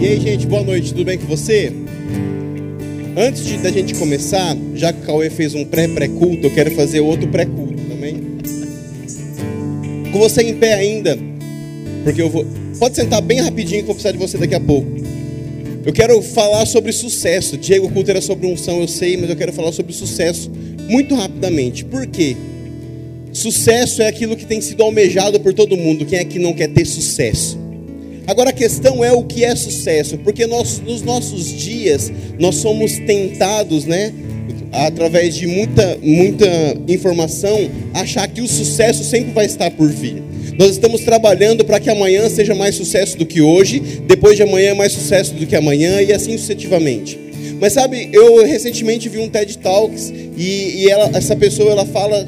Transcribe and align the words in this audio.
E 0.00 0.06
aí, 0.06 0.18
gente, 0.18 0.46
boa 0.46 0.62
noite, 0.62 0.94
tudo 0.94 1.04
bem 1.04 1.18
com 1.18 1.26
você? 1.26 1.70
Antes 3.14 3.44
de, 3.44 3.58
da 3.58 3.70
gente 3.70 3.94
começar, 3.96 4.56
já 4.74 4.94
que 4.94 5.02
o 5.02 5.04
Cauê 5.04 5.28
fez 5.28 5.54
um 5.54 5.62
pré-pré-culto, 5.62 6.46
eu 6.46 6.50
quero 6.50 6.70
fazer 6.70 7.00
outro 7.00 7.28
pré-culto 7.28 7.74
também. 7.86 8.16
Com 10.10 10.18
você 10.18 10.40
em 10.42 10.54
pé 10.54 10.72
ainda, 10.72 11.18
porque 12.02 12.22
eu 12.22 12.30
vou. 12.30 12.46
Pode 12.78 12.96
sentar 12.96 13.20
bem 13.20 13.42
rapidinho 13.42 13.80
que 13.80 13.82
eu 13.82 13.86
vou 13.88 13.94
precisar 13.94 14.12
de 14.12 14.18
você 14.18 14.38
daqui 14.38 14.54
a 14.54 14.60
pouco. 14.60 14.90
Eu 15.84 15.92
quero 15.92 16.22
falar 16.22 16.64
sobre 16.64 16.92
sucesso. 16.92 17.58
Diego, 17.58 17.88
o 17.88 17.92
culto 17.92 18.10
era 18.10 18.22
sobre 18.22 18.46
unção, 18.46 18.80
eu 18.80 18.88
sei, 18.88 19.18
mas 19.18 19.28
eu 19.28 19.36
quero 19.36 19.52
falar 19.52 19.70
sobre 19.70 19.92
sucesso 19.92 20.50
muito 20.88 21.14
rapidamente. 21.14 21.84
Por 21.84 22.06
quê? 22.06 22.38
Sucesso 23.34 24.00
é 24.00 24.08
aquilo 24.08 24.34
que 24.34 24.46
tem 24.46 24.62
sido 24.62 24.82
almejado 24.82 25.38
por 25.40 25.52
todo 25.52 25.76
mundo. 25.76 26.06
Quem 26.06 26.20
é 26.20 26.24
que 26.24 26.38
não 26.38 26.54
quer 26.54 26.68
ter 26.68 26.86
sucesso? 26.86 27.58
Agora 28.30 28.50
a 28.50 28.52
questão 28.52 29.04
é 29.04 29.10
o 29.10 29.24
que 29.24 29.44
é 29.44 29.56
sucesso, 29.56 30.16
porque 30.18 30.46
nós, 30.46 30.80
nos 30.86 31.02
nossos 31.02 31.46
dias 31.46 32.12
nós 32.38 32.54
somos 32.54 32.92
tentados, 33.00 33.86
né, 33.86 34.12
através 34.70 35.34
de 35.34 35.48
muita, 35.48 35.98
muita 36.00 36.46
informação, 36.86 37.68
achar 37.92 38.28
que 38.28 38.40
o 38.40 38.46
sucesso 38.46 39.02
sempre 39.02 39.32
vai 39.32 39.46
estar 39.46 39.68
por 39.72 39.90
vir. 39.90 40.22
Nós 40.56 40.70
estamos 40.70 41.00
trabalhando 41.00 41.64
para 41.64 41.80
que 41.80 41.90
amanhã 41.90 42.30
seja 42.30 42.54
mais 42.54 42.76
sucesso 42.76 43.18
do 43.18 43.26
que 43.26 43.40
hoje, 43.40 43.80
depois 44.06 44.36
de 44.36 44.44
amanhã 44.44 44.76
mais 44.76 44.92
sucesso 44.92 45.34
do 45.34 45.44
que 45.44 45.56
amanhã 45.56 46.00
e 46.00 46.12
assim 46.12 46.38
sucessivamente. 46.38 47.18
Mas 47.60 47.72
sabe, 47.72 48.10
eu 48.12 48.46
recentemente 48.46 49.08
vi 49.08 49.18
um 49.18 49.28
TED 49.28 49.58
Talks 49.58 50.12
e, 50.36 50.84
e 50.84 50.88
ela, 50.88 51.10
essa 51.14 51.34
pessoa 51.34 51.72
ela 51.72 51.84
fala 51.84 52.24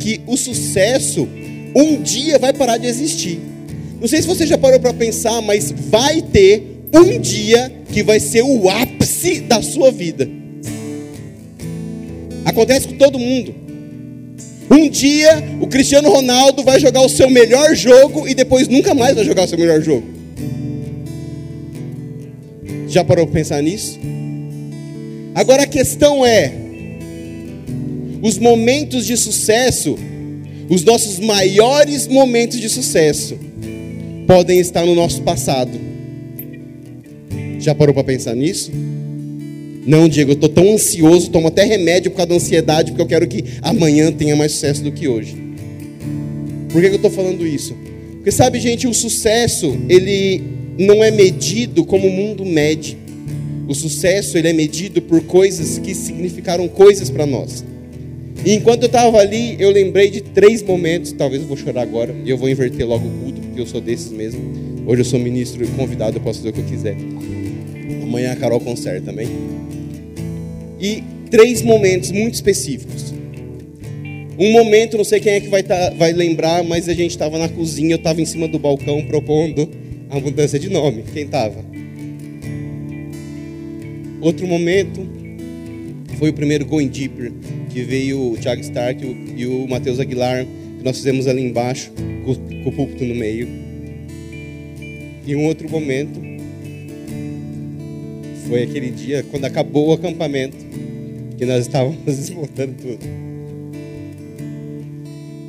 que 0.00 0.22
o 0.26 0.38
sucesso 0.38 1.28
um 1.76 2.00
dia 2.00 2.38
vai 2.38 2.54
parar 2.54 2.78
de 2.78 2.86
existir. 2.86 3.52
Não 4.04 4.08
sei 4.08 4.20
se 4.20 4.28
você 4.28 4.46
já 4.46 4.58
parou 4.58 4.78
para 4.78 4.92
pensar, 4.92 5.40
mas 5.40 5.72
vai 5.88 6.20
ter 6.20 6.62
um 6.92 7.18
dia 7.18 7.72
que 7.90 8.02
vai 8.02 8.20
ser 8.20 8.42
o 8.42 8.68
ápice 8.68 9.40
da 9.40 9.62
sua 9.62 9.90
vida. 9.90 10.28
Acontece 12.44 12.86
com 12.86 12.98
todo 12.98 13.18
mundo. 13.18 13.54
Um 14.70 14.90
dia 14.90 15.42
o 15.58 15.66
Cristiano 15.68 16.10
Ronaldo 16.10 16.62
vai 16.62 16.78
jogar 16.78 17.00
o 17.00 17.08
seu 17.08 17.30
melhor 17.30 17.74
jogo 17.74 18.28
e 18.28 18.34
depois 18.34 18.68
nunca 18.68 18.94
mais 18.94 19.14
vai 19.14 19.24
jogar 19.24 19.44
o 19.44 19.48
seu 19.48 19.56
melhor 19.56 19.80
jogo. 19.80 20.06
Já 22.86 23.02
parou 23.02 23.24
para 23.26 23.36
pensar 23.36 23.62
nisso? 23.62 23.98
Agora 25.34 25.62
a 25.62 25.66
questão 25.66 26.26
é: 26.26 26.52
os 28.20 28.36
momentos 28.36 29.06
de 29.06 29.16
sucesso, 29.16 29.96
os 30.68 30.84
nossos 30.84 31.18
maiores 31.18 32.06
momentos 32.06 32.60
de 32.60 32.68
sucesso, 32.68 33.38
podem 34.26 34.58
estar 34.58 34.84
no 34.84 34.94
nosso 34.94 35.22
passado. 35.22 35.78
Já 37.58 37.74
parou 37.74 37.94
para 37.94 38.04
pensar 38.04 38.34
nisso? 38.34 38.70
Não, 39.86 40.08
Diego, 40.08 40.30
eu 40.30 40.34
estou 40.34 40.48
tão 40.48 40.72
ansioso, 40.72 41.30
tomo 41.30 41.48
até 41.48 41.64
remédio 41.64 42.10
por 42.10 42.18
causa 42.18 42.30
da 42.30 42.34
ansiedade, 42.36 42.90
porque 42.90 43.02
eu 43.02 43.06
quero 43.06 43.28
que 43.28 43.44
amanhã 43.60 44.10
tenha 44.10 44.34
mais 44.34 44.52
sucesso 44.52 44.82
do 44.82 44.90
que 44.90 45.06
hoje. 45.06 45.36
Por 46.70 46.80
que, 46.80 46.88
eu 46.88 46.96
estou 46.96 47.10
falando 47.10 47.46
isso? 47.46 47.76
Porque 48.14 48.32
sabe, 48.32 48.58
gente, 48.58 48.88
o 48.88 48.94
sucesso, 48.94 49.76
ele 49.88 50.42
não 50.78 51.04
é 51.04 51.10
medido 51.10 51.84
como 51.84 52.08
o 52.08 52.10
mundo 52.10 52.44
mede. 52.44 52.96
O 53.68 53.74
sucesso, 53.74 54.36
ele 54.36 54.48
é 54.48 54.52
medido 54.52 55.00
por 55.00 55.22
coisas 55.22 55.78
que 55.78 55.94
significaram 55.94 56.66
coisas 56.66 57.10
para 57.10 57.26
nós. 57.26 57.64
E 58.44 58.54
enquanto 58.54 58.82
eu 58.82 58.86
estava 58.86 59.18
ali, 59.18 59.56
eu 59.58 59.70
lembrei 59.70 60.10
de 60.10 60.20
três 60.20 60.62
momentos, 60.62 61.12
talvez 61.12 61.42
eu 61.42 61.48
vou 61.48 61.56
chorar 61.56 61.82
agora, 61.82 62.14
e 62.24 62.30
eu 62.30 62.36
vou 62.36 62.48
inverter 62.48 62.86
logo 62.86 63.06
o 63.06 63.10
culto, 63.10 63.40
porque 63.54 63.62
eu 63.62 63.66
sou 63.66 63.80
desses 63.80 64.10
mesmo. 64.10 64.40
Hoje 64.84 65.02
eu 65.02 65.04
sou 65.04 65.18
ministro 65.18 65.64
e 65.64 65.68
convidado, 65.68 66.16
eu 66.16 66.20
posso 66.20 66.40
fazer 66.40 66.50
o 66.50 66.52
que 66.52 66.60
eu 66.60 66.64
quiser. 66.64 66.96
Amanhã 68.02 68.32
a 68.32 68.36
Carol 68.36 68.58
conserta 68.58 69.06
também. 69.06 69.28
E 70.80 71.02
três 71.30 71.62
momentos 71.62 72.10
muito 72.10 72.34
específicos. 72.34 73.14
Um 74.36 74.50
momento, 74.50 74.96
não 74.96 75.04
sei 75.04 75.20
quem 75.20 75.34
é 75.34 75.40
que 75.40 75.48
vai, 75.48 75.62
tá, 75.62 75.90
vai 75.90 76.12
lembrar, 76.12 76.64
mas 76.64 76.88
a 76.88 76.92
gente 76.92 77.12
estava 77.12 77.38
na 77.38 77.48
cozinha, 77.48 77.92
eu 77.92 77.96
estava 77.96 78.20
em 78.20 78.24
cima 78.24 78.48
do 78.48 78.58
balcão 78.58 79.04
propondo 79.06 79.70
a 80.10 80.18
mudança 80.18 80.58
de 80.58 80.68
nome. 80.68 81.04
Quem 81.12 81.22
estava? 81.22 81.64
Outro 84.20 84.48
momento 84.48 85.00
foi 86.18 86.30
o 86.30 86.32
primeiro 86.32 86.66
Going 86.66 86.88
Deeper, 86.88 87.32
que 87.70 87.82
veio 87.82 88.32
o 88.32 88.36
Thiago 88.36 88.60
Stark 88.62 89.04
e 89.36 89.46
o 89.46 89.68
Matheus 89.68 90.00
Aguilar, 90.00 90.44
nós 90.84 90.98
fizemos 90.98 91.26
ali 91.26 91.42
embaixo, 91.42 91.90
com, 92.24 92.34
com 92.34 92.68
o 92.68 92.72
púlpito 92.72 93.04
no 93.04 93.14
meio. 93.14 93.48
E 95.26 95.34
um 95.34 95.46
outro 95.46 95.68
momento 95.70 96.20
foi 98.46 98.62
aquele 98.62 98.90
dia 98.90 99.24
quando 99.30 99.46
acabou 99.46 99.88
o 99.88 99.92
acampamento, 99.94 100.58
que 101.38 101.46
nós 101.46 101.66
estávamos 101.66 101.98
desmontando 102.04 102.74
tudo. 102.74 102.98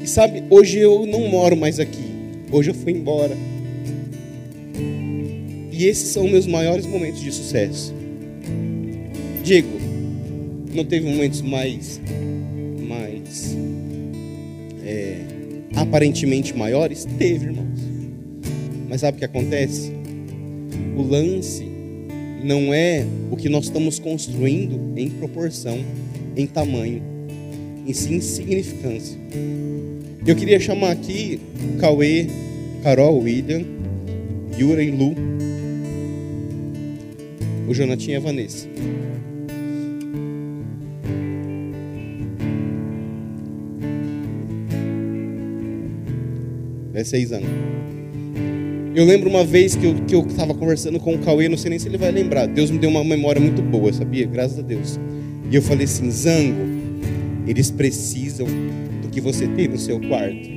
E 0.01 0.07
sabe, 0.07 0.43
hoje 0.49 0.79
eu 0.79 1.05
não 1.05 1.27
moro 1.27 1.57
mais 1.57 1.79
aqui. 1.81 2.05
Hoje 2.49 2.69
eu 2.69 2.73
fui 2.73 2.93
embora. 2.93 3.35
E 5.69 5.85
esses 5.85 6.09
são 6.09 6.25
meus 6.25 6.47
maiores 6.47 6.85
momentos 6.85 7.19
de 7.19 7.31
sucesso. 7.33 7.93
Diego, 9.43 9.67
não 10.73 10.85
teve 10.85 11.09
momentos 11.09 11.41
mais, 11.41 11.99
mais 12.87 13.64
aparentemente 15.75 16.55
maiores? 16.55 17.05
Teve, 17.17 17.45
irmãos. 17.45 17.79
Mas 18.87 19.01
sabe 19.01 19.17
o 19.17 19.19
que 19.19 19.25
acontece? 19.25 19.91
O 20.95 21.01
lance 21.01 21.65
não 22.43 22.73
é 22.73 23.05
o 23.31 23.35
que 23.35 23.49
nós 23.49 23.65
estamos 23.65 23.99
construindo 23.99 24.79
em 24.95 25.09
proporção, 25.09 25.79
em 26.37 26.45
tamanho, 26.45 27.01
em 27.85 27.93
sim 27.93 28.21
significância. 28.21 29.17
Eu 30.25 30.35
queria 30.35 30.59
chamar 30.59 30.91
aqui 30.91 31.39
Cauê, 31.79 32.27
Carol, 32.83 33.19
William, 33.19 33.63
Yura 34.57 34.83
e 34.83 34.91
Lu, 34.91 35.15
o 37.67 37.73
Jonatinho 37.73 38.13
e 38.13 38.15
a 38.15 38.19
Vanessa. 38.19 38.67
É 46.95 47.03
seis 47.03 47.33
anos. 47.33 47.49
Eu 48.95 49.03
lembro 49.03 49.29
uma 49.29 49.43
vez 49.43 49.75
que 49.75 49.85
eu 49.85 49.95
que 50.07 50.15
eu 50.15 50.25
estava 50.25 50.53
conversando 50.53 50.97
com 50.97 51.13
o 51.13 51.19
Cauê, 51.19 51.49
não 51.49 51.57
sei 51.57 51.69
nem 51.69 51.77
se 51.77 51.89
ele 51.89 51.97
vai 51.97 52.09
lembrar. 52.09 52.47
Deus 52.47 52.71
me 52.71 52.79
deu 52.79 52.89
uma 52.89 53.03
memória 53.03 53.41
muito 53.41 53.61
boa, 53.61 53.91
sabia? 53.91 54.25
Graças 54.25 54.57
a 54.57 54.61
Deus. 54.61 54.97
E 55.51 55.55
eu 55.55 55.61
falei 55.61 55.83
assim, 55.83 56.09
Zango, 56.09 56.61
eles 57.45 57.69
precisam 57.69 58.47
do 59.01 59.09
que 59.09 59.19
você 59.19 59.45
tem 59.49 59.67
no 59.67 59.77
seu 59.77 59.99
quarto. 59.99 60.55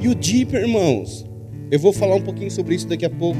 E 0.00 0.08
o 0.08 0.14
Deep, 0.14 0.56
irmãos, 0.56 1.26
eu 1.70 1.78
vou 1.78 1.92
falar 1.92 2.14
um 2.14 2.22
pouquinho 2.22 2.50
sobre 2.50 2.74
isso 2.74 2.88
daqui 2.88 3.04
a 3.04 3.10
pouco. 3.10 3.38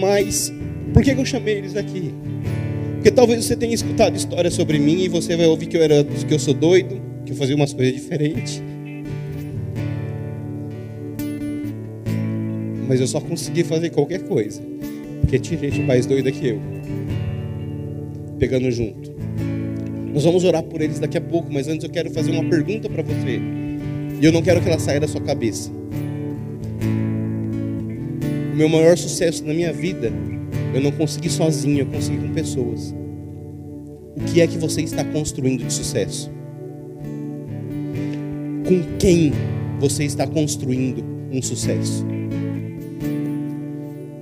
Mas 0.00 0.52
por 0.92 1.04
que 1.04 1.12
eu 1.12 1.24
chamei 1.24 1.58
eles 1.58 1.76
aqui? 1.76 2.12
Porque 2.94 3.12
talvez 3.12 3.44
você 3.44 3.54
tenha 3.54 3.72
escutado 3.72 4.16
histórias 4.16 4.54
sobre 4.54 4.80
mim 4.80 5.04
e 5.04 5.08
você 5.08 5.36
vai 5.36 5.46
ouvir 5.46 5.66
que 5.66 5.76
eu 5.76 5.82
era 5.82 6.02
que 6.02 6.34
eu 6.34 6.38
sou 6.38 6.52
doido, 6.52 7.07
que 7.28 7.32
eu 7.32 7.36
fazia 7.36 7.54
umas 7.54 7.74
coisas 7.74 7.94
diferentes. 7.94 8.62
Mas 12.88 13.00
eu 13.00 13.06
só 13.06 13.20
consegui 13.20 13.62
fazer 13.64 13.90
qualquer 13.90 14.22
coisa. 14.22 14.62
Porque 15.20 15.38
tinha 15.38 15.60
gente 15.60 15.80
mais 15.82 16.06
doida 16.06 16.32
que 16.32 16.48
eu. 16.48 16.60
Pegando 18.38 18.70
junto. 18.70 19.12
Nós 20.14 20.24
vamos 20.24 20.42
orar 20.42 20.62
por 20.62 20.80
eles 20.80 20.98
daqui 20.98 21.18
a 21.18 21.20
pouco, 21.20 21.52
mas 21.52 21.68
antes 21.68 21.84
eu 21.84 21.90
quero 21.90 22.10
fazer 22.10 22.30
uma 22.30 22.48
pergunta 22.48 22.88
para 22.88 23.02
você. 23.02 23.38
E 24.20 24.24
eu 24.24 24.32
não 24.32 24.40
quero 24.40 24.62
que 24.62 24.68
ela 24.68 24.78
saia 24.78 24.98
da 24.98 25.06
sua 25.06 25.20
cabeça. 25.20 25.70
O 28.52 28.56
meu 28.56 28.70
maior 28.70 28.96
sucesso 28.96 29.44
na 29.44 29.52
minha 29.52 29.72
vida, 29.72 30.10
eu 30.74 30.80
não 30.80 30.90
consegui 30.92 31.28
sozinho, 31.28 31.80
eu 31.80 31.86
consegui 31.86 32.16
com 32.26 32.32
pessoas. 32.32 32.94
O 34.16 34.24
que 34.32 34.40
é 34.40 34.46
que 34.46 34.56
você 34.56 34.80
está 34.80 35.04
construindo 35.04 35.62
de 35.62 35.72
sucesso? 35.72 36.37
Com 38.68 38.82
quem 38.98 39.32
você 39.80 40.04
está 40.04 40.26
construindo 40.26 41.02
um 41.32 41.40
sucesso? 41.40 42.06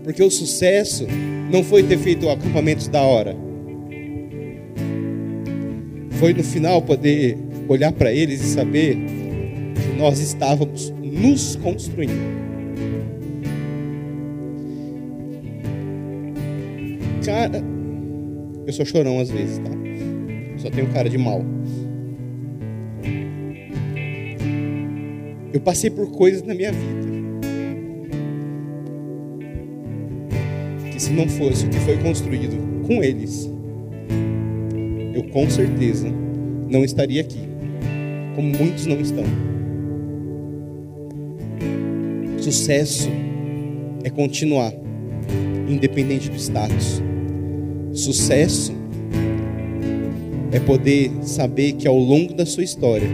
Porque 0.04 0.22
o 0.22 0.30
sucesso 0.30 1.04
não 1.50 1.64
foi 1.64 1.82
ter 1.82 1.98
feito 1.98 2.28
acampamentos 2.28 2.86
da 2.86 3.02
hora. 3.02 3.36
Foi 6.12 6.32
no 6.32 6.44
final 6.44 6.80
poder 6.80 7.36
olhar 7.66 7.90
para 7.90 8.12
eles 8.12 8.40
e 8.40 8.46
saber 8.54 8.94
que 8.94 9.98
nós 9.98 10.20
estávamos 10.20 10.90
nos 11.02 11.56
construindo. 11.56 12.12
Cara, 17.24 17.60
eu 18.64 18.72
sou 18.72 18.86
chorão 18.86 19.18
às 19.18 19.28
vezes, 19.28 19.58
tá? 19.58 19.70
Só 20.58 20.70
tenho 20.70 20.86
cara 20.92 21.10
de 21.10 21.18
mal. 21.18 21.55
Eu 25.56 25.60
passei 25.62 25.88
por 25.88 26.10
coisas 26.10 26.42
na 26.42 26.54
minha 26.54 26.70
vida 26.70 27.06
que 30.92 31.00
se 31.00 31.10
não 31.10 31.26
fosse 31.26 31.64
o 31.64 31.70
que 31.70 31.78
foi 31.78 31.96
construído 31.96 32.86
com 32.86 33.02
eles, 33.02 33.50
eu 35.14 35.24
com 35.30 35.48
certeza 35.48 36.12
não 36.68 36.84
estaria 36.84 37.22
aqui, 37.22 37.40
como 38.34 38.48
muitos 38.54 38.84
não 38.84 39.00
estão. 39.00 39.24
Sucesso 42.38 43.08
é 44.04 44.10
continuar, 44.10 44.74
independente 45.66 46.28
do 46.28 46.36
status. 46.36 47.02
Sucesso 47.94 48.74
é 50.52 50.60
poder 50.60 51.10
saber 51.22 51.72
que 51.72 51.88
ao 51.88 51.96
longo 51.98 52.34
da 52.34 52.44
sua 52.44 52.62
história 52.62 53.08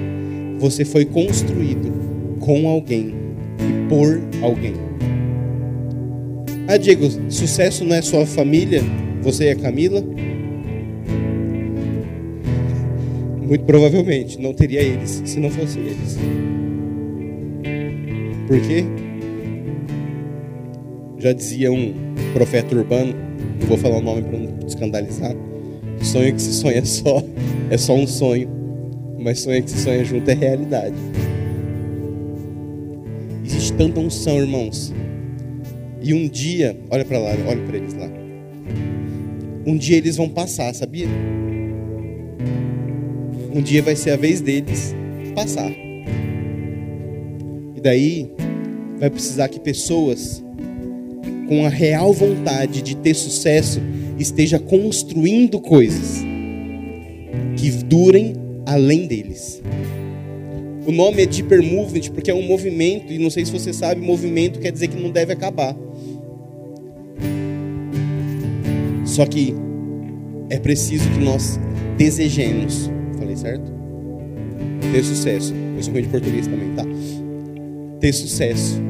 você 0.59 0.85
foi 0.85 1.05
construído 1.05 2.02
com 2.43 2.69
alguém 2.69 3.15
e 3.59 3.89
por 3.89 4.21
alguém. 4.43 4.75
Ah, 6.69 6.77
Diego, 6.77 7.09
sucesso 7.31 7.85
não 7.85 7.97
é 7.97 8.03
sua 8.03 8.27
família, 8.27 8.83
você 9.23 9.47
e 9.47 9.51
a 9.51 9.57
Camila? 9.57 10.03
Muito 13.41 13.65
provavelmente 13.65 14.41
não 14.41 14.53
teria 14.53 14.81
eles 14.81 15.23
se 15.25 15.39
não 15.39 15.51
fosse 15.51 15.79
eles. 15.79 16.19
Por 18.47 18.61
quê? 18.61 18.85
Já 21.19 21.33
dizia 21.33 21.71
um 21.71 21.95
profeta 22.33 22.75
urbano, 22.75 23.15
não 23.61 23.67
vou 23.69 23.79
falar 23.79 23.99
o 23.99 24.03
nome 24.03 24.23
para 24.23 24.39
não 24.39 24.67
escandalizar. 24.67 25.35
Sonho 26.03 26.35
que 26.35 26.43
se 26.43 26.53
sonha 26.55 26.85
só 26.85 27.23
é 27.71 27.79
só 27.79 27.95
um 27.95 28.07
sonho, 28.07 28.49
mas 29.21 29.41
sonho 29.41 29.63
que 29.63 29.71
se 29.71 29.79
sonha 29.79 30.05
junto 30.05 30.29
é 30.29 30.35
realidade. 30.35 30.97
Tanta 33.83 33.99
unção, 33.99 34.39
irmãos. 34.39 34.95
E 36.01 36.15
um 36.15 36.29
dia, 36.29 36.79
olha 36.89 37.05
para 37.05 37.19
lá, 37.19 37.31
olha 37.49 37.67
para 37.67 37.77
eles 37.77 37.93
lá. 37.95 38.09
Um 39.67 39.77
dia 39.77 39.97
eles 39.97 40.17
vão 40.17 40.29
passar, 40.29 40.73
sabia? 40.73 41.09
Um 43.53 43.61
dia 43.61 43.83
vai 43.83 43.97
ser 43.97 44.11
a 44.11 44.17
vez 44.17 44.41
deles 44.41 44.95
passar. 45.35 45.69
E 47.75 47.81
daí 47.83 48.31
vai 49.01 49.11
precisar 49.11 49.49
que 49.49 49.59
pessoas 49.59 50.45
com 51.49 51.67
a 51.67 51.69
real 51.69 52.13
vontade 52.13 52.83
de 52.83 52.95
ter 52.95 53.15
sucesso, 53.15 53.81
esteja 54.17 54.61
construindo 54.61 55.59
coisas 55.59 56.23
que 57.57 57.69
durem 57.83 58.35
além 58.65 59.09
deles. 59.09 59.61
O 60.85 60.91
nome 60.91 61.23
é 61.23 61.27
Deeper 61.27 61.63
Movement 61.63 62.11
porque 62.13 62.31
é 62.31 62.35
um 62.35 62.43
movimento, 62.43 63.13
e 63.13 63.19
não 63.19 63.31
sei 63.31 63.45
se 63.45 63.53
você 63.53 63.73
sabe, 63.73 64.01
movimento 64.01 64.59
quer 64.59 64.73
dizer 64.73 64.89
que 64.89 65.01
não 65.01 65.11
deve 65.11 65.33
acabar. 65.33 65.77
Só 69.05 69.25
que 69.27 69.55
é 70.51 70.59
preciso 70.59 71.09
que 71.11 71.21
nós 71.21 71.61
desejemos, 71.97 72.91
falei 73.17 73.37
certo? 73.37 73.71
Ter 74.93 75.05
sucesso. 75.05 75.55
Eu 75.77 75.83
sou 75.83 75.93
ruim 75.93 76.03
de 76.03 76.09
português 76.09 76.47
também, 76.47 76.75
tá? 76.75 76.85
Ter 78.01 78.13
sucesso 78.13 78.81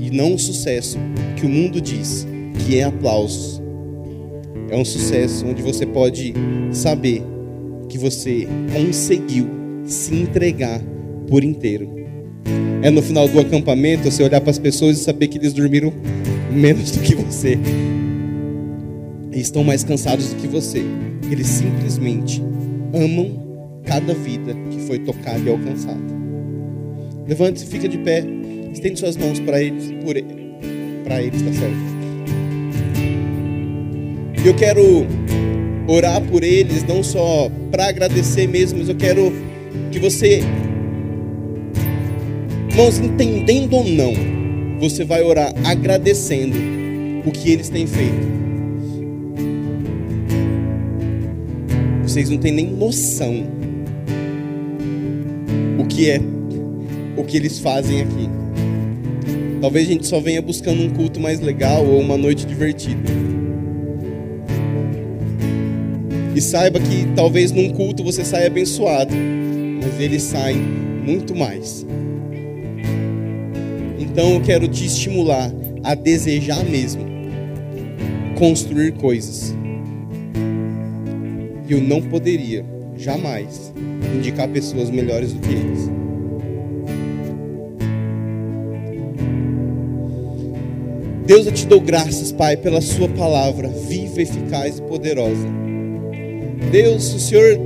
e 0.00 0.10
não 0.10 0.32
um 0.32 0.38
sucesso 0.38 0.96
que 1.36 1.44
o 1.44 1.48
mundo 1.48 1.80
diz 1.80 2.26
que 2.64 2.78
é 2.78 2.84
aplausos. 2.84 3.60
É 4.70 4.76
um 4.76 4.84
sucesso 4.84 5.46
onde 5.46 5.62
você 5.62 5.84
pode 5.84 6.32
saber 6.72 7.22
que 7.88 7.98
você 7.98 8.48
conseguiu 8.72 9.57
se 9.88 10.14
entregar 10.14 10.80
por 11.28 11.42
inteiro. 11.42 11.88
É 12.82 12.90
no 12.90 13.02
final 13.02 13.26
do 13.26 13.40
acampamento 13.40 14.10
você 14.10 14.22
olhar 14.22 14.40
para 14.40 14.50
as 14.50 14.58
pessoas 14.58 14.98
e 14.98 15.02
saber 15.02 15.28
que 15.28 15.38
eles 15.38 15.52
dormiram 15.52 15.92
menos 16.52 16.92
do 16.92 17.00
que 17.00 17.14
você. 17.14 17.58
E 19.32 19.40
estão 19.40 19.64
mais 19.64 19.82
cansados 19.82 20.32
do 20.32 20.36
que 20.36 20.46
você. 20.46 20.82
Eles 21.30 21.46
simplesmente 21.46 22.42
amam 22.94 23.80
cada 23.84 24.14
vida 24.14 24.54
que 24.70 24.80
foi 24.80 24.98
tocada 25.00 25.40
e 25.40 25.48
alcançada. 25.48 26.18
Levante-se, 27.26 27.66
fica 27.66 27.88
de 27.88 27.98
pé. 27.98 28.24
Estende 28.72 29.00
suas 29.00 29.16
mãos 29.16 29.40
para 29.40 29.60
eles, 29.60 29.90
por 30.04 30.14
para 31.04 31.22
eles, 31.22 31.40
tá 31.42 31.52
certo? 31.52 31.98
Eu 34.44 34.54
quero 34.54 35.06
orar 35.88 36.22
por 36.22 36.44
eles, 36.44 36.84
não 36.84 37.02
só 37.02 37.50
para 37.70 37.88
agradecer 37.88 38.46
mesmo, 38.46 38.78
mas 38.78 38.88
eu 38.88 38.94
quero 38.94 39.32
que 39.90 39.98
você, 39.98 40.40
irmãos, 42.70 42.98
entendendo 42.98 43.74
ou 43.74 43.84
não, 43.84 44.12
você 44.80 45.04
vai 45.04 45.22
orar 45.22 45.52
agradecendo 45.64 46.56
o 47.26 47.30
que 47.30 47.50
eles 47.50 47.68
têm 47.68 47.86
feito. 47.86 48.38
Vocês 52.02 52.30
não 52.30 52.38
têm 52.38 52.52
nem 52.52 52.66
noção 52.66 53.44
o 55.78 55.84
que 55.84 56.10
é, 56.10 56.20
o 57.16 57.24
que 57.24 57.36
eles 57.36 57.58
fazem 57.58 58.02
aqui. 58.02 58.28
Talvez 59.60 59.88
a 59.88 59.92
gente 59.92 60.06
só 60.06 60.20
venha 60.20 60.40
buscando 60.40 60.82
um 60.82 60.90
culto 60.90 61.20
mais 61.20 61.40
legal 61.40 61.84
ou 61.84 62.00
uma 62.00 62.16
noite 62.16 62.46
divertida. 62.46 63.10
E 66.34 66.40
saiba 66.40 66.78
que 66.78 67.06
talvez 67.16 67.50
num 67.50 67.70
culto 67.70 68.04
você 68.04 68.24
saia 68.24 68.46
abençoado, 68.46 69.12
mas 69.82 70.00
eles 70.00 70.22
saem 70.22 70.58
muito 70.58 71.34
mais. 71.34 71.86
Então 73.98 74.34
eu 74.34 74.40
quero 74.40 74.66
te 74.68 74.86
estimular 74.86 75.52
a 75.84 75.94
desejar 75.94 76.64
mesmo 76.64 77.08
construir 78.38 78.92
coisas. 78.92 79.54
E 81.68 81.72
eu 81.72 81.80
não 81.80 82.00
poderia 82.00 82.64
jamais 82.96 83.72
indicar 84.14 84.48
pessoas 84.48 84.90
melhores 84.90 85.32
do 85.32 85.40
que 85.40 85.52
eles. 85.52 85.90
Deus, 91.26 91.44
eu 91.44 91.52
te 91.52 91.66
dou 91.66 91.80
graças, 91.80 92.32
Pai, 92.32 92.56
pela 92.56 92.80
Sua 92.80 93.08
palavra 93.08 93.68
viva, 93.68 94.22
eficaz 94.22 94.78
e 94.78 94.82
poderosa. 94.82 95.46
Deus, 96.70 97.12
o 97.12 97.20
Senhor, 97.20 97.58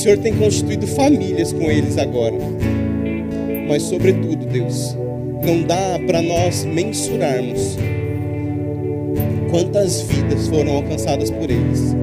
Senhor 0.00 0.16
tem 0.16 0.34
constituído 0.34 0.86
famílias 0.86 1.52
com 1.52 1.70
eles 1.70 1.98
agora, 1.98 2.36
mas, 3.68 3.82
sobretudo, 3.82 4.46
Deus, 4.46 4.96
não 5.44 5.62
dá 5.62 6.00
para 6.06 6.22
nós 6.22 6.64
mensurarmos 6.64 7.76
quantas 9.50 10.00
vidas 10.00 10.48
foram 10.48 10.76
alcançadas 10.76 11.30
por 11.30 11.50
eles, 11.50 11.94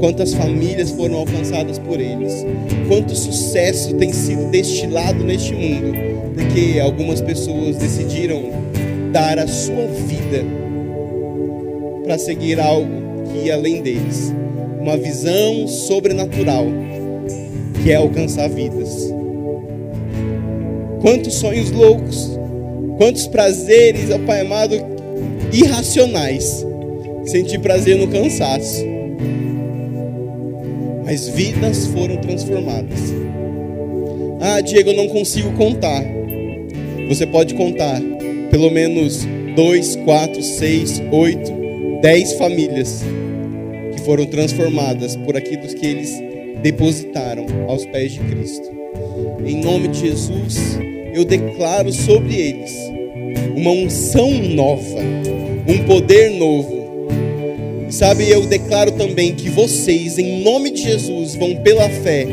quantas 0.00 0.32
famílias 0.32 0.90
foram 0.92 1.16
alcançadas 1.16 1.78
por 1.78 2.00
eles, 2.00 2.46
quanto 2.88 3.14
sucesso 3.14 3.92
tem 3.96 4.10
sido 4.10 4.50
destilado 4.50 5.22
neste 5.22 5.52
mundo 5.52 5.92
porque 6.32 6.80
algumas 6.80 7.20
pessoas 7.20 7.76
decidiram 7.76 8.42
dar 9.12 9.38
a 9.38 9.46
sua 9.46 9.86
vida 9.86 10.42
para 12.04 12.16
seguir 12.16 12.58
algo 12.58 12.88
que 13.30 13.48
ia 13.48 13.54
além 13.54 13.82
deles, 13.82 14.32
uma 14.80 14.96
visão 14.96 15.68
sobrenatural 15.68 16.66
que 17.84 17.92
é 17.92 17.96
alcançar 17.96 18.48
vidas. 18.48 19.12
Quantos 21.02 21.34
sonhos 21.34 21.70
loucos, 21.70 22.30
quantos 22.96 23.26
prazeres, 23.26 24.10
ó 24.10 24.18
Pai 24.20 24.40
amado, 24.40 24.74
irracionais. 25.52 26.66
Sentir 27.26 27.58
prazer 27.58 27.98
no 27.98 28.08
cansaço. 28.08 28.82
Mas 31.04 31.28
vidas 31.28 31.86
foram 31.88 32.16
transformadas. 32.16 33.12
Ah, 34.40 34.62
Diego, 34.62 34.90
eu 34.90 34.96
não 34.96 35.08
consigo 35.08 35.52
contar. 35.52 36.02
Você 37.06 37.26
pode 37.26 37.52
contar 37.52 38.00
pelo 38.50 38.70
menos 38.70 39.26
dois, 39.54 39.94
quatro, 40.06 40.42
seis, 40.42 41.02
oito, 41.12 41.52
dez 42.00 42.32
famílias 42.32 43.02
que 43.94 44.00
foram 44.00 44.24
transformadas 44.24 45.16
por 45.16 45.36
aquilo 45.36 45.66
que 45.66 45.86
eles 45.86 46.33
depositaram 46.64 47.44
aos 47.68 47.84
pés 47.84 48.12
de 48.12 48.20
Cristo. 48.20 48.70
Em 49.44 49.62
nome 49.62 49.88
de 49.88 50.00
Jesus, 50.00 50.78
eu 51.12 51.22
declaro 51.22 51.92
sobre 51.92 52.34
eles 52.34 52.72
uma 53.54 53.70
unção 53.70 54.30
nova, 54.30 54.98
um 55.68 55.84
poder 55.86 56.30
novo. 56.30 56.82
Sabe, 57.90 58.30
eu 58.30 58.46
declaro 58.46 58.92
também 58.92 59.34
que 59.34 59.50
vocês, 59.50 60.18
em 60.18 60.42
nome 60.42 60.70
de 60.70 60.84
Jesus, 60.84 61.34
vão 61.34 61.54
pela 61.56 61.88
fé 61.88 62.26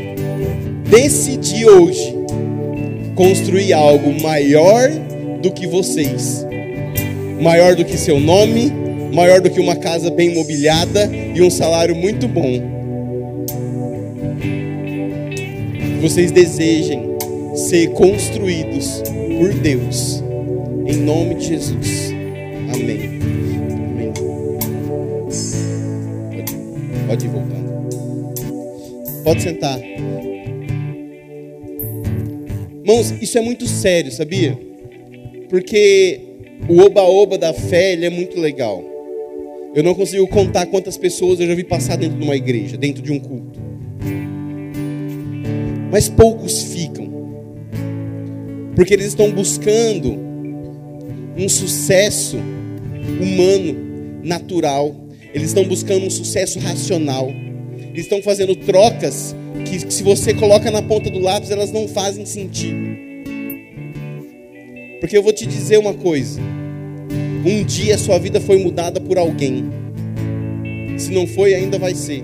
decidir 0.89 1.65
hoje 1.65 2.15
construir 3.15 3.73
algo 3.73 4.19
maior 4.21 4.89
do 5.41 5.51
que 5.51 5.67
vocês, 5.67 6.47
maior 7.41 7.75
do 7.75 7.83
que 7.83 7.97
seu 7.97 8.17
nome, 8.17 8.71
maior 9.13 9.41
do 9.41 9.49
que 9.49 9.59
uma 9.59 9.75
casa 9.75 10.09
bem 10.09 10.33
mobiliada 10.33 11.11
e 11.35 11.41
um 11.41 11.49
salário 11.49 11.93
muito 11.93 12.29
bom. 12.29 12.80
Vocês 16.01 16.31
desejem 16.31 17.15
ser 17.53 17.91
construídos 17.91 19.03
por 19.37 19.53
Deus, 19.53 20.23
Em 20.87 20.95
nome 20.95 21.35
de 21.35 21.49
Jesus. 21.49 22.11
Amém. 22.73 23.21
Amém. 23.91 24.11
Pode, 26.35 26.55
pode 27.07 27.25
ir 27.25 27.29
voltando. 27.29 27.69
Pode 29.23 29.43
sentar. 29.43 29.79
Irmãos, 32.79 33.13
isso 33.21 33.37
é 33.37 33.41
muito 33.41 33.67
sério, 33.67 34.11
sabia? 34.11 34.57
Porque 35.49 36.19
o 36.67 36.79
oba-oba 36.79 37.37
da 37.37 37.53
fé 37.53 37.93
é 37.93 38.09
muito 38.09 38.39
legal. 38.39 38.83
Eu 39.75 39.83
não 39.83 39.93
consigo 39.93 40.25
contar 40.27 40.65
quantas 40.65 40.97
pessoas 40.97 41.39
eu 41.39 41.45
já 41.45 41.53
vi 41.53 41.63
passar 41.63 41.95
dentro 41.95 42.17
de 42.17 42.23
uma 42.23 42.35
igreja, 42.35 42.75
dentro 42.75 43.03
de 43.03 43.11
um 43.11 43.19
culto. 43.19 43.70
Mas 45.91 46.07
poucos 46.07 46.63
ficam. 46.63 47.11
Porque 48.75 48.93
eles 48.93 49.07
estão 49.07 49.29
buscando 49.31 50.17
um 51.37 51.49
sucesso 51.49 52.37
humano, 53.21 54.21
natural. 54.23 54.95
Eles 55.33 55.49
estão 55.49 55.65
buscando 55.65 56.05
um 56.05 56.09
sucesso 56.09 56.59
racional. 56.59 57.29
Eles 57.77 58.05
estão 58.05 58.21
fazendo 58.21 58.55
trocas 58.55 59.35
que, 59.65 59.91
se 59.91 60.01
você 60.01 60.33
coloca 60.33 60.71
na 60.71 60.81
ponta 60.81 61.09
do 61.09 61.19
lápis, 61.19 61.51
elas 61.51 61.71
não 61.71 61.87
fazem 61.87 62.25
sentido. 62.25 63.01
Porque 65.01 65.17
eu 65.17 65.23
vou 65.23 65.33
te 65.33 65.45
dizer 65.45 65.77
uma 65.77 65.93
coisa. 65.93 66.39
Um 67.45 67.63
dia 67.63 67.95
a 67.95 67.97
sua 67.97 68.17
vida 68.17 68.39
foi 68.39 68.63
mudada 68.63 69.01
por 69.01 69.17
alguém. 69.17 69.65
Se 70.97 71.11
não 71.11 71.27
foi, 71.27 71.53
ainda 71.53 71.77
vai 71.77 71.95
ser. 71.95 72.23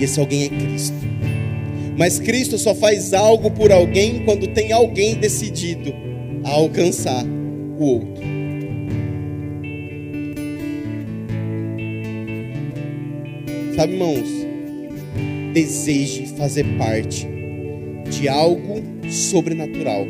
E 0.00 0.04
esse 0.04 0.18
alguém 0.18 0.44
é 0.44 0.48
Cristo. 0.48 0.96
Mas 1.98 2.20
Cristo 2.20 2.56
só 2.56 2.74
faz 2.74 3.12
algo 3.12 3.50
por 3.50 3.72
alguém 3.72 4.24
quando 4.24 4.46
tem 4.46 4.72
alguém 4.72 5.16
decidido 5.16 5.92
a 6.44 6.50
alcançar 6.50 7.24
o 7.26 7.82
outro. 7.82 8.22
Sabe, 13.74 13.92
irmãos? 13.92 14.28
Deseje 15.52 16.26
fazer 16.38 16.64
parte 16.78 17.26
de 18.08 18.28
algo 18.28 18.80
sobrenatural, 19.10 20.06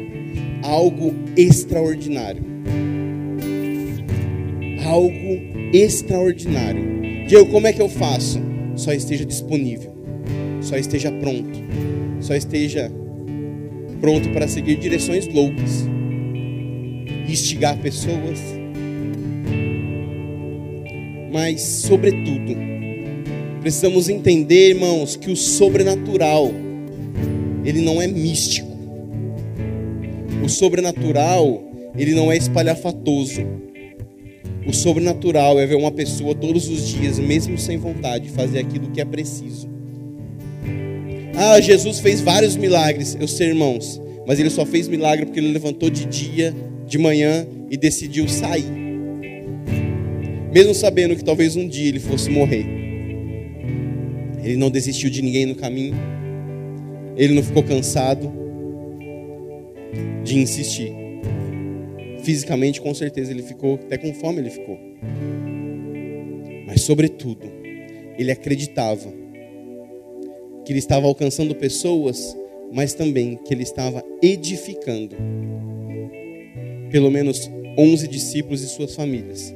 algo 0.62 1.14
extraordinário 1.37 2.49
algo 4.88 5.38
extraordinário. 5.73 7.26
Diego, 7.26 7.50
como 7.50 7.66
é 7.66 7.73
que 7.73 7.83
eu 7.83 7.88
faço? 7.88 8.40
Só 8.75 8.92
esteja 8.92 9.25
disponível, 9.25 9.95
só 10.62 10.76
esteja 10.76 11.12
pronto, 11.12 11.67
só 12.28 12.35
esteja 12.35 12.92
pronto 14.02 14.28
para 14.35 14.47
seguir 14.47 14.76
direções 14.76 15.26
loucas, 15.28 15.88
instigar 17.26 17.78
pessoas, 17.78 18.38
mas, 21.32 21.62
sobretudo, 21.62 22.54
precisamos 23.62 24.11
entender, 24.11 24.75
irmãos, 24.75 25.16
que 25.16 25.30
o 25.30 25.37
sobrenatural, 25.37 26.52
ele 27.64 27.80
não 27.80 28.00
é 28.00 28.06
místico. 28.06 28.68
O 30.44 30.50
sobrenatural, 30.50 31.62
ele 31.97 32.14
não 32.14 32.30
é 32.30 32.37
espalhafatoso. 32.37 33.40
O 34.66 34.73
sobrenatural 34.75 35.58
é 35.58 35.64
ver 35.64 35.76
uma 35.76 35.90
pessoa 35.90 36.35
todos 36.35 36.68
os 36.68 36.88
dias, 36.88 37.18
mesmo 37.18 37.56
sem 37.56 37.78
vontade, 37.78 38.28
fazer 38.28 38.58
aquilo 38.58 38.90
que 38.90 39.00
é 39.00 39.04
preciso. 39.06 39.77
Ah, 41.40 41.61
Jesus 41.61 42.00
fez 42.00 42.21
vários 42.21 42.57
milagres, 42.57 43.16
eu 43.21 43.28
sei, 43.28 43.50
irmãos, 43.50 44.02
mas 44.26 44.40
ele 44.40 44.50
só 44.50 44.66
fez 44.66 44.88
milagre 44.88 45.25
porque 45.25 45.38
ele 45.38 45.52
levantou 45.52 45.88
de 45.88 46.04
dia, 46.04 46.52
de 46.85 46.99
manhã 46.99 47.47
e 47.71 47.76
decidiu 47.76 48.28
sair. 48.28 48.66
Mesmo 50.52 50.75
sabendo 50.75 51.14
que 51.14 51.23
talvez 51.23 51.54
um 51.54 51.68
dia 51.68 51.90
ele 51.90 52.00
fosse 52.00 52.28
morrer. 52.28 52.66
Ele 54.42 54.57
não 54.57 54.68
desistiu 54.68 55.09
de 55.11 55.23
ninguém 55.23 55.47
no 55.47 55.54
caminho. 55.54 55.95
Ele 57.16 57.35
não 57.35 57.42
ficou 57.45 57.62
cansado 57.62 58.33
de 60.25 60.40
insistir. 60.40 60.92
Fisicamente, 62.25 62.80
com 62.80 62.92
certeza, 62.92 63.30
ele 63.30 63.45
ficou, 63.45 63.75
até 63.75 63.97
com 63.97 64.12
fome 64.12 64.40
ele 64.40 64.50
ficou. 64.50 64.76
Mas, 66.66 66.80
sobretudo, 66.80 67.49
ele 68.18 68.33
acreditava 68.33 69.27
que 70.68 70.72
ele 70.72 70.80
estava 70.80 71.06
alcançando 71.06 71.54
pessoas, 71.54 72.37
mas 72.70 72.92
também 72.92 73.37
que 73.37 73.54
ele 73.54 73.62
estava 73.62 74.04
edificando 74.20 75.16
pelo 76.90 77.10
menos 77.10 77.50
11 77.78 78.06
discípulos 78.06 78.62
e 78.62 78.68
suas 78.68 78.94
famílias. 78.94 79.54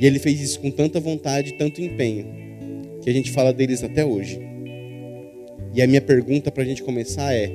E 0.00 0.04
ele 0.04 0.18
fez 0.18 0.40
isso 0.40 0.58
com 0.58 0.68
tanta 0.68 0.98
vontade, 0.98 1.52
tanto 1.52 1.80
empenho, 1.80 2.26
que 3.00 3.08
a 3.08 3.12
gente 3.12 3.30
fala 3.30 3.52
deles 3.52 3.84
até 3.84 4.04
hoje. 4.04 4.40
E 5.72 5.80
a 5.80 5.86
minha 5.86 6.00
pergunta 6.00 6.50
para 6.50 6.64
a 6.64 6.66
gente 6.66 6.82
começar 6.82 7.32
é: 7.32 7.46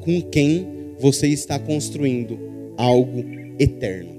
com 0.00 0.20
quem 0.20 0.66
você 0.98 1.28
está 1.28 1.60
construindo 1.60 2.40
algo 2.76 3.22
eterno. 3.56 4.10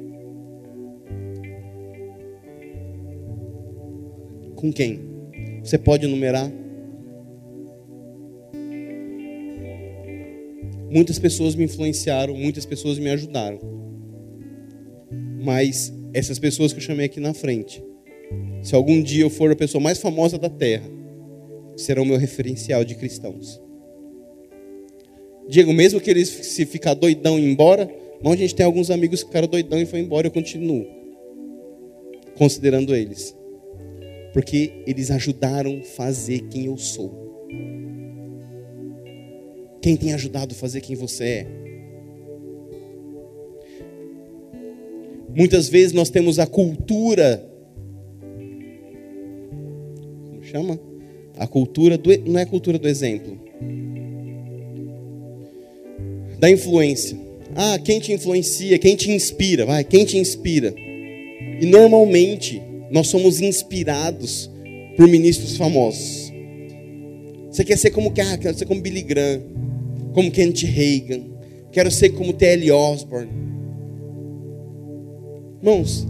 Com 4.55 4.71
quem? 4.71 5.01
Você 5.61 5.77
pode 5.77 6.05
enumerar? 6.05 6.62
Muitas 10.93 11.17
pessoas 11.17 11.55
me 11.55 11.63
influenciaram, 11.63 12.35
muitas 12.35 12.65
pessoas 12.65 12.99
me 12.99 13.09
ajudaram. 13.09 13.59
Mas 15.43 15.91
essas 16.13 16.37
pessoas 16.37 16.71
que 16.71 16.79
eu 16.79 16.83
chamei 16.83 17.07
aqui 17.07 17.19
na 17.19 17.33
frente, 17.33 17.83
se 18.61 18.75
algum 18.75 19.01
dia 19.01 19.23
eu 19.23 19.29
for 19.29 19.51
a 19.51 19.55
pessoa 19.55 19.81
mais 19.81 19.99
famosa 19.99 20.37
da 20.37 20.49
terra, 20.49 20.87
serão 21.75 22.05
meu 22.05 22.17
referencial 22.17 22.85
de 22.85 22.95
cristãos. 22.95 23.59
Diego, 25.49 25.73
mesmo 25.73 25.99
que 25.99 26.09
eles 26.09 26.29
se 26.29 26.65
ficar 26.65 26.93
doidão 26.93 27.39
e 27.39 27.41
ir 27.41 27.51
embora, 27.51 27.89
Irmão, 28.23 28.31
a 28.31 28.37
gente 28.37 28.55
tem 28.55 28.65
alguns 28.65 28.89
amigos 28.89 29.21
que 29.21 29.27
ficaram 29.27 29.49
doidão 29.49 29.81
e 29.81 29.85
foi 29.85 29.99
embora, 29.99 30.27
eu 30.27 30.31
continuo 30.31 30.87
considerando 32.37 32.95
eles. 32.95 33.35
Porque 34.31 34.81
eles 34.87 35.11
ajudaram 35.11 35.81
fazer 35.83 36.47
quem 36.47 36.67
eu 36.67 36.77
sou. 36.77 37.11
Quem 39.83 39.97
tem 39.97 40.13
ajudado 40.13 40.55
a 40.55 40.57
fazer 40.57 40.79
quem 40.79 40.95
você 40.95 41.23
é? 41.25 41.47
Muitas 45.35 45.67
vezes 45.67 45.91
nós 45.91 46.09
temos 46.09 46.39
a 46.39 46.47
cultura. 46.47 47.45
Como 50.25 50.41
chama? 50.41 50.79
A 51.37 51.45
cultura 51.45 51.97
do. 51.97 52.17
Não 52.19 52.39
é 52.39 52.43
a 52.43 52.45
cultura 52.45 52.79
do 52.79 52.87
exemplo. 52.87 53.37
Da 56.39 56.49
influência. 56.49 57.17
Ah, 57.53 57.77
quem 57.77 57.99
te 57.99 58.13
influencia, 58.13 58.79
quem 58.79 58.95
te 58.95 59.11
inspira, 59.11 59.65
vai, 59.65 59.83
quem 59.83 60.05
te 60.05 60.17
inspira? 60.17 60.73
E 60.77 61.65
normalmente 61.65 62.61
nós 62.89 63.07
somos 63.09 63.41
inspirados 63.41 64.49
por 64.95 65.09
ministros 65.09 65.57
famosos. 65.57 66.31
Você 67.51 67.65
quer 67.65 67.77
ser 67.77 67.91
como 67.91 68.13
quero 68.13 68.57
ser 68.57 68.65
como 68.65 68.81
Billy 68.81 69.01
Graham, 69.01 69.41
como 70.13 70.31
Kent 70.31 70.63
Reagan, 70.63 71.23
quero 71.71 71.91
ser 71.91 72.09
como 72.09 72.33
T.L. 72.33 72.71
Osborne. 72.71 73.29
Irmãos, 75.59 76.07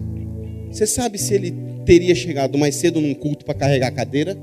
você 0.69 0.85
sabe 0.85 1.17
se 1.17 1.33
ele 1.33 1.53
teria 1.85 2.15
chegado 2.15 2.57
mais 2.57 2.75
cedo 2.75 2.99
num 2.99 3.13
culto 3.13 3.45
para 3.45 3.53
carregar 3.53 3.87
a 3.87 3.91
cadeira? 3.91 4.37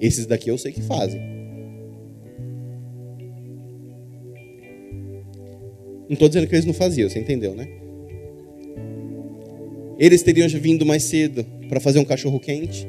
Esses 0.00 0.26
daqui 0.26 0.50
eu 0.50 0.58
sei 0.58 0.72
que 0.72 0.82
fazem. 0.82 1.20
Não 6.08 6.14
estou 6.14 6.28
dizendo 6.28 6.46
que 6.46 6.54
eles 6.54 6.66
não 6.66 6.74
faziam, 6.74 7.08
você 7.08 7.20
entendeu, 7.20 7.54
né? 7.54 7.68
Eles 9.98 10.22
teriam 10.22 10.48
vindo 10.48 10.84
mais 10.84 11.04
cedo 11.04 11.44
para 11.68 11.78
fazer 11.78 12.00
um 12.00 12.04
cachorro 12.04 12.40
quente? 12.40 12.86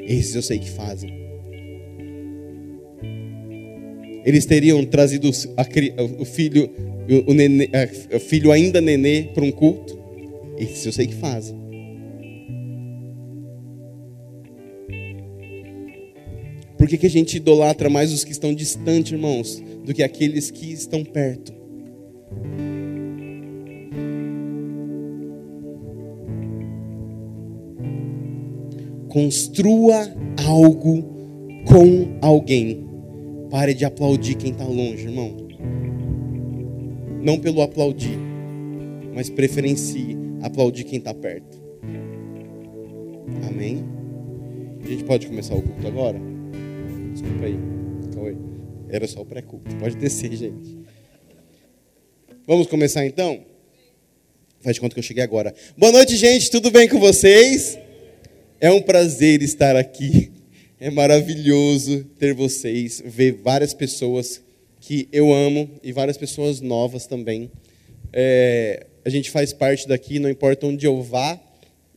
Esses 0.00 0.34
eu 0.34 0.42
sei 0.42 0.58
que 0.58 0.70
fazem. 0.70 1.27
Eles 4.28 4.44
teriam 4.44 4.84
trazido 4.84 5.30
o 6.18 6.24
filho, 6.26 6.70
o, 7.26 7.32
nenê, 7.32 7.70
o 8.14 8.20
filho 8.20 8.52
ainda 8.52 8.78
nenê 8.78 9.22
para 9.32 9.42
um 9.42 9.50
culto? 9.50 9.98
Esses 10.58 10.84
eu 10.84 10.92
sei 10.92 11.06
que 11.06 11.14
fazem. 11.14 11.56
Por 16.76 16.86
que, 16.86 16.98
que 16.98 17.06
a 17.06 17.10
gente 17.10 17.38
idolatra 17.38 17.88
mais 17.88 18.12
os 18.12 18.22
que 18.22 18.30
estão 18.30 18.52
distantes, 18.52 19.12
irmãos, 19.12 19.62
do 19.82 19.94
que 19.94 20.02
aqueles 20.02 20.50
que 20.50 20.74
estão 20.74 21.02
perto? 21.02 21.50
Construa 29.08 30.14
algo 30.44 31.02
com 31.64 32.18
alguém. 32.20 32.87
Pare 33.50 33.74
de 33.74 33.84
aplaudir 33.84 34.34
quem 34.34 34.52
está 34.52 34.64
longe, 34.64 35.06
irmão. 35.06 35.36
não 37.20 37.38
pelo 37.38 37.62
aplaudir, 37.62 38.18
mas 39.14 39.28
preferencie 39.28 40.16
aplaudir 40.42 40.84
quem 40.84 40.98
está 40.98 41.12
perto. 41.12 41.60
Amém? 43.48 43.84
A 44.84 44.86
gente 44.86 45.04
pode 45.04 45.26
começar 45.26 45.54
o 45.54 45.62
culto 45.62 45.86
agora? 45.86 46.18
Desculpa 47.12 47.44
aí. 47.44 47.58
Era 48.88 49.06
só 49.06 49.20
o 49.20 49.26
pré-culto. 49.26 49.74
Pode 49.76 49.96
descer, 49.96 50.32
gente. 50.32 50.78
Vamos 52.46 52.66
começar 52.66 53.04
então? 53.04 53.44
Faz 54.60 54.74
de 54.76 54.80
conta 54.80 54.94
que 54.94 55.00
eu 55.00 55.04
cheguei 55.04 55.22
agora. 55.22 55.54
Boa 55.76 55.92
noite, 55.92 56.16
gente. 56.16 56.50
Tudo 56.50 56.70
bem 56.70 56.88
com 56.88 56.98
vocês? 56.98 57.78
É 58.60 58.70
um 58.70 58.80
prazer 58.80 59.42
estar 59.42 59.76
aqui. 59.76 60.32
É 60.80 60.90
maravilhoso 60.90 62.04
ter 62.20 62.32
vocês, 62.32 63.02
ver 63.04 63.32
várias 63.32 63.74
pessoas 63.74 64.40
que 64.80 65.08
eu 65.10 65.32
amo 65.32 65.68
e 65.82 65.90
várias 65.90 66.16
pessoas 66.16 66.60
novas 66.60 67.04
também. 67.04 67.50
É, 68.12 68.86
a 69.04 69.08
gente 69.08 69.28
faz 69.28 69.52
parte 69.52 69.88
daqui, 69.88 70.20
não 70.20 70.30
importa 70.30 70.66
onde 70.66 70.86
eu 70.86 71.02
vá, 71.02 71.36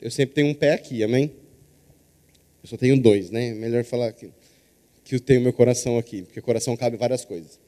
eu 0.01 0.09
sempre 0.09 0.33
tenho 0.33 0.47
um 0.47 0.53
pé 0.55 0.73
aqui, 0.73 1.03
amém? 1.03 1.31
Eu 2.63 2.69
só 2.69 2.75
tenho 2.75 2.99
dois, 2.99 3.29
né? 3.29 3.53
Melhor 3.53 3.83
falar 3.83 4.11
que, 4.13 4.29
que 5.03 5.13
eu 5.13 5.19
tenho 5.19 5.41
meu 5.41 5.53
coração 5.53 5.99
aqui, 5.99 6.23
porque 6.23 6.39
o 6.39 6.43
coração 6.43 6.75
cabe 6.75 6.97
várias 6.97 7.23
coisas. 7.23 7.59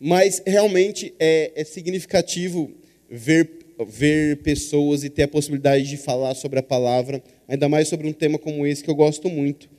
Mas 0.00 0.42
realmente 0.44 1.14
é, 1.20 1.52
é 1.54 1.62
significativo 1.62 2.72
ver 3.08 3.60
ver 3.86 4.38
pessoas 4.42 5.04
e 5.04 5.08
ter 5.08 5.22
a 5.22 5.28
possibilidade 5.28 5.88
de 5.88 5.96
falar 5.96 6.34
sobre 6.34 6.58
a 6.58 6.62
palavra, 6.62 7.22
ainda 7.48 7.68
mais 7.68 7.88
sobre 7.88 8.06
um 8.06 8.12
tema 8.12 8.38
como 8.38 8.66
esse 8.66 8.84
que 8.84 8.90
eu 8.90 8.94
gosto 8.94 9.30
muito. 9.30 9.70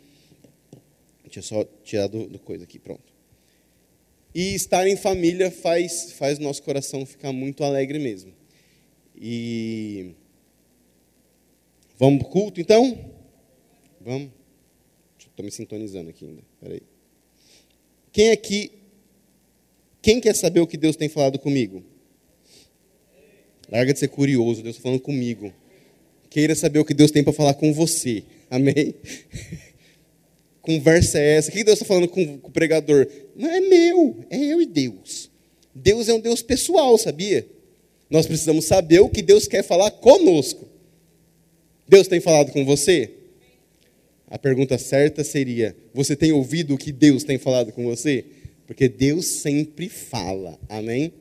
Eu 1.40 1.44
só 1.44 1.64
tirar 1.84 2.08
do, 2.08 2.40
coisa 2.40 2.64
aqui, 2.64 2.80
pronto. 2.80 3.14
E 4.34 4.56
estar 4.56 4.88
em 4.88 4.96
família 4.96 5.52
faz, 5.52 6.14
faz 6.14 6.40
nosso 6.40 6.64
coração 6.64 7.06
ficar 7.06 7.32
muito 7.32 7.64
alegre 7.64 8.00
mesmo. 8.00 8.34
E 9.16 10.12
vamos 11.98 12.20
para 12.20 12.28
o 12.28 12.32
culto 12.32 12.62
então? 12.62 13.12
Vamos? 14.00 14.32
Estou 15.20 15.46
me 15.46 15.52
sintonizando 15.52 16.10
aqui 16.10 16.26
ainda. 16.26 16.44
Peraí. 16.60 16.82
Quem 18.12 18.32
aqui. 18.32 18.72
Quem 20.02 20.20
quer 20.20 20.36
saber 20.36 20.60
o 20.60 20.68
que 20.68 20.78
Deus 20.78 20.96
tem 20.96 21.10
falado 21.10 21.40
comigo? 21.40 21.84
Larga 23.70 23.94
de 23.94 24.00
ser 24.00 24.10
curioso, 24.10 24.62
Deus 24.62 24.76
está 24.76 24.84
falando 24.84 25.02
comigo. 25.02 25.54
Queira 26.30 26.56
saber 26.56 26.80
o 26.80 26.86
que 26.86 26.94
Deus 26.94 27.12
tem 27.12 27.24
para 27.24 27.34
falar 27.34 27.54
com 27.54 27.74
você. 27.74 28.24
Amém? 28.50 28.94
Conversa 30.62 31.20
é 31.20 31.38
essa? 31.38 31.50
O 31.50 31.54
que 31.54 31.64
Deus 31.64 31.80
está 31.82 31.86
falando 31.86 32.08
com, 32.08 32.40
o 32.44 32.52
pregador? 32.52 33.08
Não 33.36 33.50
é 33.50 33.60
meu, 33.60 34.24
é 34.30 34.38
eu 34.38 34.62
e 34.62 34.66
Deus. 34.66 35.30
Deus 35.74 36.08
é 36.08 36.14
um 36.14 36.20
Deus 36.20 36.42
pessoal, 36.42 36.98
sabia? 36.98 37.48
Nós 38.10 38.28
precisamos 38.28 38.66
saber 38.66 39.00
o 39.00 39.10
que 39.10 39.22
Deus 39.22 39.48
quer 39.48 39.64
falar 39.64 39.90
conosco. 39.92 40.68
Deus 41.88 42.08
tem 42.08 42.20
falado 42.20 42.52
com 42.52 42.64
você? 42.64 43.12
A 44.28 44.38
pergunta 44.38 44.78
certa 44.78 45.24
seria: 45.24 45.76
você 45.94 46.16
tem 46.16 46.32
ouvido 46.32 46.76
o 46.76 46.78
que 46.78 46.92
Deus 46.92 47.24
tem 47.24 47.38
falado 47.38 47.72
com 47.72 47.84
você? 47.86 48.26
Porque 48.68 48.88
Deus 48.88 49.26
sempre 49.26 49.90
fala, 49.90 50.58
amém? 50.70 51.12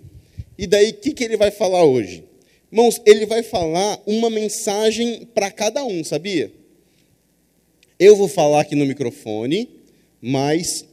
E 0.56 0.66
daí, 0.66 0.90
o 0.90 0.94
que, 0.94 1.12
que 1.12 1.24
ele 1.24 1.36
vai 1.36 1.50
falar 1.50 1.82
hoje? 1.84 2.22
Irmãos, 2.70 3.00
ele 3.04 3.26
vai 3.26 3.42
falar 3.42 4.00
uma 4.06 4.30
mensagem 4.30 5.26
para 5.34 5.50
cada 5.50 5.82
um, 5.84 6.04
sabia? 6.04 6.52
Eu 8.00 8.16
vou 8.16 8.28
falar 8.28 8.62
aqui 8.62 8.74
no 8.74 8.86
microfone, 8.86 9.68
mas 10.22 10.86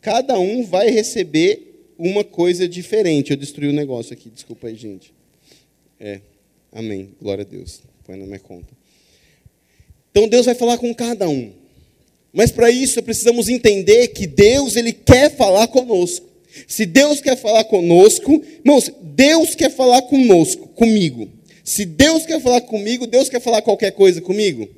cada 0.00 0.38
um 0.38 0.62
vai 0.64 0.90
receber 0.90 1.90
uma 1.98 2.22
coisa 2.22 2.68
diferente. 2.68 3.32
Eu 3.32 3.36
destruí 3.36 3.68
o 3.68 3.72
negócio 3.72 4.12
aqui, 4.12 4.30
desculpa 4.30 4.68
aí, 4.68 4.76
gente. 4.76 5.12
É, 5.98 6.20
amém. 6.70 7.16
Glória 7.20 7.42
a 7.42 7.44
Deus. 7.44 7.82
Põe 8.04 8.16
na 8.16 8.26
minha 8.26 8.38
conta. 8.38 8.68
Então 10.12 10.28
Deus 10.28 10.46
vai 10.46 10.54
falar 10.54 10.78
com 10.78 10.94
cada 10.94 11.28
um. 11.28 11.50
Mas 12.32 12.52
para 12.52 12.70
isso 12.70 13.02
precisamos 13.02 13.48
entender 13.48 14.08
que 14.08 14.28
Deus 14.28 14.76
ele 14.76 14.92
quer 14.92 15.34
falar 15.34 15.66
conosco. 15.66 16.28
Se 16.68 16.86
Deus 16.86 17.20
quer 17.20 17.36
falar 17.36 17.64
conosco, 17.64 18.40
irmãos, 18.64 18.88
Deus 19.02 19.56
quer 19.56 19.70
falar 19.70 20.02
conosco, 20.02 20.68
comigo. 20.68 21.28
Se 21.64 21.84
Deus 21.84 22.24
quer 22.24 22.40
falar 22.40 22.60
comigo, 22.60 23.04
Deus 23.04 23.28
quer 23.28 23.40
falar 23.40 23.62
qualquer 23.62 23.90
coisa 23.90 24.20
comigo? 24.20 24.68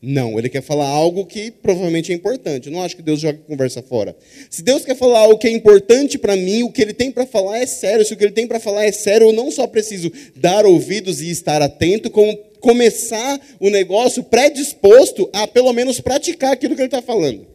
Não, 0.00 0.38
ele 0.38 0.48
quer 0.48 0.62
falar 0.62 0.86
algo 0.86 1.26
que 1.26 1.50
provavelmente 1.50 2.12
é 2.12 2.14
importante. 2.14 2.66
Eu 2.66 2.72
não 2.72 2.82
acho 2.82 2.94
que 2.94 3.02
Deus 3.02 3.18
joga 3.18 3.38
conversa 3.48 3.82
fora. 3.82 4.16
Se 4.48 4.62
Deus 4.62 4.84
quer 4.84 4.96
falar 4.96 5.20
algo 5.20 5.38
que 5.38 5.48
é 5.48 5.50
importante 5.50 6.16
para 6.16 6.36
mim, 6.36 6.62
o 6.62 6.70
que 6.70 6.80
ele 6.80 6.92
tem 6.92 7.10
para 7.10 7.26
falar 7.26 7.58
é 7.58 7.66
sério. 7.66 8.04
Se 8.04 8.14
o 8.14 8.16
que 8.16 8.22
ele 8.22 8.32
tem 8.32 8.46
para 8.46 8.60
falar 8.60 8.84
é 8.84 8.92
sério, 8.92 9.28
eu 9.28 9.32
não 9.32 9.50
só 9.50 9.66
preciso 9.66 10.12
dar 10.36 10.64
ouvidos 10.64 11.20
e 11.20 11.30
estar 11.30 11.60
atento, 11.62 12.10
como 12.10 12.36
começar 12.60 13.40
o 13.58 13.70
negócio 13.70 14.22
predisposto 14.22 15.28
a 15.32 15.48
pelo 15.48 15.72
menos 15.72 16.00
praticar 16.00 16.52
aquilo 16.52 16.76
que 16.76 16.80
ele 16.80 16.86
está 16.86 17.02
falando. 17.02 17.46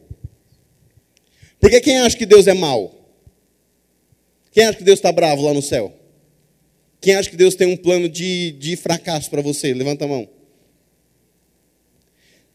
Porque 1.62 1.80
quem 1.80 2.00
acha 2.00 2.18
que 2.18 2.26
Deus 2.26 2.46
é 2.48 2.54
mau? 2.54 2.94
Quem 4.52 4.66
acha 4.66 4.78
que 4.78 4.84
Deus 4.84 5.00
está 5.00 5.14
bravo 5.14 5.44
lá 5.44 5.54
no 5.54 5.62
céu? 5.62 5.94
Quem 7.00 7.16
acha 7.16 7.30
que 7.30 7.38
Deus 7.38 7.56
tem 7.56 7.68
um 7.68 7.78
plano 7.78 8.10
de, 8.10 8.52
de 8.52 8.76
fracasso 8.76 9.30
para 9.30 9.42
você? 9.42 9.74
Levanta 9.74 10.04
a 10.04 10.08
mão. 10.08 10.28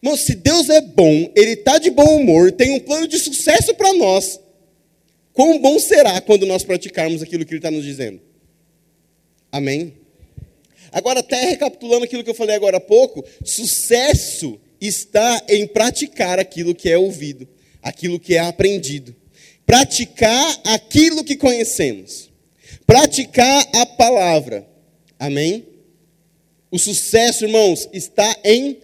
Irmão, 0.01 0.17
se 0.17 0.35
Deus 0.35 0.69
é 0.69 0.81
bom, 0.81 1.31
Ele 1.35 1.51
está 1.51 1.77
de 1.77 1.89
bom 1.89 2.17
humor, 2.17 2.51
tem 2.51 2.71
um 2.71 2.79
plano 2.79 3.07
de 3.07 3.19
sucesso 3.19 3.73
para 3.73 3.93
nós, 3.93 4.39
quão 5.33 5.59
bom 5.59 5.77
será 5.79 6.19
quando 6.21 6.45
nós 6.45 6.63
praticarmos 6.63 7.21
aquilo 7.21 7.45
que 7.45 7.51
Ele 7.51 7.59
está 7.59 7.71
nos 7.71 7.83
dizendo? 7.83 8.21
Amém? 9.51 9.93
Agora, 10.91 11.19
até 11.19 11.45
recapitulando 11.45 12.05
aquilo 12.05 12.23
que 12.23 12.29
eu 12.29 12.35
falei 12.35 12.55
agora 12.55 12.77
há 12.77 12.81
pouco, 12.81 13.23
sucesso 13.43 14.59
está 14.79 15.43
em 15.49 15.67
praticar 15.67 16.39
aquilo 16.39 16.73
que 16.73 16.89
é 16.89 16.97
ouvido, 16.97 17.47
aquilo 17.81 18.19
que 18.19 18.35
é 18.35 18.39
aprendido 18.39 19.15
praticar 19.69 20.61
aquilo 20.65 21.23
que 21.23 21.37
conhecemos, 21.37 22.31
praticar 22.87 23.63
a 23.75 23.85
palavra. 23.85 24.67
Amém? 25.19 25.63
O 26.71 26.79
sucesso, 26.79 27.45
irmãos, 27.45 27.87
está 27.93 28.35
em 28.43 28.79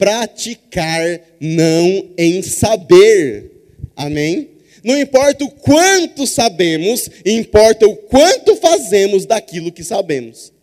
praticar, 0.00 1.20
não 1.38 2.08
em 2.16 2.40
saber. 2.40 3.50
Amém? 3.94 4.48
Não 4.82 4.98
importa 4.98 5.44
o 5.44 5.50
quanto 5.50 6.26
sabemos, 6.26 7.10
importa 7.26 7.86
o 7.86 7.94
quanto 7.94 8.56
fazemos 8.56 9.26
daquilo 9.26 9.70
que 9.70 9.84
sabemos. 9.84 10.54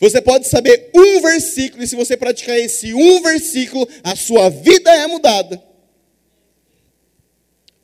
Você 0.00 0.22
pode 0.22 0.48
saber 0.48 0.90
um 0.94 1.20
versículo, 1.20 1.82
e 1.82 1.86
se 1.86 1.94
você 1.94 2.16
praticar 2.16 2.58
esse 2.58 2.94
um 2.94 3.20
versículo, 3.20 3.86
a 4.02 4.16
sua 4.16 4.48
vida 4.48 4.90
é 4.90 5.06
mudada. 5.06 5.62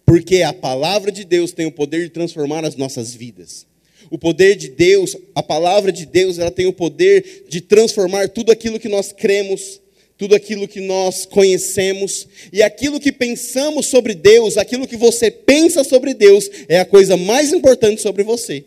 Porque 0.06 0.42
a 0.42 0.54
palavra 0.54 1.12
de 1.12 1.24
Deus 1.24 1.52
tem 1.52 1.66
o 1.66 1.72
poder 1.72 2.04
de 2.04 2.10
transformar 2.10 2.64
as 2.64 2.74
nossas 2.74 3.14
vidas. 3.14 3.66
O 4.12 4.18
poder 4.18 4.56
de 4.56 4.68
Deus, 4.68 5.16
a 5.34 5.42
palavra 5.42 5.90
de 5.90 6.04
Deus, 6.04 6.38
ela 6.38 6.50
tem 6.50 6.66
o 6.66 6.72
poder 6.74 7.46
de 7.48 7.62
transformar 7.62 8.28
tudo 8.28 8.52
aquilo 8.52 8.78
que 8.78 8.86
nós 8.86 9.10
cremos, 9.10 9.80
tudo 10.18 10.34
aquilo 10.34 10.68
que 10.68 10.82
nós 10.82 11.24
conhecemos, 11.24 12.28
e 12.52 12.62
aquilo 12.62 13.00
que 13.00 13.10
pensamos 13.10 13.86
sobre 13.86 14.14
Deus, 14.14 14.58
aquilo 14.58 14.86
que 14.86 14.98
você 14.98 15.30
pensa 15.30 15.82
sobre 15.82 16.12
Deus, 16.12 16.50
é 16.68 16.78
a 16.78 16.84
coisa 16.84 17.16
mais 17.16 17.54
importante 17.54 18.02
sobre 18.02 18.22
você. 18.22 18.66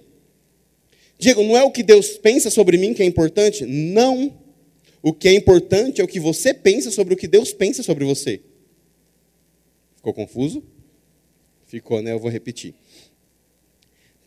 Diego, 1.20 1.44
não 1.44 1.56
é 1.56 1.64
o 1.64 1.70
que 1.70 1.84
Deus 1.84 2.18
pensa 2.18 2.50
sobre 2.50 2.76
mim 2.76 2.96
que 2.96 3.04
é 3.04 3.06
importante? 3.06 3.68
Não. 3.68 4.36
O 5.00 5.14
que 5.14 5.28
é 5.28 5.34
importante 5.34 6.02
é 6.02 6.04
o 6.04 6.08
que 6.08 6.20
você 6.20 6.56
pensa 6.56 6.90
sobre 6.90 7.14
o 7.14 7.18
que 7.18 7.28
Deus 7.28 7.54
pensa 7.54 7.84
sobre 7.84 8.04
você. 8.04 8.42
Ficou 9.96 10.12
confuso? 10.12 10.64
Ficou, 11.68 12.02
né? 12.02 12.14
Eu 12.14 12.20
vou 12.20 12.32
repetir. 12.32 12.74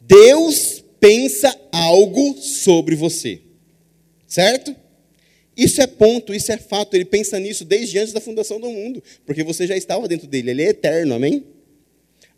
Deus 0.00 0.84
pensa 1.00 1.54
algo 1.72 2.36
sobre 2.40 2.94
você. 2.94 3.40
Certo? 4.26 4.74
Isso 5.56 5.80
é 5.80 5.86
ponto, 5.86 6.32
isso 6.32 6.52
é 6.52 6.56
fato. 6.56 6.94
Ele 6.94 7.04
pensa 7.04 7.38
nisso 7.40 7.64
desde 7.64 7.98
antes 7.98 8.12
da 8.12 8.20
fundação 8.20 8.60
do 8.60 8.70
mundo, 8.70 9.02
porque 9.26 9.42
você 9.42 9.66
já 9.66 9.76
estava 9.76 10.06
dentro 10.06 10.26
dele. 10.26 10.50
Ele 10.50 10.62
é 10.62 10.68
eterno, 10.68 11.14
amém? 11.14 11.44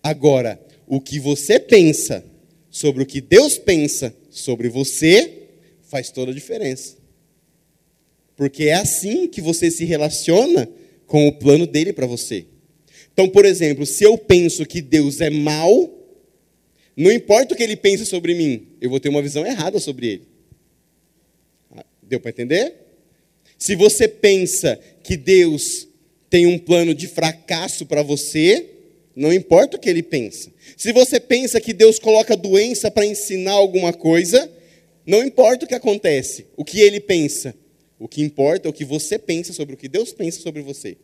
Agora, 0.02 0.60
o 0.86 1.00
que 1.00 1.18
você 1.20 1.60
pensa 1.60 2.24
sobre 2.70 3.02
o 3.02 3.06
que 3.06 3.20
Deus 3.20 3.58
pensa 3.58 4.14
sobre 4.30 4.68
você 4.68 5.48
faz 5.82 6.10
toda 6.10 6.30
a 6.30 6.34
diferença. 6.34 6.96
Porque 8.36 8.64
é 8.64 8.74
assim 8.74 9.26
que 9.26 9.40
você 9.40 9.70
se 9.70 9.84
relaciona 9.84 10.68
com 11.06 11.28
o 11.28 11.32
plano 11.32 11.66
dele 11.66 11.92
para 11.92 12.06
você. 12.06 12.46
Então, 13.12 13.28
por 13.28 13.44
exemplo, 13.44 13.84
se 13.84 14.04
eu 14.04 14.16
penso 14.16 14.64
que 14.64 14.80
Deus 14.80 15.20
é 15.20 15.28
mau, 15.28 15.99
não 17.00 17.10
importa 17.10 17.54
o 17.54 17.56
que 17.56 17.62
ele 17.62 17.76
pense 17.76 18.04
sobre 18.04 18.34
mim, 18.34 18.66
eu 18.80 18.90
vou 18.90 19.00
ter 19.00 19.08
uma 19.08 19.22
visão 19.22 19.46
errada 19.46 19.80
sobre 19.80 20.06
ele. 20.06 20.28
Ah, 21.74 21.84
deu 22.02 22.20
para 22.20 22.30
entender? 22.30 22.74
Se 23.56 23.74
você 23.74 24.06
pensa 24.06 24.78
que 25.02 25.16
Deus 25.16 25.88
tem 26.28 26.46
um 26.46 26.58
plano 26.58 26.94
de 26.94 27.08
fracasso 27.08 27.86
para 27.86 28.02
você, 28.02 28.66
Não 29.14 29.32
importa 29.32 29.76
o 29.76 29.80
que 29.80 29.90
ele 29.90 30.02
pensa. 30.02 30.52
Se 30.76 30.92
você 30.92 31.18
pensa 31.18 31.60
que 31.60 31.72
Deus 31.72 31.98
coloca 31.98 32.36
doença 32.36 32.90
para 32.90 33.04
ensinar 33.04 33.52
alguma 33.52 33.92
coisa, 33.92 34.50
não 35.04 35.22
importa 35.22 35.64
o 35.64 35.68
que 35.68 35.74
acontece, 35.74 36.46
o 36.56 36.64
que 36.64 36.80
ele 36.80 37.00
pensa. 37.00 37.54
O 37.98 38.08
que 38.08 38.22
importa 38.22 38.68
é 38.68 38.70
o 38.70 38.72
que 38.72 38.84
você 38.84 39.18
pensa 39.18 39.52
sobre 39.52 39.74
o 39.74 39.76
que 39.76 39.88
Deus 39.88 40.12
pensa 40.12 40.40
sobre 40.40 40.62
você. 40.62 40.96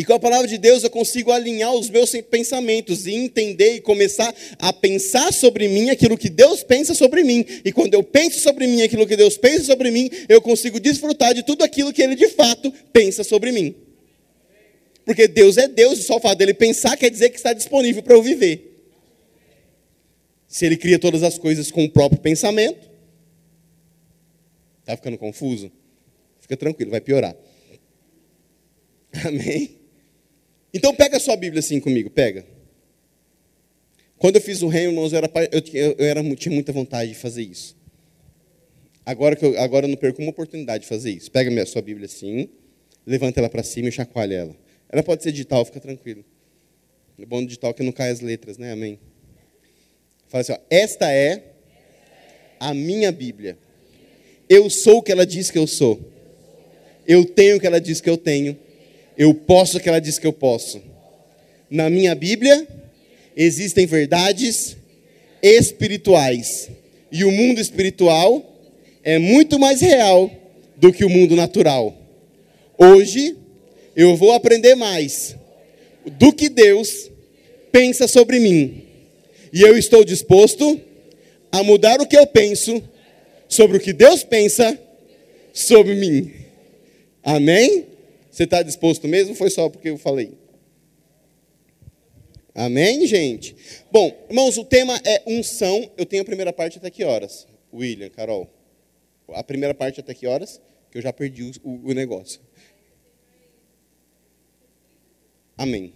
E 0.00 0.04
com 0.04 0.14
a 0.14 0.18
palavra 0.18 0.48
de 0.48 0.56
Deus 0.56 0.82
eu 0.82 0.88
consigo 0.88 1.30
alinhar 1.30 1.74
os 1.74 1.90
meus 1.90 2.10
pensamentos 2.22 3.06
e 3.06 3.12
entender 3.12 3.74
e 3.74 3.80
começar 3.82 4.34
a 4.58 4.72
pensar 4.72 5.30
sobre 5.30 5.68
mim 5.68 5.90
aquilo 5.90 6.16
que 6.16 6.30
Deus 6.30 6.62
pensa 6.62 6.94
sobre 6.94 7.22
mim. 7.22 7.44
E 7.62 7.70
quando 7.70 7.92
eu 7.92 8.02
penso 8.02 8.40
sobre 8.40 8.66
mim 8.66 8.80
aquilo 8.80 9.06
que 9.06 9.14
Deus 9.14 9.36
pensa 9.36 9.64
sobre 9.64 9.90
mim, 9.90 10.08
eu 10.26 10.40
consigo 10.40 10.80
desfrutar 10.80 11.34
de 11.34 11.42
tudo 11.42 11.62
aquilo 11.62 11.92
que 11.92 12.00
Ele 12.00 12.14
de 12.14 12.28
fato 12.28 12.72
pensa 12.94 13.22
sobre 13.22 13.52
mim. 13.52 13.74
Porque 15.04 15.28
Deus 15.28 15.58
é 15.58 15.68
Deus 15.68 15.98
e 15.98 16.02
só 16.04 16.16
o 16.16 16.20
fato 16.20 16.38
dele 16.38 16.54
pensar 16.54 16.96
quer 16.96 17.10
dizer 17.10 17.28
que 17.28 17.36
está 17.36 17.52
disponível 17.52 18.02
para 18.02 18.14
eu 18.14 18.22
viver. 18.22 18.82
Se 20.48 20.64
Ele 20.64 20.78
cria 20.78 20.98
todas 20.98 21.22
as 21.22 21.36
coisas 21.36 21.70
com 21.70 21.84
o 21.84 21.90
próprio 21.90 22.22
pensamento, 22.22 22.88
está 24.80 24.96
ficando 24.96 25.18
confuso? 25.18 25.70
Fica 26.40 26.56
tranquilo, 26.56 26.90
vai 26.90 27.02
piorar. 27.02 27.36
Amém? 29.26 29.79
Então 30.72 30.94
pega 30.94 31.16
a 31.16 31.20
sua 31.20 31.36
Bíblia 31.36 31.60
assim 31.60 31.80
comigo, 31.80 32.10
pega. 32.10 32.44
Quando 34.18 34.36
eu 34.36 34.42
fiz 34.42 34.62
o 34.62 34.68
reino, 34.68 34.92
irmãos, 34.92 35.12
eu, 35.12 35.18
era, 35.18 35.30
eu, 35.50 35.94
eu 35.98 36.06
era, 36.06 36.36
tinha 36.36 36.52
muita 36.52 36.72
vontade 36.72 37.10
de 37.10 37.16
fazer 37.16 37.42
isso. 37.42 37.76
Agora, 39.04 39.34
que 39.34 39.44
eu, 39.44 39.58
agora 39.58 39.86
eu 39.86 39.88
não 39.88 39.96
perco 39.96 40.20
uma 40.20 40.30
oportunidade 40.30 40.82
de 40.82 40.88
fazer 40.88 41.10
isso. 41.10 41.30
Pega 41.30 41.62
a 41.62 41.66
sua 41.66 41.80
Bíblia 41.80 42.06
assim, 42.06 42.48
levanta 43.06 43.40
ela 43.40 43.48
para 43.48 43.62
cima 43.62 43.88
e 43.88 43.92
chacoalha 43.92 44.34
ela. 44.34 44.56
Ela 44.90 45.02
pode 45.02 45.22
ser 45.22 45.32
digital, 45.32 45.64
fica 45.64 45.80
tranquilo. 45.80 46.24
É 47.18 47.24
bom 47.24 47.44
digital 47.44 47.72
que 47.72 47.82
não 47.82 47.92
cai 47.92 48.10
as 48.10 48.20
letras, 48.20 48.58
né? 48.58 48.72
Amém. 48.72 48.98
Fala 50.28 50.42
assim, 50.42 50.52
ó, 50.52 50.58
esta 50.68 51.10
é 51.10 51.44
a 52.58 52.74
minha 52.74 53.10
Bíblia. 53.10 53.58
Eu 54.48 54.68
sou 54.68 54.98
o 54.98 55.02
que 55.02 55.10
ela 55.10 55.26
diz 55.26 55.50
que 55.50 55.58
eu 55.58 55.66
sou. 55.66 55.98
Eu 57.06 57.24
tenho 57.24 57.56
o 57.56 57.60
que 57.60 57.66
ela 57.66 57.80
diz 57.80 58.00
que 58.00 58.10
eu 58.10 58.16
tenho. 58.16 58.58
Eu 59.20 59.34
posso 59.34 59.76
o 59.76 59.80
que 59.80 59.86
ela 59.86 60.00
diz 60.00 60.18
que 60.18 60.26
eu 60.26 60.32
posso. 60.32 60.80
Na 61.68 61.90
minha 61.90 62.14
Bíblia 62.14 62.66
existem 63.36 63.84
verdades 63.84 64.78
espirituais. 65.42 66.70
E 67.12 67.22
o 67.22 67.30
mundo 67.30 67.60
espiritual 67.60 68.42
é 69.04 69.18
muito 69.18 69.58
mais 69.58 69.82
real 69.82 70.30
do 70.74 70.90
que 70.90 71.04
o 71.04 71.10
mundo 71.10 71.36
natural. 71.36 71.94
Hoje 72.78 73.36
eu 73.94 74.16
vou 74.16 74.32
aprender 74.32 74.74
mais 74.74 75.36
do 76.18 76.32
que 76.32 76.48
Deus 76.48 77.10
pensa 77.70 78.08
sobre 78.08 78.40
mim. 78.40 78.84
E 79.52 79.60
eu 79.60 79.76
estou 79.76 80.02
disposto 80.02 80.80
a 81.52 81.62
mudar 81.62 82.00
o 82.00 82.06
que 82.06 82.16
eu 82.16 82.26
penso 82.26 82.82
sobre 83.46 83.76
o 83.76 83.80
que 83.80 83.92
Deus 83.92 84.24
pensa 84.24 84.80
sobre 85.52 85.94
mim. 85.94 86.32
Amém? 87.22 87.89
Você 88.30 88.44
está 88.44 88.62
disposto 88.62 89.08
mesmo? 89.08 89.34
Foi 89.34 89.50
só 89.50 89.68
porque 89.68 89.90
eu 89.90 89.98
falei. 89.98 90.32
Amém, 92.54 93.06
gente? 93.06 93.56
Bom, 93.90 94.26
irmãos, 94.28 94.58
o 94.58 94.64
tema 94.64 95.00
é 95.04 95.22
unção. 95.26 95.90
Eu 95.96 96.06
tenho 96.06 96.22
a 96.22 96.24
primeira 96.24 96.52
parte 96.52 96.78
até 96.78 96.90
que 96.90 97.04
horas? 97.04 97.46
William, 97.72 98.10
Carol. 98.10 98.48
A 99.32 99.42
primeira 99.42 99.74
parte 99.74 100.00
até 100.00 100.12
que 100.12 100.26
horas? 100.26 100.60
Que 100.90 100.98
eu 100.98 101.02
já 101.02 101.12
perdi 101.12 101.52
o, 101.62 101.90
o 101.90 101.92
negócio. 101.92 102.40
Amém. 105.56 105.94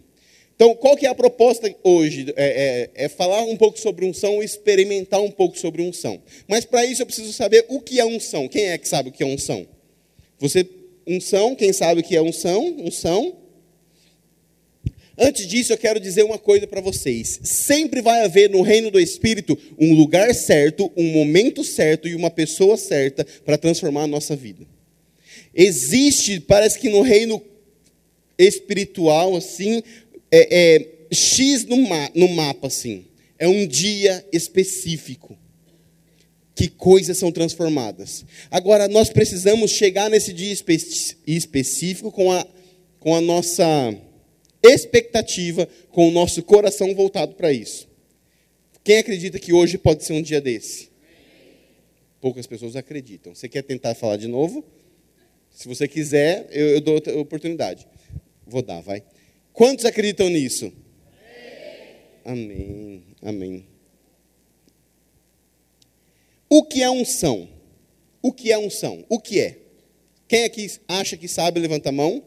Então, 0.55 0.75
qual 0.77 0.97
que 0.97 1.05
é 1.05 1.09
a 1.09 1.14
proposta 1.14 1.75
hoje? 1.83 2.33
É, 2.37 2.90
é, 2.97 3.05
é 3.05 3.09
falar 3.09 3.42
um 3.42 3.57
pouco 3.57 3.79
sobre 3.79 4.05
unção, 4.05 4.42
experimentar 4.42 5.20
um 5.20 5.31
pouco 5.31 5.59
sobre 5.59 5.83
unção. 5.83 6.23
Mas 6.47 6.64
para 6.64 6.85
isso 6.85 7.03
eu 7.03 7.07
preciso 7.07 7.33
saber 7.33 7.64
o 7.68 7.81
que 7.81 7.99
é 7.99 8.05
unção. 8.05 8.47
Quem 8.47 8.66
é 8.66 8.79
que 8.79 8.88
sabe 8.88 9.09
o 9.09 9.12
que 9.12 9.23
é 9.23 9.27
unção? 9.27 9.66
Você, 10.38 10.68
unção, 11.06 11.54
quem 11.54 11.72
sabe 11.72 12.02
que 12.02 12.16
é 12.16 12.22
unção? 12.22 12.74
Unção. 12.78 13.36
Antes 15.16 15.46
disso, 15.46 15.72
eu 15.72 15.78
quero 15.78 16.00
dizer 16.00 16.24
uma 16.24 16.38
coisa 16.38 16.66
para 16.66 16.80
vocês. 16.80 17.38
Sempre 17.44 18.02
vai 18.02 18.24
haver 18.24 18.50
no 18.50 18.62
reino 18.62 18.90
do 18.90 18.98
Espírito 18.98 19.56
um 19.78 19.94
lugar 19.94 20.34
certo, 20.34 20.92
um 20.96 21.04
momento 21.12 21.62
certo 21.62 22.08
e 22.08 22.14
uma 22.14 22.30
pessoa 22.30 22.76
certa 22.76 23.24
para 23.44 23.56
transformar 23.56 24.02
a 24.02 24.08
nossa 24.08 24.34
vida. 24.34 24.66
Existe, 25.54 26.40
parece 26.40 26.78
que 26.80 26.88
no 26.88 27.00
reino 27.00 27.40
espiritual, 28.36 29.36
assim, 29.36 29.82
é, 30.32 30.76
é 30.76 31.14
X 31.14 31.64
no, 31.64 31.76
ma 31.76 32.10
no 32.12 32.28
mapa, 32.28 32.66
assim. 32.66 33.04
É 33.38 33.46
um 33.46 33.66
dia 33.66 34.26
específico 34.32 35.38
que 36.54 36.68
coisas 36.68 37.18
são 37.18 37.32
transformadas. 37.32 38.24
Agora, 38.50 38.86
nós 38.86 39.10
precisamos 39.10 39.70
chegar 39.70 40.08
nesse 40.08 40.32
dia 40.32 40.52
espe 40.52 40.76
específico 41.26 42.12
com 42.12 42.30
a, 42.30 42.46
com 43.00 43.14
a 43.14 43.20
nossa 43.20 43.64
expectativa, 44.62 45.68
com 45.90 46.08
o 46.08 46.12
nosso 46.12 46.42
coração 46.42 46.94
voltado 46.94 47.34
para 47.34 47.52
isso. 47.52 47.88
Quem 48.82 48.98
acredita 48.98 49.38
que 49.38 49.52
hoje 49.52 49.78
pode 49.78 50.04
ser 50.04 50.12
um 50.12 50.22
dia 50.22 50.40
desse? 50.40 50.90
Poucas 52.20 52.46
pessoas 52.46 52.76
acreditam. 52.76 53.34
Você 53.34 53.48
quer 53.48 53.62
tentar 53.62 53.94
falar 53.94 54.16
de 54.16 54.28
novo? 54.28 54.64
Se 55.50 55.68
você 55.68 55.88
quiser, 55.88 56.46
eu, 56.50 56.68
eu 56.70 56.80
dou 56.80 56.94
outra 56.94 57.18
oportunidade. 57.18 57.86
Vou 58.46 58.62
dar, 58.62 58.80
vai. 58.80 59.02
Quantos 59.52 59.84
acreditam 59.84 60.28
nisso? 60.28 60.72
Amém. 62.24 63.02
Amém. 63.22 63.73
O 66.48 66.64
que 66.64 66.83
é 66.83 66.90
unção? 66.90 67.48
O 68.22 68.33
que 68.33 68.52
é 68.52 68.59
unção? 68.59 69.04
O 69.09 69.18
que 69.18 69.40
é? 69.40 69.59
Quem 70.26 70.44
aqui 70.44 70.66
acha 70.88 71.16
que 71.16 71.28
sabe, 71.28 71.61
levanta 71.61 71.90
a 71.90 71.92
mão. 71.92 72.22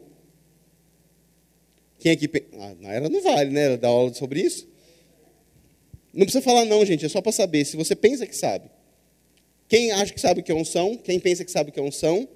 Quem 1.98 2.12
aqui. 2.12 2.30
Ah, 2.54 2.74
na 2.80 2.92
era 2.92 3.08
não 3.08 3.20
vale, 3.22 3.50
né? 3.50 3.76
Dar 3.76 3.88
aula 3.88 4.14
sobre 4.14 4.40
isso. 4.40 4.68
Não 6.12 6.24
precisa 6.24 6.42
falar, 6.42 6.64
não, 6.64 6.84
gente. 6.84 7.04
É 7.04 7.08
só 7.08 7.20
para 7.20 7.32
saber. 7.32 7.64
Se 7.64 7.76
você 7.76 7.96
pensa 7.96 8.26
que 8.26 8.36
sabe. 8.36 8.70
Quem 9.68 9.90
acha 9.90 10.12
que 10.14 10.20
sabe 10.20 10.40
o 10.40 10.42
que 10.42 10.50
é 10.50 10.54
unção? 10.54 10.96
Quem 10.96 11.20
pensa 11.20 11.44
que 11.44 11.50
sabe 11.50 11.70
o 11.70 11.72
que 11.72 11.78
é 11.80 11.82
unção? 11.82 12.28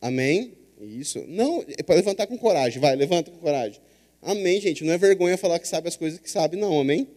Amém? 0.00 0.54
Isso. 0.80 1.24
Não, 1.26 1.64
é 1.76 1.82
para 1.82 1.96
levantar 1.96 2.26
com 2.26 2.38
coragem. 2.38 2.80
Vai, 2.80 2.94
levanta 2.94 3.30
com 3.30 3.38
coragem. 3.38 3.80
Amém, 4.22 4.60
gente. 4.60 4.84
Não 4.84 4.92
é 4.92 4.98
vergonha 4.98 5.36
falar 5.36 5.58
que 5.58 5.66
sabe 5.66 5.88
as 5.88 5.96
coisas 5.96 6.20
que 6.20 6.30
sabe, 6.30 6.56
não. 6.56 6.80
Amém? 6.80 7.08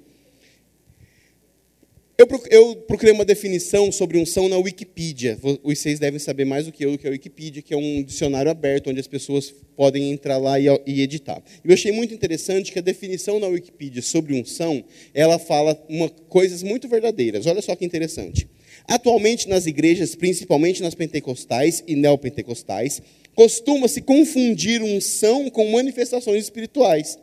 Eu, 2.15 2.75
procurei 2.75 3.11
uma 3.11 3.25
definição 3.25 3.91
sobre 3.91 4.19
unção 4.19 4.47
na 4.47 4.55
Wikipedia. 4.57 5.35
Vocês 5.63 5.97
devem 5.97 6.19
saber 6.19 6.45
mais 6.45 6.67
do 6.67 6.71
que 6.71 6.85
eu 6.85 6.91
do 6.91 6.97
que 6.97 7.07
a 7.07 7.09
Wikipedia, 7.09 7.63
que 7.63 7.73
é 7.73 7.77
um 7.77 8.03
dicionário 8.03 8.51
aberto 8.51 8.91
onde 8.91 8.99
as 8.99 9.07
pessoas 9.07 9.51
podem 9.75 10.11
entrar 10.11 10.37
lá 10.37 10.59
e, 10.59 10.67
e 10.85 11.01
editar. 11.01 11.41
Eu 11.65 11.73
achei 11.73 11.91
muito 11.91 12.13
interessante 12.13 12.71
que 12.71 12.77
a 12.77 12.83
definição 12.83 13.39
na 13.39 13.47
Wikipedia 13.47 14.03
sobre 14.03 14.39
unção, 14.39 14.83
ela 15.11 15.39
fala 15.39 15.83
uma, 15.89 16.07
coisas 16.07 16.61
muito 16.61 16.87
verdadeiras. 16.87 17.47
Olha 17.47 17.63
só 17.63 17.75
que 17.75 17.83
interessante. 17.83 18.47
Atualmente 18.87 19.49
nas 19.49 19.65
igrejas, 19.65 20.13
principalmente 20.13 20.83
nas 20.83 20.93
pentecostais 20.93 21.83
e 21.87 21.95
neopentecostais, 21.95 23.01
costuma-se 23.33 24.01
confundir 24.01 24.83
unção 24.83 25.49
com 25.49 25.71
manifestações 25.71 26.43
espirituais, 26.43 27.17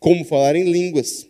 como 0.00 0.24
falar 0.24 0.56
em 0.56 0.64
línguas. 0.64 1.28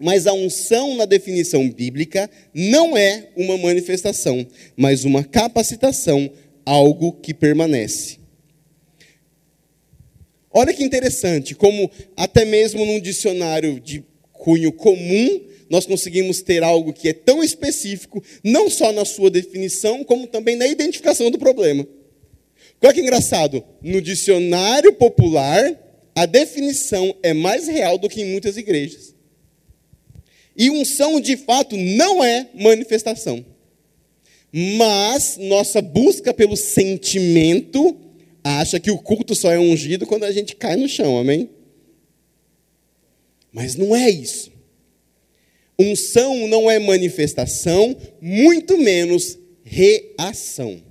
Mas 0.00 0.26
a 0.26 0.32
unção, 0.32 0.96
na 0.96 1.04
definição 1.04 1.68
bíblica, 1.68 2.30
não 2.54 2.96
é 2.96 3.30
uma 3.36 3.56
manifestação, 3.58 4.46
mas 4.76 5.04
uma 5.04 5.24
capacitação, 5.24 6.30
algo 6.64 7.12
que 7.12 7.34
permanece. 7.34 8.18
Olha 10.50 10.72
que 10.72 10.84
interessante, 10.84 11.54
como 11.54 11.90
até 12.16 12.44
mesmo 12.44 12.84
num 12.84 13.00
dicionário 13.00 13.78
de 13.80 14.04
cunho 14.32 14.72
comum, 14.72 15.40
nós 15.68 15.84
conseguimos 15.84 16.40
ter 16.40 16.62
algo 16.62 16.92
que 16.92 17.08
é 17.08 17.12
tão 17.12 17.42
específico, 17.42 18.22
não 18.42 18.70
só 18.70 18.92
na 18.92 19.04
sua 19.04 19.30
definição, 19.30 20.02
como 20.04 20.26
também 20.26 20.56
na 20.56 20.66
identificação 20.66 21.30
do 21.30 21.38
problema. 21.38 21.86
Olha 22.80 22.94
que 22.94 23.00
engraçado, 23.00 23.62
no 23.82 24.00
dicionário 24.00 24.92
popular, 24.94 25.76
a 26.14 26.26
definição 26.26 27.14
é 27.22 27.34
mais 27.34 27.68
real 27.68 27.98
do 27.98 28.08
que 28.08 28.22
em 28.22 28.32
muitas 28.32 28.56
igrejas. 28.56 29.14
E 30.58 30.68
unção, 30.70 31.20
de 31.20 31.36
fato, 31.36 31.76
não 31.76 32.24
é 32.24 32.48
manifestação. 32.52 33.44
Mas 34.52 35.36
nossa 35.38 35.80
busca 35.80 36.34
pelo 36.34 36.56
sentimento 36.56 37.96
acha 38.42 38.80
que 38.80 38.90
o 38.90 38.98
culto 38.98 39.36
só 39.36 39.52
é 39.52 39.58
ungido 39.58 40.04
quando 40.04 40.24
a 40.24 40.32
gente 40.32 40.56
cai 40.56 40.74
no 40.74 40.88
chão, 40.88 41.16
amém? 41.16 41.48
Mas 43.52 43.76
não 43.76 43.94
é 43.94 44.10
isso. 44.10 44.50
Unção 45.78 46.48
não 46.48 46.68
é 46.68 46.78
manifestação, 46.80 47.96
muito 48.20 48.76
menos 48.76 49.38
reação. 49.62 50.82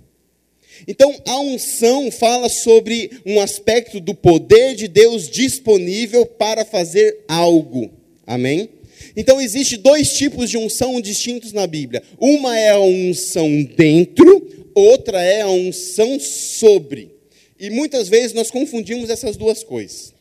Então, 0.87 1.13
a 1.25 1.39
unção 1.41 2.09
fala 2.09 2.47
sobre 2.47 3.11
um 3.25 3.41
aspecto 3.41 3.99
do 3.99 4.13
poder 4.13 4.75
de 4.75 4.87
Deus 4.87 5.29
disponível 5.29 6.25
para 6.25 6.63
fazer 6.63 7.25
algo. 7.27 7.91
Amém? 8.25 8.69
Então, 9.15 9.39
existe 9.41 9.77
dois 9.77 10.13
tipos 10.13 10.49
de 10.49 10.57
unção 10.57 10.99
distintos 11.01 11.53
na 11.53 11.65
Bíblia. 11.67 12.03
Uma 12.19 12.57
é 12.57 12.69
a 12.69 12.79
unção 12.79 13.63
dentro, 13.63 14.69
outra 14.73 15.21
é 15.21 15.41
a 15.41 15.49
unção 15.49 16.19
sobre. 16.19 17.11
E 17.59 17.69
muitas 17.69 18.07
vezes 18.07 18.33
nós 18.33 18.51
confundimos 18.51 19.09
essas 19.09 19.35
duas 19.35 19.63
coisas. 19.63 20.13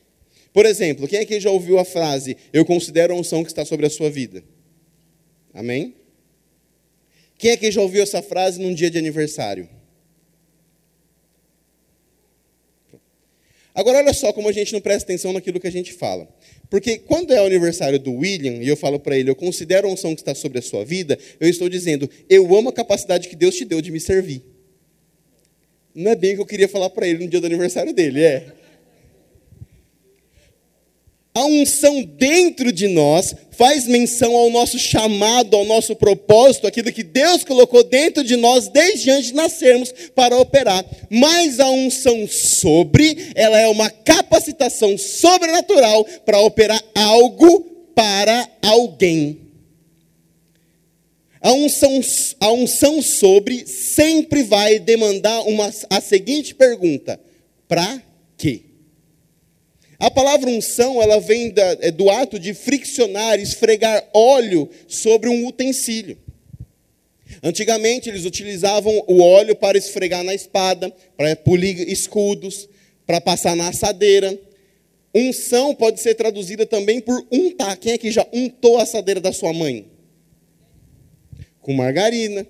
Por 0.51 0.65
exemplo, 0.65 1.07
quem 1.07 1.19
aqui 1.19 1.39
já 1.39 1.51
ouviu 1.51 1.77
a 1.77 1.85
frase, 1.85 2.35
eu 2.51 2.65
considero 2.65 3.13
a 3.13 3.17
unção 3.17 3.43
que 3.43 3.51
está 3.51 3.63
sobre 3.63 3.85
a 3.85 3.89
sua 3.89 4.09
vida? 4.09 4.43
Amém? 5.53 5.93
Quem 7.37 7.51
aqui 7.51 7.71
já 7.71 7.81
ouviu 7.81 8.01
essa 8.01 8.21
frase 8.21 8.59
num 8.59 8.73
dia 8.73 8.89
de 8.89 8.97
aniversário? 8.97 9.69
Agora, 13.77 13.99
olha 13.99 14.11
só 14.11 14.33
como 14.33 14.49
a 14.49 14.51
gente 14.51 14.73
não 14.73 14.81
presta 14.81 15.03
atenção 15.03 15.31
naquilo 15.31 15.59
que 15.59 15.67
a 15.67 15.71
gente 15.71 15.93
fala. 15.93 16.27
Porque 16.67 16.97
quando 16.97 17.31
é 17.31 17.39
o 17.39 17.45
aniversário 17.45 17.99
do 17.99 18.11
William, 18.11 18.53
e 18.53 18.67
eu 18.67 18.75
falo 18.75 18.99
para 18.99 19.15
ele, 19.15 19.29
eu 19.29 19.35
considero 19.35 19.87
a 19.87 19.91
unção 19.91 20.15
que 20.15 20.21
está 20.21 20.33
sobre 20.33 20.57
a 20.57 20.63
sua 20.63 20.83
vida, 20.83 21.15
eu 21.39 21.47
estou 21.47 21.69
dizendo, 21.69 22.09
eu 22.27 22.57
amo 22.57 22.69
a 22.69 22.73
capacidade 22.73 23.29
que 23.29 23.35
Deus 23.35 23.53
te 23.53 23.63
deu 23.65 23.79
de 23.79 23.91
me 23.91 23.99
servir. 23.99 24.43
Não 25.93 26.09
é 26.09 26.15
bem 26.15 26.31
o 26.31 26.37
que 26.37 26.41
eu 26.41 26.45
queria 26.47 26.67
falar 26.67 26.89
para 26.89 27.07
ele 27.07 27.23
no 27.23 27.29
dia 27.29 27.39
do 27.39 27.45
aniversário 27.45 27.93
dele, 27.93 28.23
é. 28.23 28.51
A 31.37 31.45
unção 31.45 32.01
dentro 32.01 32.71
de 32.71 32.87
nós 32.87 33.35
faz 33.51 33.85
menção 33.85 34.35
ao 34.35 34.49
nosso 34.49 34.79
chamado, 34.79 35.55
ao 35.55 35.65
nosso 35.65 35.95
propósito, 35.95 36.65
aquilo 36.65 36.91
que 36.91 37.03
Deus 37.03 37.43
colocou 37.43 37.83
dentro 37.83 38.23
de 38.23 38.35
nós 38.35 38.69
desde 38.69 39.11
antes 39.11 39.27
de 39.27 39.35
nascermos 39.35 39.93
para 40.15 40.35
operar. 40.35 40.83
Mas 41.11 41.59
a 41.59 41.69
unção 41.69 42.27
sobre, 42.27 43.33
ela 43.35 43.59
é 43.59 43.67
uma 43.67 43.87
capacitação 43.87 44.97
sobrenatural 44.97 46.03
para 46.25 46.39
operar 46.39 46.83
algo 46.95 47.59
para 47.93 48.49
alguém. 48.63 49.37
A 51.39 51.53
unção, 51.53 52.01
a 52.39 52.51
unção 52.51 52.99
sobre 52.99 53.67
sempre 53.67 54.41
vai 54.41 54.79
demandar 54.79 55.41
uma, 55.41 55.71
a 55.87 56.01
seguinte 56.01 56.55
pergunta: 56.55 57.19
para 57.67 58.01
quê? 58.35 58.66
A 59.99 60.11
palavra 60.11 60.49
unção, 60.49 61.01
ela 61.01 61.19
vem 61.19 61.49
da, 61.49 61.77
é 61.81 61.89
do 61.89 62.09
ato 62.09 62.37
de 62.37 62.53
friccionar, 62.53 63.39
esfregar 63.39 64.07
óleo 64.13 64.69
sobre 64.87 65.27
um 65.27 65.47
utensílio. 65.47 66.17
Antigamente, 67.41 68.07
eles 68.07 68.23
utilizavam 68.23 69.03
o 69.07 69.21
óleo 69.21 69.55
para 69.55 69.77
esfregar 69.77 70.23
na 70.23 70.33
espada, 70.33 70.93
para 71.15 71.35
polir 71.35 71.89
escudos, 71.89 72.69
para 73.05 73.19
passar 73.19 73.55
na 73.55 73.69
assadeira. 73.69 74.37
Unção 75.13 75.73
pode 75.73 75.99
ser 75.99 76.13
traduzida 76.13 76.65
também 76.65 77.01
por 77.01 77.25
untar. 77.31 77.75
Quem 77.77 77.93
é 77.93 77.97
que 77.97 78.11
já 78.11 78.25
untou 78.31 78.77
a 78.77 78.83
assadeira 78.83 79.19
da 79.19 79.33
sua 79.33 79.51
mãe? 79.51 79.87
Com 81.59 81.73
margarina. 81.73 82.45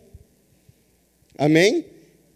Amém? 1.38 1.86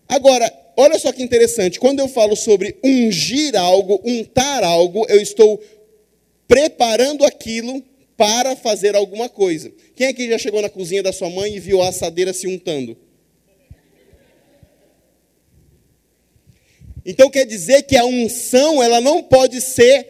Agora, 0.08 0.52
olha 0.82 1.00
só 1.00 1.12
que 1.12 1.24
interessante, 1.24 1.80
quando 1.80 2.00
eu 2.00 2.08
falo 2.08 2.36
sobre 2.36 2.78
ungir 2.84 3.56
algo, 3.56 4.02
untar 4.04 4.64
algo, 4.64 5.06
eu 5.10 5.22
estou 5.22 5.62
preparando 6.48 7.24
aquilo 7.24 7.84
para 8.18 8.56
fazer 8.56 8.96
alguma 8.96 9.30
coisa. 9.30 9.72
Quem 9.96 10.08
aqui 10.08 10.28
já 10.28 10.38
chegou 10.38 10.62
na 10.62 10.70
cozinha 10.70 11.02
da 11.02 11.14
sua 11.14 11.30
mãe 11.30 11.56
e 11.56 11.60
viu 11.60 11.82
a 11.82 11.90
assadeira 11.90 12.34
se 12.34 12.48
untando? 12.48 12.98
Então 17.06 17.30
quer 17.30 17.46
dizer 17.46 17.84
que 17.84 17.98
a 17.98 18.06
unção, 18.06 18.82
ela 18.82 19.02
não 19.02 19.24
pode 19.24 19.60
ser 19.60 20.08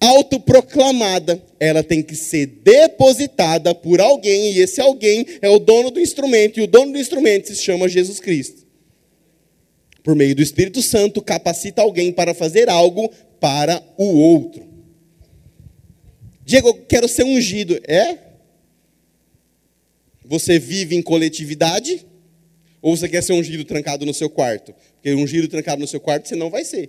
autoproclamada, 0.00 1.42
ela 1.58 1.82
tem 1.82 2.02
que 2.02 2.14
ser 2.14 2.46
depositada 2.46 3.74
por 3.74 4.00
alguém, 4.00 4.52
e 4.52 4.60
esse 4.60 4.80
alguém 4.80 5.26
é 5.40 5.48
o 5.48 5.58
dono 5.58 5.90
do 5.90 6.00
instrumento, 6.00 6.58
e 6.58 6.62
o 6.62 6.66
dono 6.66 6.92
do 6.92 6.98
instrumento 6.98 7.48
se 7.48 7.56
chama 7.56 7.88
Jesus 7.88 8.20
Cristo 8.20 8.67
por 10.08 10.16
meio 10.16 10.34
do 10.34 10.40
Espírito 10.40 10.80
Santo, 10.80 11.20
capacita 11.20 11.82
alguém 11.82 12.10
para 12.10 12.32
fazer 12.32 12.70
algo 12.70 13.10
para 13.38 13.82
o 13.98 14.06
outro. 14.06 14.66
Diego, 16.46 16.68
eu 16.68 16.74
quero 16.86 17.06
ser 17.06 17.24
ungido. 17.24 17.78
É? 17.86 18.16
Você 20.24 20.58
vive 20.58 20.96
em 20.96 21.02
coletividade? 21.02 22.06
Ou 22.80 22.96
você 22.96 23.06
quer 23.06 23.22
ser 23.22 23.34
ungido 23.34 23.66
trancado 23.66 24.06
no 24.06 24.14
seu 24.14 24.30
quarto? 24.30 24.74
Porque 24.94 25.12
ungido 25.12 25.46
trancado 25.46 25.82
no 25.82 25.86
seu 25.86 26.00
quarto 26.00 26.26
você 26.26 26.36
não 26.36 26.48
vai 26.48 26.64
ser. 26.64 26.88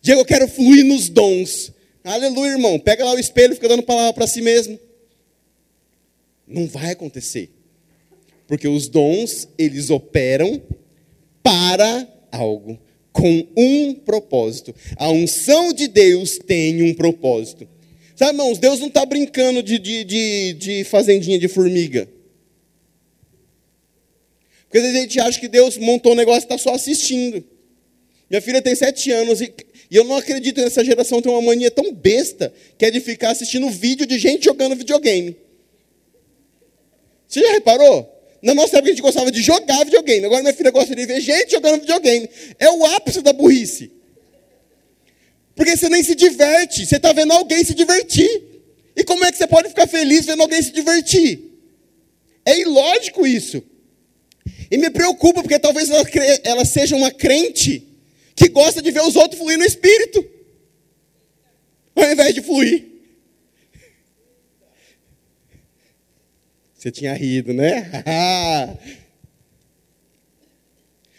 Diego, 0.00 0.20
eu 0.20 0.26
quero 0.26 0.46
fluir 0.46 0.84
nos 0.84 1.08
dons. 1.08 1.72
Aleluia, 2.04 2.52
irmão. 2.52 2.78
Pega 2.78 3.04
lá 3.04 3.14
o 3.14 3.18
espelho 3.18 3.50
e 3.50 3.56
fica 3.56 3.68
dando 3.68 3.82
palavra 3.82 4.12
para 4.12 4.28
si 4.28 4.40
mesmo. 4.40 4.78
Não 6.46 6.68
vai 6.68 6.92
acontecer. 6.92 7.57
Porque 8.48 8.66
os 8.66 8.88
dons, 8.88 9.46
eles 9.58 9.90
operam 9.90 10.60
para 11.42 12.08
algo, 12.32 12.80
com 13.12 13.46
um 13.54 13.94
propósito. 13.94 14.74
A 14.96 15.10
unção 15.10 15.70
de 15.72 15.86
Deus 15.86 16.38
tem 16.38 16.82
um 16.82 16.94
propósito. 16.94 17.68
Sabe, 18.16 18.32
irmãos, 18.32 18.58
Deus 18.58 18.80
não 18.80 18.88
está 18.88 19.04
brincando 19.04 19.62
de, 19.62 19.78
de, 19.78 20.02
de, 20.02 20.52
de 20.54 20.84
fazendinha 20.84 21.38
de 21.38 21.46
formiga. 21.46 22.08
Porque 24.62 24.78
às 24.78 24.84
vezes 24.84 24.98
a 24.98 25.02
gente 25.02 25.20
acha 25.20 25.38
que 25.38 25.48
Deus 25.48 25.76
montou 25.76 26.12
um 26.12 26.16
negócio 26.16 26.40
e 26.40 26.44
está 26.44 26.56
só 26.56 26.74
assistindo. 26.74 27.44
Minha 28.30 28.40
filha 28.40 28.62
tem 28.62 28.74
sete 28.74 29.10
anos 29.12 29.42
e, 29.42 29.52
e 29.90 29.96
eu 29.96 30.04
não 30.04 30.16
acredito 30.16 30.60
nessa 30.60 30.82
geração 30.82 31.20
ter 31.20 31.28
uma 31.28 31.42
mania 31.42 31.70
tão 31.70 31.92
besta 31.92 32.52
que 32.78 32.86
é 32.86 32.90
de 32.90 33.00
ficar 33.00 33.30
assistindo 33.30 33.68
vídeo 33.68 34.06
de 34.06 34.18
gente 34.18 34.46
jogando 34.46 34.74
videogame. 34.74 35.36
Você 37.26 37.40
já 37.40 37.52
reparou? 37.52 38.17
Na 38.42 38.54
nossa 38.54 38.76
época 38.76 38.90
a 38.90 38.94
gente 38.94 39.02
gostava 39.02 39.30
de 39.32 39.42
jogar 39.42 39.84
videogame. 39.84 40.26
Agora 40.26 40.42
minha 40.42 40.54
filha 40.54 40.70
gosta 40.70 40.94
de 40.94 41.06
ver 41.06 41.20
gente 41.20 41.52
jogando 41.52 41.80
videogame. 41.80 42.28
É 42.58 42.70
o 42.70 42.84
ápice 42.86 43.20
da 43.20 43.32
burrice. 43.32 43.90
Porque 45.54 45.76
você 45.76 45.88
nem 45.88 46.02
se 46.02 46.14
diverte. 46.14 46.86
Você 46.86 46.96
está 46.96 47.12
vendo 47.12 47.32
alguém 47.32 47.64
se 47.64 47.74
divertir. 47.74 48.44
E 48.94 49.04
como 49.04 49.24
é 49.24 49.32
que 49.32 49.38
você 49.38 49.46
pode 49.46 49.68
ficar 49.68 49.86
feliz 49.86 50.26
vendo 50.26 50.42
alguém 50.42 50.62
se 50.62 50.72
divertir? 50.72 51.40
É 52.44 52.60
ilógico 52.60 53.26
isso. 53.26 53.62
E 54.70 54.78
me 54.78 54.90
preocupa, 54.90 55.42
porque 55.42 55.58
talvez 55.58 55.90
ela, 55.90 56.04
ela 56.44 56.64
seja 56.64 56.96
uma 56.96 57.10
crente 57.10 57.86
que 58.34 58.48
gosta 58.48 58.80
de 58.80 58.90
ver 58.90 59.02
os 59.02 59.16
outros 59.16 59.40
fluir 59.40 59.58
no 59.58 59.64
espírito, 59.64 60.24
ao 61.94 62.10
invés 62.10 62.34
de 62.34 62.40
fluir. 62.40 62.87
Você 66.78 66.92
tinha 66.92 67.12
rido, 67.12 67.52
né? 67.52 67.90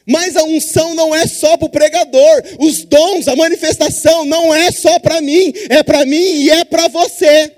Mas 0.08 0.38
a 0.38 0.44
unção 0.44 0.96
não 0.96 1.14
é 1.14 1.28
só 1.28 1.58
para 1.58 1.66
o 1.66 1.70
pregador. 1.70 2.44
Os 2.60 2.84
dons, 2.86 3.28
a 3.28 3.36
manifestação 3.36 4.24
não 4.24 4.56
é 4.56 4.72
só 4.72 4.98
para 5.00 5.20
mim. 5.20 5.54
É 5.70 5.84
para 5.84 6.06
mim 6.06 6.16
e 6.16 6.50
é 6.50 6.64
para 6.64 6.88
você. 6.88 7.52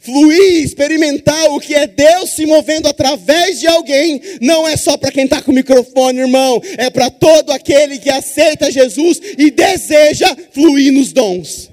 Fluir, 0.00 0.62
experimentar 0.62 1.50
o 1.50 1.58
que 1.58 1.74
é 1.74 1.88
Deus 1.88 2.30
se 2.30 2.46
movendo 2.46 2.86
através 2.86 3.58
de 3.58 3.66
alguém, 3.66 4.20
não 4.40 4.68
é 4.68 4.76
só 4.76 4.96
para 4.96 5.10
quem 5.10 5.24
está 5.24 5.42
com 5.42 5.50
o 5.50 5.54
microfone, 5.54 6.20
irmão. 6.20 6.62
É 6.76 6.88
para 6.88 7.10
todo 7.10 7.50
aquele 7.50 7.98
que 7.98 8.10
aceita 8.10 8.70
Jesus 8.70 9.20
e 9.36 9.50
deseja 9.50 10.36
fluir 10.52 10.92
nos 10.92 11.12
dons 11.12 11.68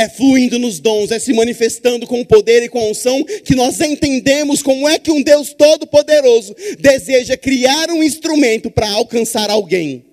é 0.00 0.08
fluindo 0.08 0.58
nos 0.58 0.80
dons, 0.80 1.10
é 1.10 1.18
se 1.18 1.30
manifestando 1.34 2.06
com 2.06 2.20
o 2.20 2.26
poder 2.26 2.62
e 2.62 2.68
com 2.70 2.80
a 2.80 2.84
unção, 2.84 3.22
que 3.44 3.54
nós 3.54 3.78
entendemos 3.80 4.62
como 4.62 4.88
é 4.88 4.98
que 4.98 5.10
um 5.10 5.22
Deus 5.22 5.52
todo-poderoso 5.52 6.56
deseja 6.78 7.36
criar 7.36 7.90
um 7.90 8.02
instrumento 8.02 8.70
para 8.70 8.88
alcançar 8.88 9.50
alguém. 9.50 10.06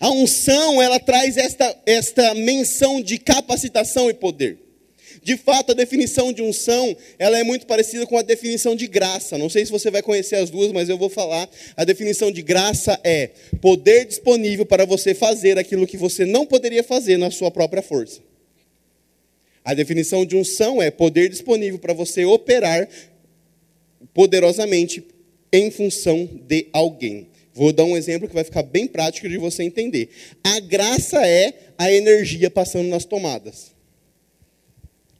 A 0.00 0.10
unção, 0.10 0.80
ela 0.80 0.98
traz 0.98 1.36
esta, 1.36 1.76
esta 1.84 2.34
menção 2.34 3.02
de 3.02 3.18
capacitação 3.18 4.08
e 4.08 4.14
poder. 4.14 4.63
De 5.24 5.38
fato, 5.38 5.72
a 5.72 5.74
definição 5.74 6.34
de 6.34 6.42
unção, 6.42 6.94
ela 7.18 7.38
é 7.38 7.42
muito 7.42 7.66
parecida 7.66 8.06
com 8.06 8.18
a 8.18 8.20
definição 8.20 8.76
de 8.76 8.86
graça. 8.86 9.38
Não 9.38 9.48
sei 9.48 9.64
se 9.64 9.72
você 9.72 9.90
vai 9.90 10.02
conhecer 10.02 10.36
as 10.36 10.50
duas, 10.50 10.70
mas 10.70 10.90
eu 10.90 10.98
vou 10.98 11.08
falar. 11.08 11.48
A 11.74 11.82
definição 11.82 12.30
de 12.30 12.42
graça 12.42 13.00
é 13.02 13.30
poder 13.58 14.04
disponível 14.04 14.66
para 14.66 14.84
você 14.84 15.14
fazer 15.14 15.58
aquilo 15.58 15.86
que 15.86 15.96
você 15.96 16.26
não 16.26 16.44
poderia 16.44 16.84
fazer 16.84 17.16
na 17.16 17.30
sua 17.30 17.50
própria 17.50 17.80
força. 17.80 18.20
A 19.64 19.72
definição 19.72 20.26
de 20.26 20.36
unção 20.36 20.82
é 20.82 20.90
poder 20.90 21.30
disponível 21.30 21.78
para 21.78 21.94
você 21.94 22.26
operar 22.26 22.86
poderosamente 24.12 25.02
em 25.50 25.70
função 25.70 26.28
de 26.46 26.66
alguém. 26.70 27.28
Vou 27.54 27.72
dar 27.72 27.84
um 27.84 27.96
exemplo 27.96 28.28
que 28.28 28.34
vai 28.34 28.44
ficar 28.44 28.62
bem 28.62 28.86
prático 28.86 29.26
de 29.26 29.38
você 29.38 29.62
entender. 29.62 30.10
A 30.44 30.60
graça 30.60 31.26
é 31.26 31.54
a 31.78 31.90
energia 31.90 32.50
passando 32.50 32.90
nas 32.90 33.06
tomadas. 33.06 33.73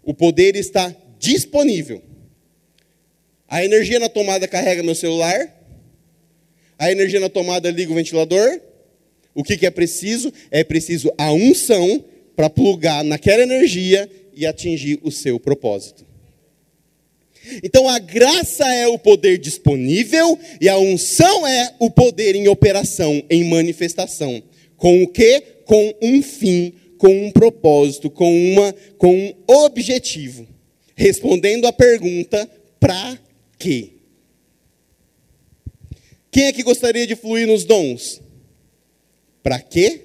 O 0.04 0.12
poder 0.12 0.56
está 0.56 0.94
disponível. 1.18 2.02
A 3.48 3.64
energia 3.64 3.98
na 3.98 4.08
tomada 4.08 4.48
carrega 4.48 4.82
meu 4.82 4.94
celular. 4.94 5.54
A 6.78 6.90
energia 6.90 7.20
na 7.20 7.28
tomada 7.28 7.70
liga 7.70 7.92
o 7.92 7.94
ventilador. 7.94 8.60
O 9.34 9.42
que, 9.42 9.56
que 9.56 9.66
é 9.66 9.70
preciso? 9.70 10.32
É 10.50 10.62
preciso 10.62 11.12
a 11.16 11.32
unção 11.32 12.04
para 12.36 12.50
plugar 12.50 13.04
naquela 13.04 13.42
energia 13.42 14.10
e 14.34 14.46
atingir 14.46 14.98
o 15.02 15.10
seu 15.10 15.38
propósito. 15.38 16.04
Então 17.62 17.88
a 17.88 17.98
graça 17.98 18.66
é 18.74 18.86
o 18.88 18.98
poder 18.98 19.38
disponível 19.38 20.38
e 20.60 20.68
a 20.68 20.78
unção 20.78 21.46
é 21.46 21.74
o 21.78 21.90
poder 21.90 22.34
em 22.34 22.48
operação, 22.48 23.22
em 23.28 23.44
manifestação. 23.44 24.42
Com 24.76 25.02
o 25.02 25.08
que? 25.08 25.40
Com 25.64 25.94
um 26.02 26.22
fim, 26.22 26.74
com 27.04 27.26
um 27.26 27.30
propósito, 27.30 28.08
com, 28.08 28.32
uma, 28.52 28.74
com 28.96 29.14
um 29.14 29.34
objetivo. 29.46 30.48
Respondendo 30.96 31.66
à 31.66 31.72
pergunta: 31.72 32.50
para 32.80 33.20
quê? 33.58 33.90
Quem 36.30 36.46
é 36.46 36.52
que 36.52 36.62
gostaria 36.62 37.06
de 37.06 37.14
fluir 37.14 37.46
nos 37.46 37.64
dons? 37.64 38.22
Para 39.42 39.60
quê? 39.60 40.00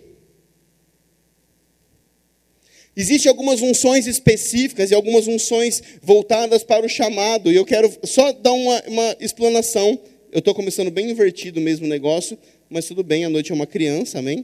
Existem 2.98 3.30
algumas 3.30 3.62
unções 3.62 4.06
específicas 4.06 4.92
e 4.92 4.94
algumas 4.94 5.26
unções 5.26 5.82
voltadas 6.02 6.64
para 6.64 6.86
o 6.86 6.90
chamado. 6.90 7.50
E 7.50 7.56
eu 7.56 7.64
quero 7.64 7.90
só 8.04 8.34
dar 8.34 8.52
uma, 8.52 8.84
uma 8.88 9.16
explanação. 9.22 9.98
Eu 10.34 10.40
estou 10.40 10.54
começando 10.54 10.92
bem 10.92 11.10
invertido 11.10 11.62
mesmo 11.62 11.86
o 11.86 11.90
negócio, 11.90 12.38
mas 12.70 12.86
tudo 12.86 13.06
bem, 13.06 13.24
a 13.24 13.30
noite 13.30 13.54
é 13.54 13.56
uma 13.56 13.66
criança, 13.66 14.20
amém? 14.20 14.44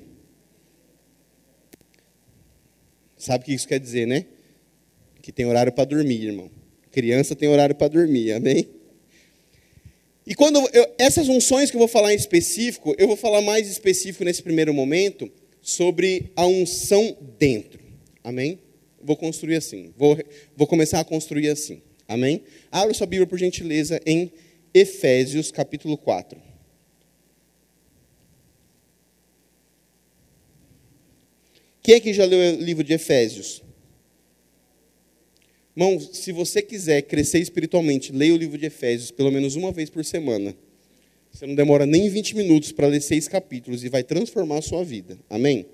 Sabe 3.17 3.43
o 3.43 3.45
que 3.45 3.54
isso 3.54 3.67
quer 3.67 3.80
dizer, 3.80 4.06
né? 4.06 4.25
Que 5.21 5.32
tem 5.32 5.45
horário 5.45 5.71
para 5.71 5.86
dormir, 5.86 6.25
irmão. 6.25 6.51
Criança 6.91 7.36
tem 7.36 7.49
horário 7.49 7.75
para 7.75 7.88
dormir, 7.88 8.32
amém? 8.32 8.67
E 10.28 10.34
quando 10.34 10.58
eu, 10.73 10.88
essas 10.97 11.30
unções 11.30 11.69
que 11.69 11.78
eu 11.78 11.80
vou 11.80 11.88
falar 11.88 12.13
em 12.13 12.15
específico, 12.15 12.95
eu 12.97 13.08
vou 13.08 13.15
falar 13.15 13.41
mais 13.41 13.69
específico 13.69 14.23
nesse 14.23 14.41
primeiro 14.41 14.73
momento 14.73 15.32
sobre 15.62 16.32
a 16.36 16.47
unção 16.47 17.15
dentro. 17.38 17.80
Amém? 18.23 18.60
Vou 19.01 19.15
construir 19.15 19.56
assim. 19.56 19.93
Vou, 19.95 20.17
vou 20.56 20.65
começar 20.65 20.99
a 20.99 21.04
construir 21.04 21.49
assim. 21.49 21.82
Amém? 22.08 22.43
Abra 22.71 22.93
sua 22.93 23.08
Bíblia, 23.08 23.28
por 23.28 23.38
gentileza, 23.38 23.99
em 24.06 24.32
Efésios, 24.73 25.51
capítulo 25.51 25.97
4. 25.97 26.44
Quem 31.86 31.93
é 31.93 32.00
que 32.00 32.12
já 32.12 32.26
leu 32.26 32.58
o 32.58 32.60
livro 32.60 32.84
de 32.84 32.93
Efésios? 32.93 33.62
Irmão, 35.78 36.00
se 36.00 36.32
você 36.32 36.60
quiser 36.60 37.04
crescer 37.04 37.38
espiritualmente, 37.38 38.12
leia 38.12 38.34
o 38.34 38.38
livro 38.38 38.58
de 38.58 38.65
Efésios 38.65 39.12
pelo 39.12 39.32
menos 39.32 39.56
uma 39.56 39.71
vez 39.71 39.88
por 39.88 40.04
semana. 40.04 40.58
Você 41.32 41.45
não 41.45 41.54
demora 41.54 41.86
nem 41.86 42.10
20 42.10 42.38
minutos 42.38 42.71
para 42.71 42.88
ler 42.88 43.02
seis 43.02 43.28
capítulos 43.28 43.84
e 43.84 43.89
vai 43.89 44.04
transformar 44.04 44.58
a 44.58 44.62
sua 44.63 44.84
vida. 44.84 45.19
Amém? 45.30 45.67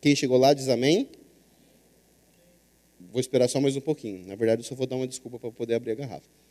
Quem 0.00 0.14
chegou 0.14 0.38
lá 0.38 0.54
diz 0.54 0.68
amém. 0.68 1.08
Vou 3.10 3.20
esperar 3.20 3.48
só 3.48 3.60
mais 3.60 3.76
um 3.76 3.80
pouquinho. 3.80 4.24
Na 4.28 4.36
verdade, 4.36 4.60
eu 4.60 4.64
só 4.64 4.76
vou 4.76 4.86
dar 4.86 4.94
uma 4.94 5.08
desculpa 5.08 5.40
para 5.40 5.50
poder 5.50 5.74
abrir 5.74 5.90
a 5.90 5.96
garrafa. 5.96 6.41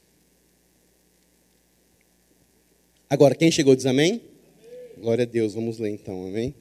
Agora, 3.11 3.35
quem 3.35 3.51
chegou 3.51 3.75
diz 3.75 3.85
amém? 3.85 4.21
Glória 4.97 5.23
a 5.23 5.25
Deus, 5.25 5.53
vamos 5.53 5.77
ler 5.77 5.89
então, 5.89 6.27
amém? 6.27 6.55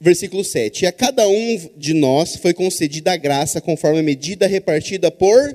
Versículo 0.00 0.42
7. 0.42 0.84
E 0.84 0.86
a 0.86 0.92
cada 0.92 1.28
um 1.28 1.70
de 1.76 1.92
nós 1.92 2.36
foi 2.36 2.54
concedida 2.54 3.12
a 3.12 3.16
graça 3.18 3.60
conforme 3.60 3.98
a 3.98 4.02
medida 4.02 4.46
repartida 4.46 5.10
por. 5.10 5.54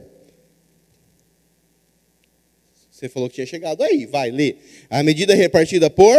Você 2.91 3.09
falou 3.09 3.27
que 3.27 3.33
tinha 3.33 3.47
chegado 3.47 3.81
aí, 3.81 4.05
vai, 4.05 4.29
lê. 4.29 4.57
A 4.91 5.01
medida 5.01 5.33
repartida 5.33 5.89
por 5.89 6.15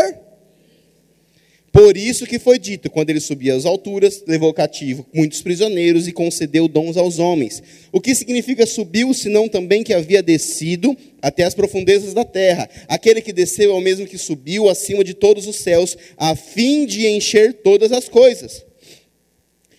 por 1.74 1.96
isso 1.96 2.24
que 2.24 2.38
foi 2.38 2.56
dito, 2.56 2.88
quando 2.88 3.10
ele 3.10 3.18
subia 3.18 3.52
às 3.52 3.64
alturas, 3.64 4.22
levou 4.28 4.54
cativo 4.54 5.04
muitos 5.12 5.42
prisioneiros 5.42 6.06
e 6.06 6.12
concedeu 6.12 6.68
dons 6.68 6.96
aos 6.96 7.18
homens. 7.18 7.60
O 7.90 8.00
que 8.00 8.14
significa 8.14 8.64
subiu, 8.64 9.12
senão 9.12 9.48
também 9.48 9.82
que 9.82 9.92
havia 9.92 10.22
descido 10.22 10.96
até 11.20 11.42
as 11.42 11.52
profundezas 11.52 12.14
da 12.14 12.24
terra. 12.24 12.70
Aquele 12.86 13.20
que 13.20 13.32
desceu 13.32 13.72
é 13.72 13.74
o 13.74 13.80
mesmo 13.80 14.06
que 14.06 14.16
subiu 14.16 14.68
acima 14.68 15.02
de 15.02 15.14
todos 15.14 15.48
os 15.48 15.56
céus, 15.56 15.98
a 16.16 16.36
fim 16.36 16.86
de 16.86 17.08
encher 17.08 17.52
todas 17.54 17.90
as 17.90 18.08
coisas. 18.08 18.64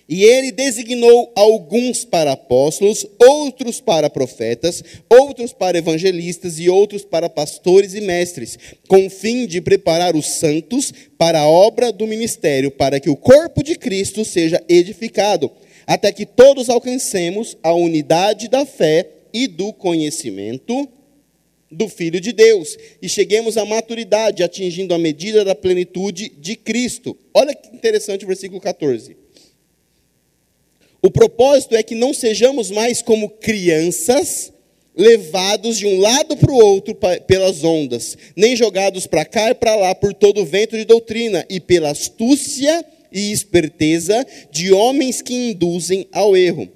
E 0.08 0.24
ele 0.24 0.52
designou 0.52 1.32
alguns 1.36 2.06
para 2.06 2.34
apóstolos, 2.34 3.08
outros 3.20 3.82
para 3.82 4.08
profetas, 4.08 4.84
outros 5.10 5.52
para 5.52 5.80
evangelistas 5.80 6.60
e 6.60 6.70
outros 6.70 7.04
para 7.04 7.28
pastores 7.28 7.96
e 7.96 8.02
mestres, 8.02 8.58
com 8.88 9.08
o 9.08 9.10
fim 9.10 9.48
de 9.48 9.60
preparar 9.62 10.16
os 10.16 10.28
santos 10.28 10.94
para 11.18 11.40
a 11.40 11.48
obra 11.48 11.92
do 11.92 12.06
ministério, 12.06 12.70
para 12.70 13.00
que 13.00 13.10
o 13.10 13.16
corpo 13.16 13.64
de 13.64 13.76
Cristo 13.76 14.24
seja 14.24 14.64
edificado, 14.70 15.52
até 15.88 16.12
que 16.12 16.26
todos 16.26 16.70
alcancemos 16.70 17.58
a 17.64 17.74
unidade 17.74 18.48
da 18.48 18.64
fé 18.64 19.10
e 19.34 19.48
do 19.48 19.74
conhecimento 19.74 20.88
do 21.72 21.90
Filho 21.90 22.22
de 22.22 22.32
Deus 22.32 22.78
e 23.02 23.10
cheguemos 23.10 23.58
à 23.58 23.66
maturidade, 23.66 24.44
atingindo 24.44 24.94
a 24.94 25.00
medida 25.00 25.44
da 25.44 25.56
plenitude 25.56 26.30
de 26.30 26.56
Cristo. 26.56 27.18
Olha 27.34 27.56
que 27.56 27.76
interessante 27.76 28.24
o 28.24 28.28
versículo 28.28 28.62
14. 28.62 29.25
O 31.06 31.12
propósito 31.12 31.76
é 31.76 31.84
que 31.84 31.94
não 31.94 32.16
sejamos 32.16 32.72
mais 32.72 33.00
como 33.00 33.30
crianças 33.30 34.52
levados 34.98 35.78
de 35.78 35.86
um 35.86 36.00
lado 36.00 36.36
para 36.36 36.52
o 36.52 36.58
outro 36.58 36.98
pelas 37.28 37.64
ondas, 37.64 38.18
nem 38.36 38.56
jogados 38.56 39.06
para 39.06 39.24
cá 39.24 39.52
e 39.52 39.54
para 39.54 39.76
lá 39.76 39.94
por 39.94 40.16
todo 40.16 40.42
o 40.42 40.46
vento 40.46 40.76
de 40.76 40.84
doutrina 40.84 41.46
e 41.48 41.60
pela 41.60 41.92
astúcia 41.92 42.84
e 43.12 43.32
esperteza 43.32 44.26
de 44.50 44.74
homens 44.74 45.22
que 45.22 45.52
induzem 45.52 46.08
ao 46.12 46.36
erro. 46.36 46.68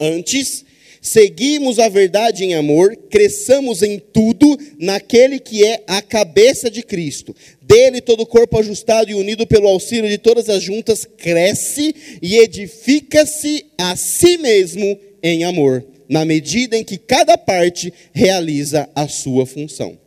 Antes, 0.00 0.64
seguimos 1.04 1.78
a 1.78 1.88
verdade 1.88 2.44
em 2.44 2.54
amor, 2.54 2.96
cresçamos 3.10 3.82
em 3.82 3.98
tudo 3.98 4.58
naquele 4.78 5.38
que 5.38 5.62
é 5.62 5.84
a 5.86 6.00
cabeça 6.00 6.70
de 6.70 6.82
Cristo. 6.82 7.36
Dele 7.60 8.00
todo 8.00 8.22
o 8.22 8.26
corpo 8.26 8.58
ajustado 8.58 9.10
e 9.10 9.14
unido 9.14 9.46
pelo 9.46 9.68
auxílio 9.68 10.08
de 10.08 10.16
todas 10.16 10.48
as 10.48 10.62
juntas 10.62 11.06
cresce 11.18 11.94
e 12.22 12.38
edifica-se 12.38 13.66
a 13.76 13.94
si 13.94 14.38
mesmo 14.38 14.98
em 15.22 15.44
amor, 15.44 15.84
na 16.08 16.24
medida 16.24 16.76
em 16.76 16.82
que 16.82 16.96
cada 16.96 17.36
parte 17.36 17.92
realiza 18.12 18.88
a 18.94 19.06
sua 19.06 19.44
função. 19.44 20.03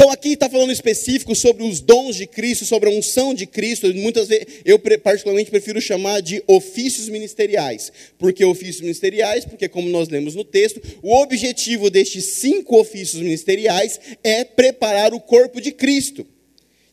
Então 0.00 0.12
aqui 0.12 0.34
está 0.34 0.48
falando 0.48 0.70
específico 0.70 1.34
sobre 1.34 1.64
os 1.64 1.80
dons 1.80 2.14
de 2.14 2.24
Cristo, 2.24 2.64
sobre 2.64 2.88
a 2.88 2.92
unção 2.92 3.34
de 3.34 3.46
Cristo. 3.46 3.92
Muitas 3.96 4.28
vezes 4.28 4.46
eu 4.64 4.78
particularmente 4.78 5.50
prefiro 5.50 5.80
chamar 5.80 6.22
de 6.22 6.40
ofícios 6.46 7.08
ministeriais. 7.08 7.90
Por 8.16 8.32
que 8.32 8.44
ofícios 8.44 8.80
ministeriais? 8.80 9.44
Porque 9.44 9.68
como 9.68 9.90
nós 9.90 10.08
lemos 10.08 10.36
no 10.36 10.44
texto, 10.44 10.80
o 11.02 11.12
objetivo 11.16 11.90
destes 11.90 12.34
cinco 12.34 12.78
ofícios 12.78 13.20
ministeriais 13.20 13.98
é 14.22 14.44
preparar 14.44 15.12
o 15.12 15.18
corpo 15.18 15.60
de 15.60 15.72
Cristo. 15.72 16.24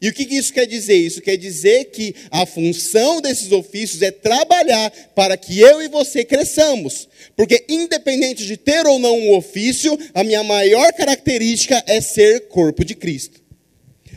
E 0.02 0.10
o 0.10 0.14
que 0.14 0.24
isso 0.24 0.52
quer 0.52 0.66
dizer? 0.66 0.98
Isso 0.98 1.22
quer 1.22 1.38
dizer 1.38 1.86
que 1.86 2.14
a 2.32 2.46
função 2.46 3.22
desses 3.22 3.52
ofícios 3.52 4.02
é 4.02 4.10
trabalhar 4.10 4.92
para 5.16 5.38
que 5.38 5.60
eu 5.60 5.80
e 5.82 5.88
você 5.88 6.26
cresçamos. 6.26 7.08
Porque, 7.36 7.66
independente 7.68 8.46
de 8.46 8.56
ter 8.56 8.86
ou 8.86 8.98
não 8.98 9.18
um 9.18 9.36
ofício, 9.36 9.98
a 10.14 10.24
minha 10.24 10.44
maior 10.44 10.94
característica 10.94 11.84
é 11.86 12.00
ser 12.00 12.48
corpo 12.48 12.86
de 12.86 12.96
Cristo. 12.96 13.42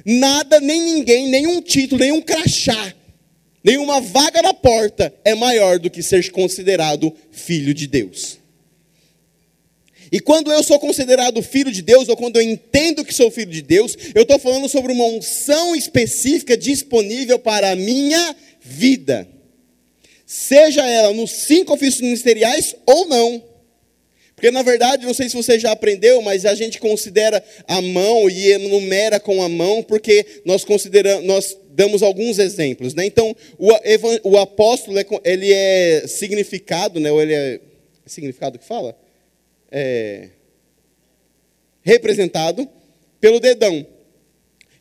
Nada, 0.04 0.60
nem 0.60 0.80
ninguém, 0.80 1.28
nenhum 1.28 1.60
título, 1.60 2.00
nenhum 2.00 2.22
crachá, 2.22 2.94
nenhuma 3.62 4.00
vaga 4.00 4.40
na 4.40 4.54
porta 4.54 5.12
é 5.24 5.34
maior 5.34 5.78
do 5.78 5.90
que 5.90 6.02
ser 6.02 6.30
considerado 6.30 7.12
filho 7.30 7.74
de 7.74 7.86
Deus. 7.86 8.38
E 10.10 10.20
quando 10.20 10.50
eu 10.50 10.62
sou 10.62 10.78
considerado 10.78 11.42
filho 11.42 11.70
de 11.70 11.82
Deus, 11.82 12.08
ou 12.08 12.16
quando 12.16 12.36
eu 12.36 12.42
entendo 12.42 13.04
que 13.04 13.12
sou 13.12 13.30
filho 13.30 13.50
de 13.50 13.60
Deus, 13.60 13.96
eu 14.14 14.22
estou 14.22 14.38
falando 14.38 14.68
sobre 14.68 14.92
uma 14.92 15.04
unção 15.04 15.74
específica 15.74 16.56
disponível 16.56 17.38
para 17.38 17.72
a 17.72 17.76
minha 17.76 18.34
vida. 18.60 19.28
Seja 20.30 20.86
ela 20.86 21.12
nos 21.12 21.30
cinco 21.30 21.72
ofícios 21.72 22.02
ministeriais 22.02 22.76
ou 22.84 23.06
não. 23.08 23.42
Porque 24.34 24.50
na 24.50 24.62
verdade, 24.62 25.06
não 25.06 25.14
sei 25.14 25.28
se 25.28 25.34
você 25.34 25.58
já 25.58 25.72
aprendeu, 25.72 26.20
mas 26.22 26.44
a 26.44 26.54
gente 26.54 26.78
considera 26.78 27.42
a 27.66 27.80
mão 27.80 28.28
e 28.30 28.52
enumera 28.52 29.18
com 29.18 29.42
a 29.42 29.48
mão, 29.48 29.82
porque 29.82 30.24
nós 30.44 30.64
consideramos, 30.64 31.24
nós 31.24 31.58
damos 31.70 32.02
alguns 32.02 32.38
exemplos. 32.38 32.94
Né? 32.94 33.06
Então, 33.06 33.34
o, 33.58 33.70
o 34.22 34.38
apóstolo 34.38 34.96
ele 35.24 35.52
é 35.52 36.04
significado, 36.06 37.00
né? 37.00 37.10
ou 37.10 37.20
ele 37.20 37.34
é, 37.34 37.54
é 37.54 37.60
significado 38.06 38.58
que 38.58 38.64
fala? 38.64 38.94
é, 39.70 40.28
representado 41.82 42.68
pelo 43.20 43.40
dedão. 43.40 43.86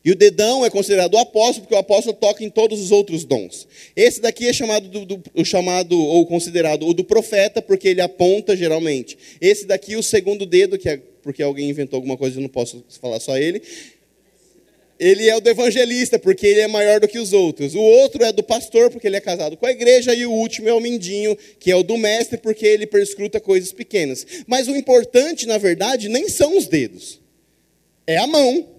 E 0.08 0.10
o 0.10 0.14
dedão 0.14 0.64
é 0.64 0.70
considerado 0.70 1.12
o 1.12 1.18
apóstolo, 1.18 1.66
porque 1.66 1.74
o 1.74 1.78
apóstolo 1.78 2.16
toca 2.16 2.42
em 2.42 2.48
todos 2.48 2.80
os 2.80 2.90
outros 2.90 3.26
dons. 3.26 3.68
Esse 3.94 4.22
daqui 4.22 4.48
é 4.48 4.54
chamado, 4.54 4.88
do, 4.88 5.04
do, 5.04 5.44
chamado 5.44 6.00
ou 6.00 6.24
considerado 6.24 6.88
o 6.88 6.94
do 6.94 7.04
profeta, 7.04 7.60
porque 7.60 7.88
ele 7.88 8.00
aponta 8.00 8.56
geralmente. 8.56 9.18
Esse 9.38 9.66
daqui, 9.66 9.96
o 9.96 10.02
segundo 10.02 10.46
dedo, 10.46 10.78
que 10.78 10.88
é 10.88 10.98
porque 11.22 11.42
alguém 11.42 11.68
inventou 11.68 11.98
alguma 11.98 12.16
coisa, 12.16 12.38
eu 12.38 12.40
não 12.40 12.48
posso 12.48 12.82
falar 13.02 13.20
só 13.20 13.36
ele. 13.36 13.60
Ele 14.98 15.28
é 15.28 15.36
o 15.36 15.42
do 15.42 15.50
evangelista, 15.50 16.18
porque 16.18 16.46
ele 16.46 16.60
é 16.60 16.68
maior 16.68 17.00
do 17.00 17.06
que 17.06 17.18
os 17.18 17.34
outros. 17.34 17.74
O 17.74 17.82
outro 17.82 18.24
é 18.24 18.32
do 18.32 18.42
pastor, 18.42 18.90
porque 18.90 19.06
ele 19.08 19.16
é 19.16 19.20
casado 19.20 19.58
com 19.58 19.66
a 19.66 19.72
igreja. 19.72 20.14
E 20.14 20.24
o 20.24 20.32
último 20.32 20.70
é 20.70 20.72
o 20.72 20.80
mindinho, 20.80 21.36
que 21.60 21.70
é 21.70 21.76
o 21.76 21.82
do 21.82 21.98
mestre, 21.98 22.38
porque 22.38 22.64
ele 22.64 22.86
perscruta 22.86 23.38
coisas 23.38 23.72
pequenas. 23.72 24.26
Mas 24.46 24.68
o 24.68 24.74
importante, 24.74 25.44
na 25.44 25.58
verdade, 25.58 26.08
nem 26.08 26.30
são 26.30 26.56
os 26.56 26.66
dedos, 26.66 27.20
é 28.06 28.16
a 28.16 28.26
mão. 28.26 28.77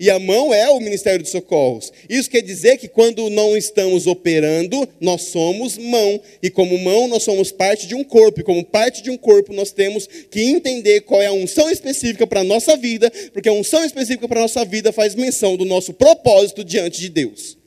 E 0.00 0.10
a 0.10 0.18
mão 0.18 0.54
é 0.54 0.70
o 0.70 0.78
Ministério 0.78 1.24
de 1.24 1.28
Socorros. 1.28 1.92
Isso 2.08 2.30
quer 2.30 2.40
dizer 2.40 2.78
que 2.78 2.86
quando 2.86 3.28
não 3.30 3.56
estamos 3.56 4.06
operando, 4.06 4.88
nós 5.00 5.22
somos 5.22 5.76
mão. 5.76 6.20
E 6.40 6.48
como 6.48 6.78
mão, 6.78 7.08
nós 7.08 7.24
somos 7.24 7.50
parte 7.50 7.86
de 7.88 7.96
um 7.96 8.04
corpo. 8.04 8.40
E 8.40 8.44
como 8.44 8.64
parte 8.64 9.02
de 9.02 9.10
um 9.10 9.16
corpo, 9.16 9.52
nós 9.52 9.72
temos 9.72 10.06
que 10.06 10.40
entender 10.40 11.00
qual 11.00 11.20
é 11.20 11.26
a 11.26 11.32
unção 11.32 11.68
específica 11.68 12.28
para 12.28 12.40
a 12.40 12.44
nossa 12.44 12.76
vida, 12.76 13.10
porque 13.32 13.48
a 13.48 13.52
unção 13.52 13.84
específica 13.84 14.28
para 14.28 14.38
a 14.38 14.42
nossa 14.42 14.64
vida 14.64 14.92
faz 14.92 15.16
menção 15.16 15.56
do 15.56 15.64
nosso 15.64 15.92
propósito 15.92 16.62
diante 16.62 17.00
de 17.00 17.08
Deus. 17.08 17.58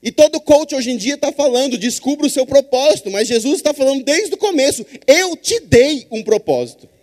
E 0.00 0.12
todo 0.12 0.40
coach 0.40 0.74
hoje 0.74 0.90
em 0.90 0.96
dia 0.98 1.14
está 1.14 1.32
falando, 1.32 1.78
descubra 1.78 2.26
o 2.26 2.30
seu 2.30 2.46
propósito, 2.46 3.10
mas 3.10 3.26
Jesus 3.26 3.56
está 3.56 3.72
falando 3.74 4.04
desde 4.04 4.34
o 4.34 4.36
começo: 4.36 4.86
eu 5.06 5.34
te 5.34 5.58
dei 5.60 6.06
um 6.12 6.22
propósito. 6.22 6.93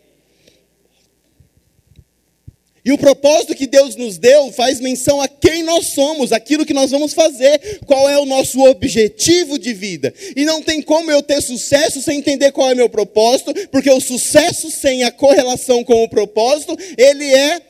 E 2.84 2.92
o 2.92 2.98
propósito 2.98 3.54
que 3.54 3.68
Deus 3.68 3.96
nos 3.96 4.18
deu 4.18 4.52
faz 4.52 4.80
menção 4.80 5.22
a 5.22 5.28
quem 5.28 5.62
nós 5.62 5.88
somos, 5.88 6.32
aquilo 6.32 6.66
que 6.66 6.74
nós 6.74 6.90
vamos 6.90 7.14
fazer, 7.14 7.80
qual 7.86 8.10
é 8.10 8.18
o 8.18 8.26
nosso 8.26 8.60
objetivo 8.64 9.60
de 9.60 9.72
vida. 9.72 10.12
E 10.36 10.44
não 10.44 10.64
tem 10.64 10.82
como 10.82 11.12
eu 11.12 11.22
ter 11.22 11.42
sucesso 11.42 12.02
sem 12.02 12.18
entender 12.18 12.52
qual 12.52 12.70
é 12.70 12.74
o 12.74 12.78
meu 12.78 12.90
propósito, 12.90 13.54
porque 13.70 13.90
o 13.90 14.00
sucesso 14.00 14.72
sem 14.72 15.04
a 15.04 15.12
correlação 15.12 15.84
com 15.84 16.04
o 16.04 16.10
propósito, 16.10 16.76
ele 16.98 17.32
é 17.32 17.62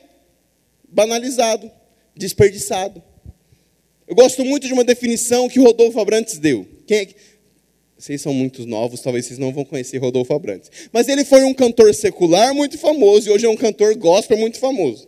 banalizado, 0.88 1.70
desperdiçado. 2.16 3.02
Eu 4.08 4.14
gosto 4.14 4.44
muito 4.44 4.66
de 4.66 4.72
uma 4.72 4.84
definição 4.84 5.48
que 5.48 5.58
Rodolfo 5.58 6.00
Abrantes 6.00 6.38
deu. 6.38 6.66
Quem 6.86 6.98
é 6.98 7.06
que... 7.06 7.31
Vocês 8.02 8.20
são 8.20 8.34
muito 8.34 8.66
novos, 8.66 9.00
talvez 9.00 9.26
vocês 9.26 9.38
não 9.38 9.52
vão 9.52 9.64
conhecer 9.64 9.98
Rodolfo 9.98 10.34
Abrantes. 10.34 10.68
Mas 10.92 11.06
ele 11.06 11.24
foi 11.24 11.44
um 11.44 11.54
cantor 11.54 11.94
secular 11.94 12.52
muito 12.52 12.76
famoso 12.76 13.28
e 13.28 13.30
hoje 13.30 13.46
é 13.46 13.48
um 13.48 13.54
cantor 13.54 13.94
gospel 13.94 14.36
muito 14.36 14.58
famoso. 14.58 15.06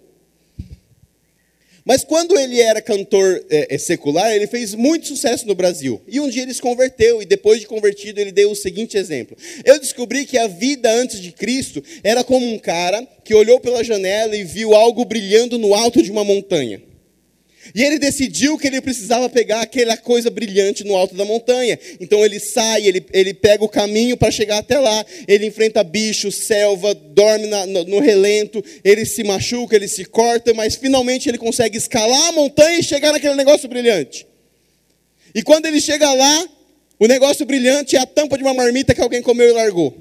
Mas 1.85 2.05
quando 2.05 2.39
ele 2.39 2.61
era 2.61 2.81
cantor 2.81 3.45
é, 3.51 3.77
secular, 3.79 4.31
ele 4.33 4.47
fez 4.47 4.77
muito 4.77 5.09
sucesso 5.09 5.45
no 5.45 5.57
Brasil. 5.57 6.01
E 6.07 6.21
um 6.21 6.29
dia 6.29 6.45
ele 6.45 6.55
se 6.55 6.63
converteu, 6.63 7.21
e 7.21 7.25
depois 7.25 7.59
de 7.59 7.67
convertido, 7.67 8.21
ele 8.21 8.31
deu 8.31 8.53
o 8.53 8.55
seguinte 8.55 8.97
exemplo: 8.97 9.37
Eu 9.65 9.81
descobri 9.81 10.25
que 10.25 10.39
a 10.39 10.47
vida 10.47 10.89
antes 10.89 11.21
de 11.21 11.33
Cristo 11.33 11.83
era 12.05 12.23
como 12.23 12.47
um 12.47 12.61
cara 12.61 13.05
que 13.25 13.35
olhou 13.35 13.59
pela 13.59 13.83
janela 13.83 14.37
e 14.37 14.45
viu 14.45 14.73
algo 14.73 15.05
brilhando 15.05 15.59
no 15.59 15.75
alto 15.75 16.01
de 16.01 16.13
uma 16.13 16.23
montanha. 16.23 16.81
E 17.73 17.83
ele 17.83 17.99
decidiu 17.99 18.59
que 18.59 18.67
ele 18.67 18.81
precisava 18.81 19.29
pegar 19.31 19.61
aquela 19.61 19.97
coisa 19.97 20.29
brilhante 20.29 20.85
no 20.85 20.97
alto 20.97 21.15
da 21.15 21.25
montanha. 21.25 21.79
Então 22.01 22.25
ele 22.25 22.41
sai, 22.41 22.87
ele, 22.87 23.07
ele 23.13 23.33
pega 23.33 23.65
o 23.65 23.69
caminho 23.69 24.17
para 24.17 24.31
chegar 24.31 24.59
até 24.59 24.79
lá. 24.79 25.05
Ele 25.27 25.47
enfrenta 25.47 25.85
bichos, 25.85 26.35
selva, 26.35 26.93
dorme 26.95 27.47
na, 27.47 27.65
no, 27.67 27.85
no, 27.85 28.01
relento, 28.01 28.63
ele 28.83 29.05
se 29.05 29.23
machuca, 29.23 29.77
ele 29.77 29.89
se 29.89 30.05
corta, 30.05 30.53
mas 30.53 30.75
finalmente 30.75 31.29
ele 31.29 31.39
consegue 31.39 31.79
escalar 31.79 32.29
a 32.29 32.33
montanha 32.33 32.81
e 32.81 32.83
chegar 32.83 33.13
naquele 33.13 33.35
negócio 33.35 33.69
brilhante. 33.69 34.27
E 35.35 35.43
quando 35.43 35.67
ele 35.67 35.81
chega 35.81 36.13
lá, 36.13 36.49
o 36.99 37.07
negócio 37.07 37.47
brilhante 37.47 37.97
é 37.97 38.01
a 38.01 38.07
tampa 38.07 38.37
de 38.37 38.45
uma 38.45 38.55
marmita 38.55 38.95
que 38.95 39.01
alguém 39.01 39.23
comeu 39.23 39.49
e 39.49 39.53
largou. 39.53 39.97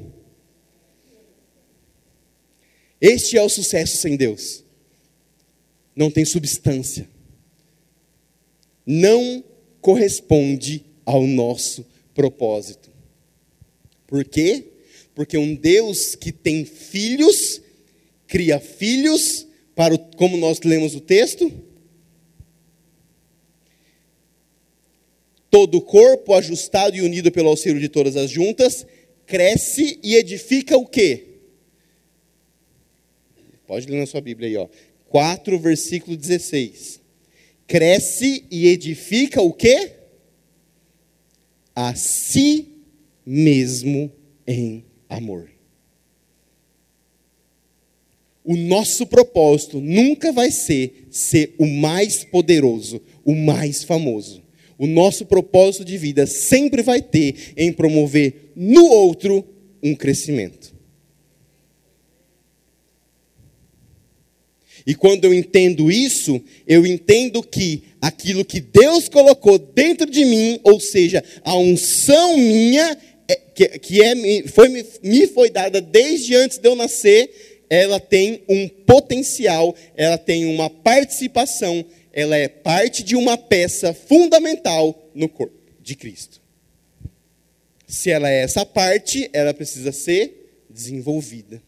Este 2.99 3.37
é 3.37 3.43
o 3.43 3.49
sucesso 3.49 3.97
sem 3.97 4.15
Deus. 4.15 4.63
Não 5.95 6.09
tem 6.09 6.25
substância 6.25 7.12
não 8.85 9.43
corresponde 9.81 10.85
ao 11.05 11.25
nosso 11.25 11.85
propósito. 12.13 12.91
Por 14.07 14.23
quê? 14.25 14.65
Porque 15.15 15.37
um 15.37 15.55
Deus 15.55 16.15
que 16.15 16.31
tem 16.31 16.65
filhos, 16.65 17.61
cria 18.27 18.59
filhos, 18.59 19.47
para 19.75 19.93
o, 19.93 19.99
como 19.99 20.37
nós 20.37 20.59
lemos 20.61 20.95
o 20.95 21.01
texto, 21.01 21.51
todo 25.49 25.77
o 25.77 25.81
corpo 25.81 26.33
ajustado 26.33 26.95
e 26.95 27.01
unido 27.01 27.31
pelo 27.31 27.49
auxílio 27.49 27.79
de 27.79 27.89
todas 27.89 28.15
as 28.15 28.29
juntas, 28.29 28.85
cresce 29.25 29.99
e 30.03 30.15
edifica 30.15 30.77
o 30.77 30.85
quê? 30.85 31.27
Pode 33.65 33.87
ler 33.87 33.99
na 33.99 34.05
sua 34.05 34.21
Bíblia 34.21 34.49
aí, 34.49 34.57
ó. 34.57 34.67
4, 35.09 35.59
versículo 35.59 36.17
16 36.17 37.02
cresce 37.67 38.45
e 38.49 38.67
edifica 38.67 39.41
o 39.41 39.51
quê? 39.51 39.91
A 41.75 41.95
si 41.95 42.67
mesmo 43.25 44.11
em 44.45 44.85
amor. 45.09 45.49
O 48.43 48.57
nosso 48.57 49.07
propósito 49.07 49.79
nunca 49.79 50.31
vai 50.31 50.51
ser 50.51 51.07
ser 51.09 51.55
o 51.57 51.65
mais 51.65 52.25
poderoso, 52.25 53.01
o 53.23 53.33
mais 53.33 53.83
famoso. 53.83 54.43
O 54.77 54.85
nosso 54.85 55.25
propósito 55.25 55.85
de 55.85 55.97
vida 55.97 56.27
sempre 56.27 56.81
vai 56.81 57.01
ter 57.01 57.53
em 57.55 57.71
promover 57.71 58.51
no 58.55 58.85
outro 58.85 59.45
um 59.81 59.95
crescimento. 59.95 60.72
E 64.85 64.93
quando 64.93 65.25
eu 65.25 65.33
entendo 65.33 65.91
isso, 65.91 66.41
eu 66.67 66.85
entendo 66.85 67.41
que 67.41 67.83
aquilo 68.01 68.43
que 68.43 68.59
Deus 68.59 69.07
colocou 69.07 69.57
dentro 69.57 70.09
de 70.09 70.25
mim, 70.25 70.59
ou 70.63 70.79
seja, 70.79 71.23
a 71.43 71.57
unção 71.57 72.37
minha, 72.37 72.97
é, 73.27 73.35
que, 73.35 73.67
que 73.79 74.03
é, 74.03 74.47
foi, 74.47 74.69
me 75.01 75.27
foi 75.27 75.49
dada 75.49 75.79
desde 75.79 76.35
antes 76.35 76.57
de 76.57 76.67
eu 76.67 76.75
nascer, 76.75 77.29
ela 77.69 77.99
tem 77.99 78.43
um 78.49 78.67
potencial, 78.67 79.75
ela 79.95 80.17
tem 80.17 80.45
uma 80.45 80.69
participação, 80.69 81.83
ela 82.11 82.35
é 82.35 82.47
parte 82.47 83.03
de 83.03 83.15
uma 83.15 83.37
peça 83.37 83.93
fundamental 83.93 85.09
no 85.15 85.29
corpo 85.29 85.57
de 85.81 85.95
Cristo. 85.95 86.41
Se 87.87 88.09
ela 88.09 88.29
é 88.29 88.41
essa 88.41 88.65
parte, 88.65 89.29
ela 89.33 89.53
precisa 89.53 89.91
ser 89.91 90.65
desenvolvida. 90.69 91.61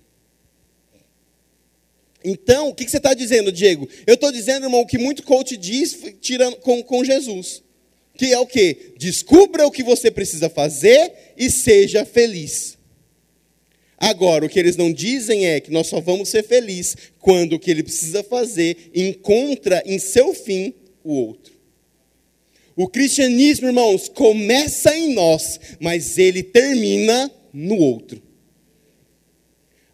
Então, 2.26 2.70
o 2.70 2.74
que, 2.74 2.90
você 2.90 2.98
está 2.98 3.14
dizendo, 3.14 3.52
Diego? 3.52 3.88
Eu 4.08 4.16
estou 4.16 4.32
dizendo, 4.32 4.66
irmão, 4.66 4.82
o 4.82 4.88
que 4.88 4.98
muito 4.98 5.22
coach 5.22 5.56
diz 5.56 5.96
tirando, 6.20 6.56
com, 6.58 6.82
com 6.82 7.06
Jesus. 7.06 7.62
Que 8.18 8.34
é 8.34 8.40
o 8.40 8.48
quê? 8.48 8.94
Descubra 8.98 9.68
o 9.68 9.72
que 9.72 9.84
você 9.84 10.10
precisa 10.10 10.50
fazer 10.50 11.14
e 11.38 11.52
seja 11.52 12.04
feliz. 12.04 12.80
Agora, 13.96 14.44
o 14.44 14.50
que 14.50 14.58
eles 14.58 14.76
não 14.76 14.92
dizem 14.92 15.46
é 15.46 15.60
que 15.60 15.72
nós 15.72 15.86
só 15.86 16.02
vamos 16.02 16.30
ser 16.30 16.44
felizes 16.44 16.98
quando 17.20 17.54
o 17.54 17.60
que 17.60 17.70
ele 17.70 17.84
precisa 17.84 18.24
fazer 18.24 18.90
encontra 18.96 19.84
em 19.86 20.00
seu 20.00 20.34
fim 20.34 20.74
o 21.04 21.14
outro. 21.14 21.54
O 22.76 22.88
cristianismo, 22.88 23.68
irmãos, 23.68 24.10
começa 24.10 24.98
em 24.98 25.14
nós, 25.14 25.60
mas 25.80 26.18
ele 26.18 26.42
termina 26.42 27.32
no 27.54 27.78
outro 27.78 28.25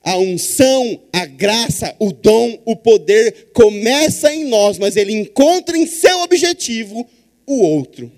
a 0.03 0.17
unção, 0.17 1.01
a 1.13 1.25
graça, 1.25 1.95
o 1.99 2.11
dom, 2.11 2.61
o 2.65 2.75
poder 2.75 3.51
começa 3.53 4.33
em 4.33 4.45
nós, 4.45 4.79
mas 4.79 4.95
ele 4.95 5.13
encontra 5.13 5.77
em 5.77 5.85
seu 5.85 6.21
objetivo 6.21 7.07
o 7.45 7.61
outro. 7.61 8.11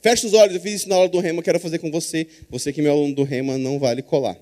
Feche 0.00 0.26
os 0.26 0.34
olhos, 0.34 0.54
eu 0.54 0.60
fiz 0.60 0.74
isso 0.74 0.88
na 0.88 0.94
aula 0.94 1.08
do 1.08 1.18
Rema, 1.18 1.42
quero 1.42 1.58
fazer 1.58 1.78
com 1.78 1.90
você. 1.90 2.26
Você 2.50 2.72
que 2.72 2.80
é 2.80 2.82
meu 2.82 2.92
aluno 2.92 3.14
do 3.14 3.24
Rema, 3.24 3.58
não 3.58 3.78
vale 3.78 4.02
colar. 4.02 4.38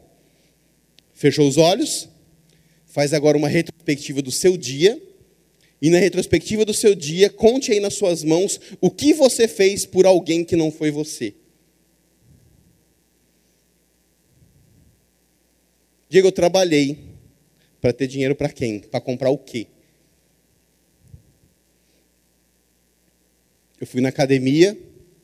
Fechou 1.14 1.48
os 1.48 1.56
olhos? 1.56 2.08
Faz 2.86 3.14
agora 3.14 3.38
uma 3.38 3.48
retrospectiva 3.48 4.20
do 4.20 4.30
seu 4.30 4.56
dia. 4.56 5.00
E 5.80 5.90
na 5.90 5.98
retrospectiva 5.98 6.64
do 6.64 6.74
seu 6.74 6.94
dia, 6.94 7.30
conte 7.30 7.72
aí 7.72 7.80
nas 7.80 7.94
suas 7.94 8.24
mãos 8.24 8.60
o 8.80 8.90
que 8.90 9.14
você 9.14 9.46
fez 9.46 9.86
por 9.86 10.06
alguém 10.06 10.44
que 10.44 10.56
não 10.56 10.70
foi 10.70 10.90
você. 10.90 11.34
Diego, 16.08 16.28
eu 16.28 16.32
trabalhei 16.32 16.98
para 17.80 17.92
ter 17.92 18.06
dinheiro 18.06 18.34
para 18.34 18.48
quem? 18.48 18.80
Para 18.80 19.00
comprar 19.00 19.30
o 19.30 19.38
quê? 19.38 19.66
Eu 23.80 23.86
fui 23.86 24.00
na 24.00 24.08
academia 24.08 24.78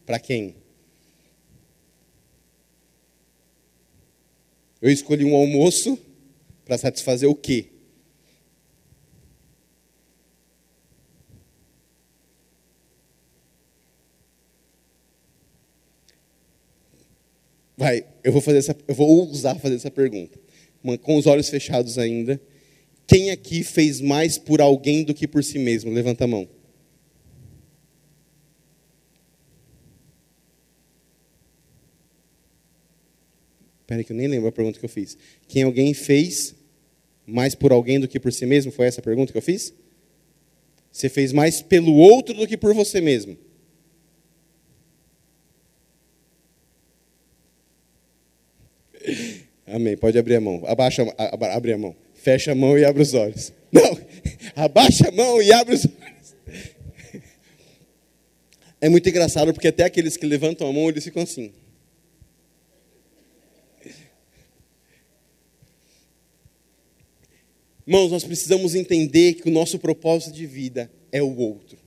para 0.04 0.18
quem? 0.18 0.56
Eu 4.80 4.90
escolhi 4.90 5.24
um 5.24 5.36
almoço 5.36 5.98
para 6.64 6.76
satisfazer 6.76 7.28
o 7.28 7.34
quê? 7.34 7.68
Vai, 17.76 18.06
eu 18.22 18.32
vou 18.32 18.40
fazer 18.40 18.58
essa, 18.58 18.76
eu 18.86 18.94
vou 18.94 19.08
ousar 19.08 19.58
fazer 19.58 19.74
essa 19.74 19.90
pergunta, 19.90 20.38
com 21.02 21.16
os 21.16 21.26
olhos 21.26 21.48
fechados 21.48 21.98
ainda. 21.98 22.40
Quem 23.06 23.30
aqui 23.30 23.62
fez 23.62 24.00
mais 24.00 24.38
por 24.38 24.60
alguém 24.60 25.04
do 25.04 25.14
que 25.14 25.28
por 25.28 25.42
si 25.42 25.58
mesmo? 25.58 25.90
Levanta 25.90 26.24
a 26.24 26.26
mão. 26.26 26.48
Espera 33.82 34.04
que 34.04 34.12
eu 34.12 34.16
nem 34.16 34.28
lembro 34.28 34.48
a 34.48 34.52
pergunta 34.52 34.78
que 34.78 34.84
eu 34.84 34.88
fiz. 34.88 35.18
Quem 35.46 35.64
alguém 35.64 35.92
fez 35.92 36.54
mais 37.26 37.54
por 37.54 37.72
alguém 37.72 38.00
do 38.00 38.08
que 38.08 38.18
por 38.18 38.32
si 38.32 38.46
mesmo? 38.46 38.72
Foi 38.72 38.86
essa 38.86 39.00
a 39.00 39.04
pergunta 39.04 39.32
que 39.32 39.38
eu 39.38 39.42
fiz? 39.42 39.74
Você 40.90 41.08
fez 41.08 41.32
mais 41.32 41.60
pelo 41.60 41.94
outro 41.94 42.34
do 42.34 42.46
que 42.46 42.56
por 42.56 42.74
você 42.74 43.00
mesmo. 43.00 43.36
Amém. 49.72 49.96
Pode 49.96 50.18
abrir 50.18 50.36
a 50.36 50.40
mão. 50.40 50.62
Abaixa, 50.66 51.02
abre 51.16 51.72
a 51.72 51.78
mão. 51.78 51.96
Fecha 52.14 52.52
a 52.52 52.54
mão 52.54 52.78
e 52.78 52.84
abre 52.84 53.02
os 53.02 53.14
olhos. 53.14 53.52
Não, 53.72 53.98
abaixa 54.54 55.08
a 55.08 55.10
mão 55.10 55.40
e 55.40 55.50
abre 55.50 55.74
os 55.74 55.86
olhos. 55.86 56.36
É 58.80 58.88
muito 58.88 59.08
engraçado 59.08 59.52
porque 59.52 59.68
até 59.68 59.84
aqueles 59.84 60.16
que 60.16 60.26
levantam 60.26 60.68
a 60.68 60.72
mão, 60.72 60.88
eles 60.88 61.04
ficam 61.04 61.22
assim. 61.22 61.52
Irmãos, 67.86 68.10
nós 68.10 68.24
precisamos 68.24 68.74
entender 68.74 69.34
que 69.34 69.48
o 69.48 69.52
nosso 69.52 69.78
propósito 69.78 70.34
de 70.34 70.46
vida 70.46 70.90
é 71.10 71.22
o 71.22 71.36
outro. 71.36 71.78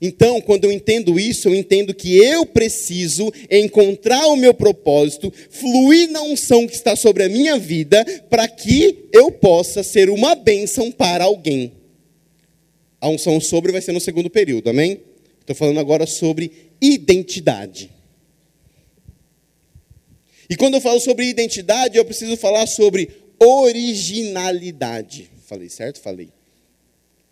Então, 0.00 0.40
quando 0.40 0.64
eu 0.64 0.72
entendo 0.72 1.18
isso, 1.18 1.48
eu 1.48 1.54
entendo 1.54 1.94
que 1.94 2.16
eu 2.16 2.44
preciso 2.44 3.32
encontrar 3.50 4.26
o 4.26 4.36
meu 4.36 4.52
propósito, 4.52 5.32
fluir 5.50 6.10
na 6.10 6.22
unção 6.22 6.66
que 6.66 6.74
está 6.74 6.96
sobre 6.96 7.24
a 7.24 7.28
minha 7.28 7.58
vida, 7.58 8.04
para 8.28 8.48
que 8.48 9.08
eu 9.12 9.30
possa 9.30 9.82
ser 9.82 10.10
uma 10.10 10.34
bênção 10.34 10.90
para 10.90 11.24
alguém. 11.24 11.72
A 13.00 13.08
unção 13.08 13.40
sobre 13.40 13.72
vai 13.72 13.80
ser 13.80 13.92
no 13.92 14.00
segundo 14.00 14.30
período, 14.30 14.70
amém? 14.70 15.00
Estou 15.40 15.54
falando 15.54 15.78
agora 15.78 16.06
sobre 16.06 16.50
identidade. 16.80 17.90
E 20.48 20.56
quando 20.56 20.74
eu 20.74 20.80
falo 20.80 21.00
sobre 21.00 21.26
identidade, 21.26 21.96
eu 21.96 22.04
preciso 22.04 22.36
falar 22.36 22.66
sobre 22.66 23.10
originalidade. 23.38 25.30
Falei 25.46 25.68
certo? 25.68 26.00
Falei. 26.00 26.30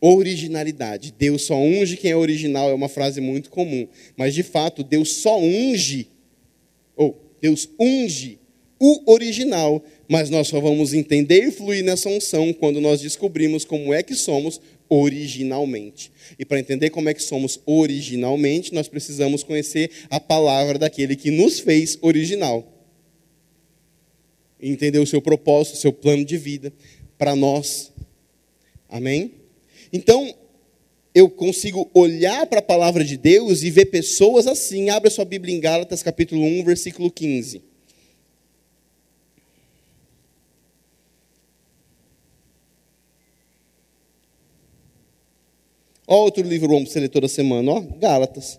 Originalidade. 0.04 1.14
Deus 1.16 1.42
só 1.42 1.56
unge 1.56 1.96
quem 1.96 2.10
é 2.10 2.16
original, 2.16 2.68
é 2.68 2.74
uma 2.74 2.88
frase 2.88 3.20
muito 3.20 3.48
comum. 3.48 3.86
Mas, 4.16 4.34
de 4.34 4.42
fato, 4.42 4.82
Deus 4.82 5.12
só 5.14 5.38
unge, 5.38 6.08
ou 6.96 7.18
Deus 7.40 7.68
unge 7.78 8.38
o 8.80 9.12
original, 9.12 9.82
mas 10.08 10.28
nós 10.28 10.48
só 10.48 10.60
vamos 10.60 10.92
entender 10.92 11.44
e 11.44 11.52
fluir 11.52 11.84
nessa 11.84 12.08
unção 12.08 12.52
quando 12.52 12.80
nós 12.80 13.00
descobrimos 13.00 13.64
como 13.64 13.94
é 13.94 14.02
que 14.02 14.14
somos 14.14 14.60
originalmente. 14.88 16.10
E 16.36 16.44
para 16.44 16.58
entender 16.58 16.90
como 16.90 17.08
é 17.08 17.14
que 17.14 17.22
somos 17.22 17.60
originalmente, 17.64 18.74
nós 18.74 18.88
precisamos 18.88 19.44
conhecer 19.44 19.88
a 20.10 20.18
palavra 20.18 20.78
daquele 20.80 21.14
que 21.14 21.30
nos 21.30 21.60
fez 21.60 21.96
original 22.02 22.72
entender 24.62 25.00
o 25.00 25.06
seu 25.06 25.20
propósito, 25.20 25.74
o 25.74 25.78
seu 25.78 25.92
plano 25.92 26.24
de 26.24 26.38
vida 26.38 26.72
para 27.18 27.34
nós. 27.34 27.92
Amém? 28.88 29.41
Então, 29.92 30.34
eu 31.14 31.28
consigo 31.28 31.90
olhar 31.92 32.46
para 32.46 32.60
a 32.60 32.62
palavra 32.62 33.04
de 33.04 33.16
Deus 33.16 33.62
e 33.62 33.70
ver 33.70 33.86
pessoas 33.86 34.46
assim. 34.46 34.88
Abra 34.88 35.10
sua 35.10 35.24
Bíblia 35.24 35.54
em 35.54 35.60
Gálatas, 35.60 36.02
capítulo 36.02 36.42
1, 36.42 36.64
versículo 36.64 37.10
15. 37.10 37.62
Ó, 46.06 46.24
outro 46.24 46.42
livro 46.42 46.68
vamos 46.68 46.90
você 46.90 47.00
ler 47.00 47.08
toda 47.08 47.28
semana, 47.28 47.72
ó, 47.72 47.80
Gálatas. 47.80 48.58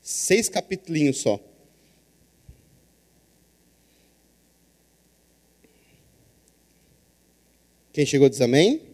Seis 0.00 0.48
capítulos 0.48 1.18
só. 1.18 1.40
Quem 7.92 8.04
chegou 8.04 8.28
diz 8.28 8.40
amém? 8.40 8.93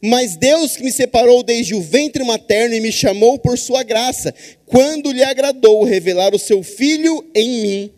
Mas 0.00 0.36
Deus 0.36 0.76
que 0.76 0.82
me 0.82 0.92
separou 0.92 1.42
desde 1.42 1.74
o 1.74 1.80
ventre 1.80 2.24
materno 2.24 2.74
e 2.74 2.80
me 2.80 2.92
chamou 2.92 3.38
por 3.38 3.58
sua 3.58 3.82
graça, 3.82 4.34
quando 4.66 5.12
lhe 5.12 5.22
agradou 5.22 5.84
revelar 5.84 6.34
o 6.34 6.38
seu 6.38 6.62
filho 6.62 7.24
em 7.34 7.62
mim, 7.62 7.90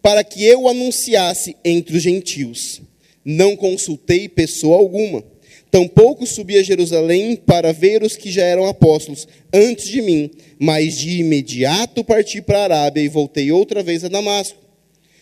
para 0.00 0.24
que 0.24 0.44
eu 0.44 0.68
anunciasse 0.68 1.56
entre 1.64 1.96
os 1.96 2.02
gentios. 2.02 2.80
Não 3.24 3.56
consultei 3.56 4.28
pessoa 4.28 4.76
alguma. 4.76 5.22
Tampouco 5.70 6.26
subi 6.26 6.58
a 6.58 6.62
Jerusalém 6.62 7.34
para 7.34 7.72
ver 7.72 8.02
os 8.02 8.14
que 8.14 8.30
já 8.30 8.44
eram 8.44 8.66
apóstolos 8.66 9.26
antes 9.52 9.88
de 9.88 10.02
mim, 10.02 10.30
mas 10.58 10.98
de 10.98 11.20
imediato 11.20 12.04
parti 12.04 12.42
para 12.42 12.58
a 12.58 12.64
Arábia 12.64 13.02
e 13.02 13.08
voltei 13.08 13.50
outra 13.50 13.82
vez 13.82 14.04
a 14.04 14.08
Damasco. 14.08 14.58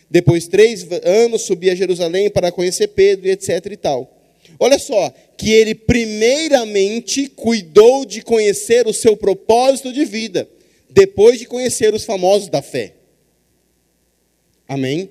Depois 0.09 0.47
três 0.47 0.85
anos 1.05 1.43
subi 1.43 1.69
a 1.69 1.75
Jerusalém 1.75 2.29
para 2.29 2.51
conhecer 2.51 2.89
Pedro 2.89 3.27
e 3.27 3.31
etc 3.31 3.65
e 3.71 3.77
tal. 3.77 4.20
Olha 4.63 4.77
só, 4.77 5.11
que 5.35 5.51
ele 5.51 5.73
primeiramente 5.73 7.27
cuidou 7.27 8.05
de 8.05 8.21
conhecer 8.21 8.85
o 8.85 8.93
seu 8.93 9.17
propósito 9.17 9.91
de 9.91 10.05
vida, 10.05 10.47
depois 10.87 11.39
de 11.39 11.47
conhecer 11.47 11.95
os 11.95 12.05
famosos 12.05 12.47
da 12.47 12.61
fé. 12.61 12.93
Amém? 14.67 15.09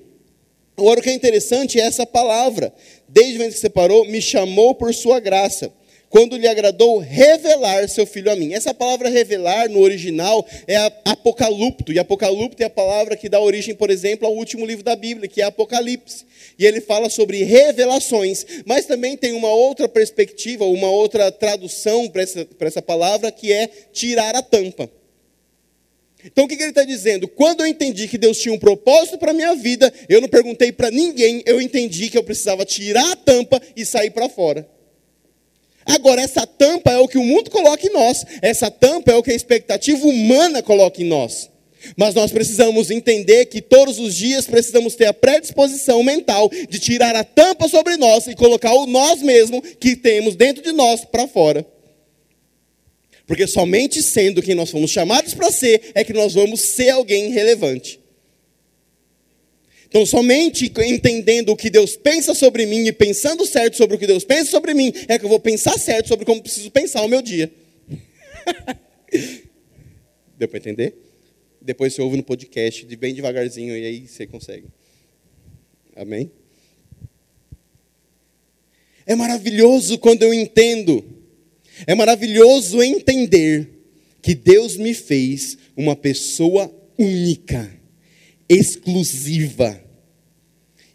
Agora 0.77 1.01
o 1.01 1.03
que 1.03 1.09
é 1.09 1.13
interessante 1.13 1.81
é 1.81 1.83
essa 1.83 2.05
palavra. 2.05 2.73
Desde 3.09 3.33
o 3.33 3.37
momento 3.39 3.55
que 3.55 3.59
separou, 3.59 4.05
me 4.05 4.21
chamou 4.21 4.73
por 4.73 4.93
sua 4.93 5.19
graça 5.19 5.73
quando 6.11 6.35
lhe 6.35 6.45
agradou 6.45 6.99
revelar 6.99 7.87
seu 7.87 8.05
filho 8.05 8.29
a 8.29 8.35
mim. 8.35 8.53
Essa 8.53 8.73
palavra 8.73 9.07
revelar 9.07 9.69
no 9.69 9.79
original 9.79 10.45
é 10.67 10.75
apocalipto, 11.05 11.93
e 11.93 11.97
apocalipto 11.97 12.61
é 12.61 12.65
a 12.65 12.69
palavra 12.69 13.15
que 13.15 13.29
dá 13.29 13.39
origem, 13.39 13.73
por 13.73 13.89
exemplo, 13.89 14.27
ao 14.27 14.35
último 14.35 14.65
livro 14.65 14.83
da 14.83 14.95
Bíblia, 14.95 15.29
que 15.29 15.41
é 15.41 15.45
Apocalipse. 15.45 16.25
E 16.59 16.65
ele 16.65 16.81
fala 16.81 17.09
sobre 17.09 17.43
revelações, 17.43 18.45
mas 18.65 18.85
também 18.85 19.15
tem 19.15 19.31
uma 19.31 19.51
outra 19.53 19.87
perspectiva, 19.87 20.65
uma 20.65 20.91
outra 20.91 21.31
tradução 21.31 22.09
para 22.09 22.23
essa, 22.23 22.45
essa 22.59 22.81
palavra, 22.81 23.31
que 23.31 23.53
é 23.53 23.69
tirar 23.93 24.35
a 24.35 24.41
tampa. 24.41 24.91
Então 26.25 26.43
o 26.43 26.47
que, 26.47 26.57
que 26.57 26.61
ele 26.61 26.71
está 26.71 26.83
dizendo? 26.83 27.25
Quando 27.25 27.61
eu 27.61 27.67
entendi 27.67 28.09
que 28.09 28.17
Deus 28.17 28.37
tinha 28.37 28.53
um 28.53 28.59
propósito 28.59 29.17
para 29.17 29.31
a 29.31 29.33
minha 29.33 29.55
vida, 29.55 29.91
eu 30.09 30.19
não 30.19 30.27
perguntei 30.27 30.73
para 30.73 30.91
ninguém, 30.91 31.41
eu 31.45 31.61
entendi 31.61 32.09
que 32.09 32.17
eu 32.17 32.23
precisava 32.23 32.65
tirar 32.65 33.13
a 33.13 33.15
tampa 33.15 33.61
e 33.77 33.85
sair 33.85 34.11
para 34.11 34.27
fora. 34.27 34.67
Agora, 35.85 36.21
essa 36.21 36.45
tampa 36.45 36.91
é 36.91 36.97
o 36.97 37.07
que 37.07 37.17
o 37.17 37.23
mundo 37.23 37.49
coloca 37.49 37.85
em 37.85 37.91
nós, 37.91 38.25
essa 38.41 38.69
tampa 38.69 39.11
é 39.11 39.15
o 39.15 39.23
que 39.23 39.31
a 39.31 39.35
expectativa 39.35 40.05
humana 40.05 40.61
coloca 40.61 41.01
em 41.01 41.05
nós. 41.05 41.49
Mas 41.97 42.13
nós 42.13 42.31
precisamos 42.31 42.91
entender 42.91 43.45
que 43.45 43.61
todos 43.61 43.97
os 43.97 44.15
dias 44.15 44.45
precisamos 44.45 44.95
ter 44.95 45.05
a 45.05 45.13
predisposição 45.13 46.03
mental 46.03 46.49
de 46.69 46.79
tirar 46.79 47.15
a 47.15 47.23
tampa 47.23 47.67
sobre 47.67 47.97
nós 47.97 48.27
e 48.27 48.35
colocar 48.35 48.73
o 48.73 48.85
nós 48.85 49.21
mesmo 49.21 49.61
que 49.61 49.95
temos 49.95 50.35
dentro 50.35 50.61
de 50.63 50.71
nós 50.71 51.03
para 51.05 51.27
fora. 51.27 51.65
Porque 53.25 53.47
somente 53.47 54.03
sendo 54.03 54.41
quem 54.41 54.53
nós 54.53 54.69
fomos 54.69 54.91
chamados 54.91 55.33
para 55.33 55.51
ser 55.51 55.91
é 55.95 56.03
que 56.03 56.13
nós 56.13 56.33
vamos 56.33 56.61
ser 56.61 56.89
alguém 56.89 57.31
relevante. 57.31 58.00
Então, 59.91 60.05
somente 60.05 60.71
entendendo 60.85 61.49
o 61.49 61.57
que 61.57 61.69
Deus 61.69 61.97
pensa 61.97 62.33
sobre 62.33 62.65
mim 62.65 62.87
e 62.87 62.93
pensando 62.93 63.45
certo 63.45 63.75
sobre 63.75 63.97
o 63.97 63.99
que 63.99 64.07
Deus 64.07 64.23
pensa 64.23 64.49
sobre 64.49 64.73
mim, 64.73 64.93
é 65.09 65.19
que 65.19 65.25
eu 65.25 65.29
vou 65.29 65.37
pensar 65.37 65.77
certo 65.77 66.07
sobre 66.07 66.23
como 66.23 66.41
preciso 66.41 66.71
pensar 66.71 67.01
o 67.01 67.09
meu 67.09 67.21
dia. 67.21 67.51
Deu 70.39 70.47
para 70.47 70.59
entender? 70.59 70.95
Depois 71.61 71.93
você 71.93 72.01
ouve 72.01 72.15
no 72.15 72.23
podcast, 72.23 72.85
de 72.85 72.95
bem 72.95 73.13
devagarzinho, 73.13 73.75
e 73.75 73.85
aí 73.85 74.07
você 74.07 74.25
consegue. 74.25 74.67
Amém? 75.93 76.31
É 79.05 79.13
maravilhoso 79.13 79.97
quando 79.97 80.23
eu 80.23 80.33
entendo. 80.33 81.03
É 81.85 81.93
maravilhoso 81.93 82.81
entender 82.81 83.67
que 84.21 84.33
Deus 84.33 84.77
me 84.77 84.93
fez 84.93 85.57
uma 85.75 85.97
pessoa 85.97 86.73
única 86.97 87.80
exclusiva. 88.51 89.81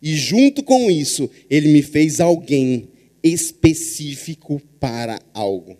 E 0.03 0.15
junto 0.15 0.63
com 0.63 0.91
isso, 0.91 1.31
ele 1.49 1.69
me 1.69 1.83
fez 1.83 2.21
alguém 2.21 2.91
específico 3.23 4.61
para 4.79 5.19
algo. 5.33 5.77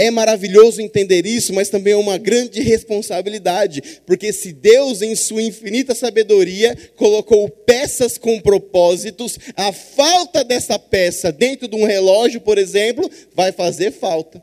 É 0.00 0.10
maravilhoso 0.10 0.80
entender 0.80 1.26
isso, 1.26 1.52
mas 1.52 1.68
também 1.68 1.92
é 1.92 1.96
uma 1.96 2.16
grande 2.16 2.62
responsabilidade, 2.62 3.82
porque 4.06 4.32
se 4.32 4.52
Deus, 4.52 5.02
em 5.02 5.14
sua 5.14 5.42
infinita 5.42 5.94
sabedoria, 5.94 6.74
colocou 6.96 7.48
peças 7.50 8.16
com 8.16 8.40
propósitos, 8.40 9.38
a 9.56 9.72
falta 9.72 10.42
dessa 10.44 10.78
peça 10.78 11.30
dentro 11.30 11.68
de 11.68 11.76
um 11.76 11.84
relógio, 11.84 12.40
por 12.40 12.58
exemplo, 12.58 13.10
vai 13.34 13.52
fazer 13.52 13.90
falta. 13.90 14.42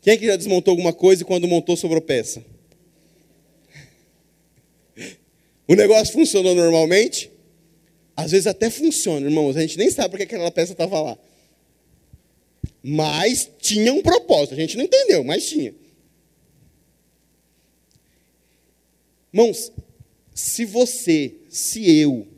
Quem 0.00 0.14
é 0.14 0.16
que 0.16 0.26
já 0.26 0.36
desmontou 0.36 0.72
alguma 0.72 0.92
coisa 0.92 1.22
e 1.22 1.26
quando 1.26 1.48
montou 1.48 1.76
sobrou 1.76 2.00
peça? 2.00 2.53
O 5.66 5.74
negócio 5.74 6.12
funcionou 6.12 6.54
normalmente? 6.54 7.30
Às 8.16 8.30
vezes 8.30 8.46
até 8.46 8.70
funciona, 8.70 9.26
irmãos, 9.26 9.56
a 9.56 9.60
gente 9.60 9.78
nem 9.78 9.90
sabe 9.90 10.10
porque 10.10 10.24
aquela 10.24 10.50
peça 10.50 10.72
estava 10.72 11.00
lá. 11.00 11.18
Mas 12.82 13.50
tinha 13.58 13.92
um 13.92 14.02
propósito, 14.02 14.54
a 14.54 14.56
gente 14.56 14.76
não 14.76 14.84
entendeu, 14.84 15.24
mas 15.24 15.48
tinha. 15.48 15.74
Irmãos, 19.32 19.72
se 20.34 20.64
você, 20.64 21.34
se 21.48 21.98
eu, 21.98 22.28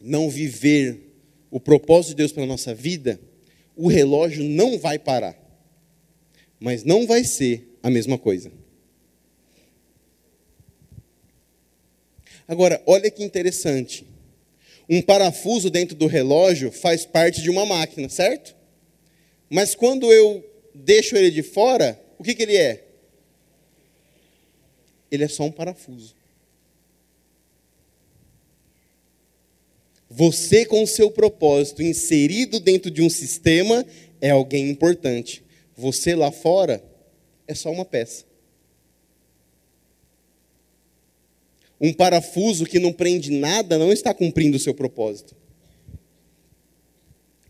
não 0.00 0.30
viver 0.30 1.12
o 1.50 1.60
propósito 1.60 2.10
de 2.10 2.16
Deus 2.16 2.32
para 2.32 2.44
a 2.44 2.46
nossa 2.46 2.74
vida, 2.74 3.20
o 3.76 3.86
relógio 3.86 4.42
não 4.42 4.78
vai 4.78 4.98
parar. 4.98 5.36
Mas 6.58 6.84
não 6.84 7.06
vai 7.06 7.24
ser 7.24 7.76
a 7.82 7.90
mesma 7.90 8.18
coisa. 8.18 8.50
Agora, 12.50 12.82
olha 12.84 13.08
que 13.12 13.22
interessante. 13.22 14.04
Um 14.88 15.00
parafuso 15.00 15.70
dentro 15.70 15.94
do 15.94 16.08
relógio 16.08 16.72
faz 16.72 17.06
parte 17.06 17.40
de 17.40 17.48
uma 17.48 17.64
máquina, 17.64 18.08
certo? 18.08 18.56
Mas 19.48 19.76
quando 19.76 20.12
eu 20.12 20.44
deixo 20.74 21.16
ele 21.16 21.30
de 21.30 21.44
fora, 21.44 21.96
o 22.18 22.24
que, 22.24 22.34
que 22.34 22.42
ele 22.42 22.56
é? 22.56 22.88
Ele 25.12 25.22
é 25.22 25.28
só 25.28 25.44
um 25.44 25.52
parafuso. 25.52 26.12
Você, 30.10 30.64
com 30.64 30.82
o 30.82 30.88
seu 30.88 31.08
propósito 31.08 31.84
inserido 31.84 32.58
dentro 32.58 32.90
de 32.90 33.00
um 33.00 33.08
sistema, 33.08 33.86
é 34.20 34.30
alguém 34.30 34.68
importante. 34.68 35.44
Você 35.76 36.16
lá 36.16 36.32
fora 36.32 36.82
é 37.46 37.54
só 37.54 37.70
uma 37.70 37.84
peça. 37.84 38.24
Um 41.80 41.92
parafuso 41.92 42.66
que 42.66 42.78
não 42.78 42.92
prende 42.92 43.30
nada 43.30 43.78
não 43.78 43.92
está 43.92 44.12
cumprindo 44.12 44.56
o 44.56 44.60
seu 44.60 44.74
propósito. 44.74 45.34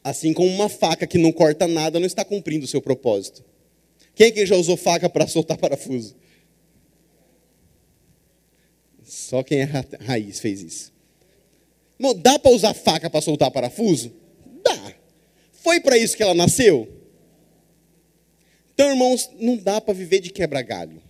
Assim 0.02 0.32
como 0.32 0.48
uma 0.48 0.68
faca 0.68 1.06
que 1.06 1.18
não 1.18 1.32
corta 1.32 1.66
nada 1.66 1.98
não 1.98 2.06
está 2.06 2.24
cumprindo 2.24 2.64
o 2.64 2.68
seu 2.68 2.80
propósito. 2.80 3.44
Quem 4.14 4.28
é 4.28 4.30
que 4.30 4.46
já 4.46 4.56
usou 4.56 4.76
faca 4.76 5.08
para 5.08 5.26
soltar 5.26 5.58
parafuso? 5.58 6.14
Só 9.02 9.42
quem 9.42 9.60
é 9.60 9.68
raiz 10.00 10.38
fez 10.38 10.62
isso. 10.62 10.92
Não, 11.98 12.14
dá 12.14 12.38
para 12.38 12.52
usar 12.52 12.72
faca 12.72 13.10
para 13.10 13.20
soltar 13.20 13.50
parafuso? 13.50 14.12
Dá. 14.62 14.94
Foi 15.52 15.80
para 15.80 15.98
isso 15.98 16.16
que 16.16 16.22
ela 16.22 16.34
nasceu? 16.34 16.88
Então, 18.72 18.88
irmãos, 18.88 19.28
não 19.38 19.56
dá 19.56 19.80
para 19.80 19.92
viver 19.92 20.20
de 20.20 20.30
quebra-galho. 20.30 21.02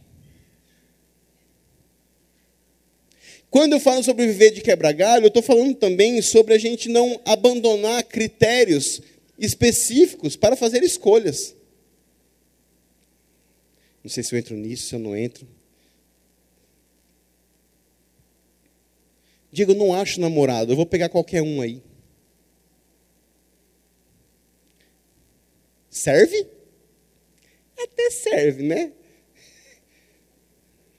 Quando 3.50 3.72
eu 3.72 3.80
falo 3.80 4.02
sobre 4.04 4.26
viver 4.26 4.52
de 4.52 4.60
quebra-galho, 4.60 5.24
eu 5.24 5.28
estou 5.28 5.42
falando 5.42 5.74
também 5.74 6.22
sobre 6.22 6.54
a 6.54 6.58
gente 6.58 6.88
não 6.88 7.20
abandonar 7.24 8.04
critérios 8.04 9.02
específicos 9.36 10.36
para 10.36 10.54
fazer 10.54 10.84
escolhas. 10.84 11.56
Não 14.04 14.10
sei 14.10 14.22
se 14.22 14.34
eu 14.34 14.38
entro 14.38 14.56
nisso, 14.56 14.86
se 14.86 14.94
eu 14.94 15.00
não 15.00 15.16
entro. 15.16 15.46
Digo, 19.50 19.74
não 19.74 19.92
acho 19.92 20.20
namorado, 20.20 20.72
eu 20.72 20.76
vou 20.76 20.86
pegar 20.86 21.08
qualquer 21.08 21.42
um 21.42 21.60
aí. 21.60 21.82
Serve? 25.90 26.46
Até 27.76 28.10
serve, 28.10 28.62
né? 28.62 28.92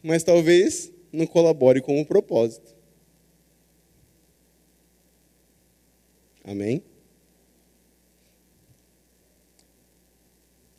Mas 0.04 0.22
talvez 0.22 0.92
não 1.12 1.28
colabore 1.28 1.82
com 1.82 2.00
o 2.00 2.06
propósito. 2.06 2.76
Amém? 6.44 6.84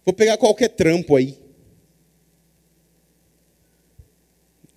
Vou 0.05 0.15
pegar 0.15 0.37
qualquer 0.37 0.69
trampo 0.69 1.17
aí. 1.17 1.39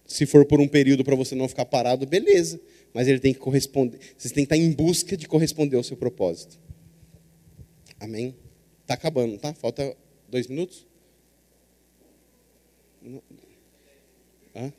Se 0.06 0.26
for 0.26 0.46
por 0.46 0.62
um 0.62 0.68
período 0.68 1.04
para 1.04 1.16
você 1.16 1.36
não 1.36 1.48
ficar 1.48 1.66
parado, 1.66 2.06
beleza. 2.06 2.60
Mas 2.94 3.08
ele 3.08 3.20
tem 3.20 3.34
que 3.34 3.40
corresponder. 3.40 4.00
Você 4.18 4.30
tem 4.30 4.46
que 4.46 4.54
estar 4.54 4.58
em 4.58 4.72
busca 4.72 5.18
de 5.18 5.28
corresponder 5.28 5.76
ao 5.76 5.84
seu 5.84 5.98
propósito. 5.98 6.58
Amém? 8.00 8.36
Está 8.82 8.94
acabando, 8.94 9.38
tá? 9.38 9.54
Falta 9.54 9.98
dois 10.30 10.48
minutos? 10.48 10.86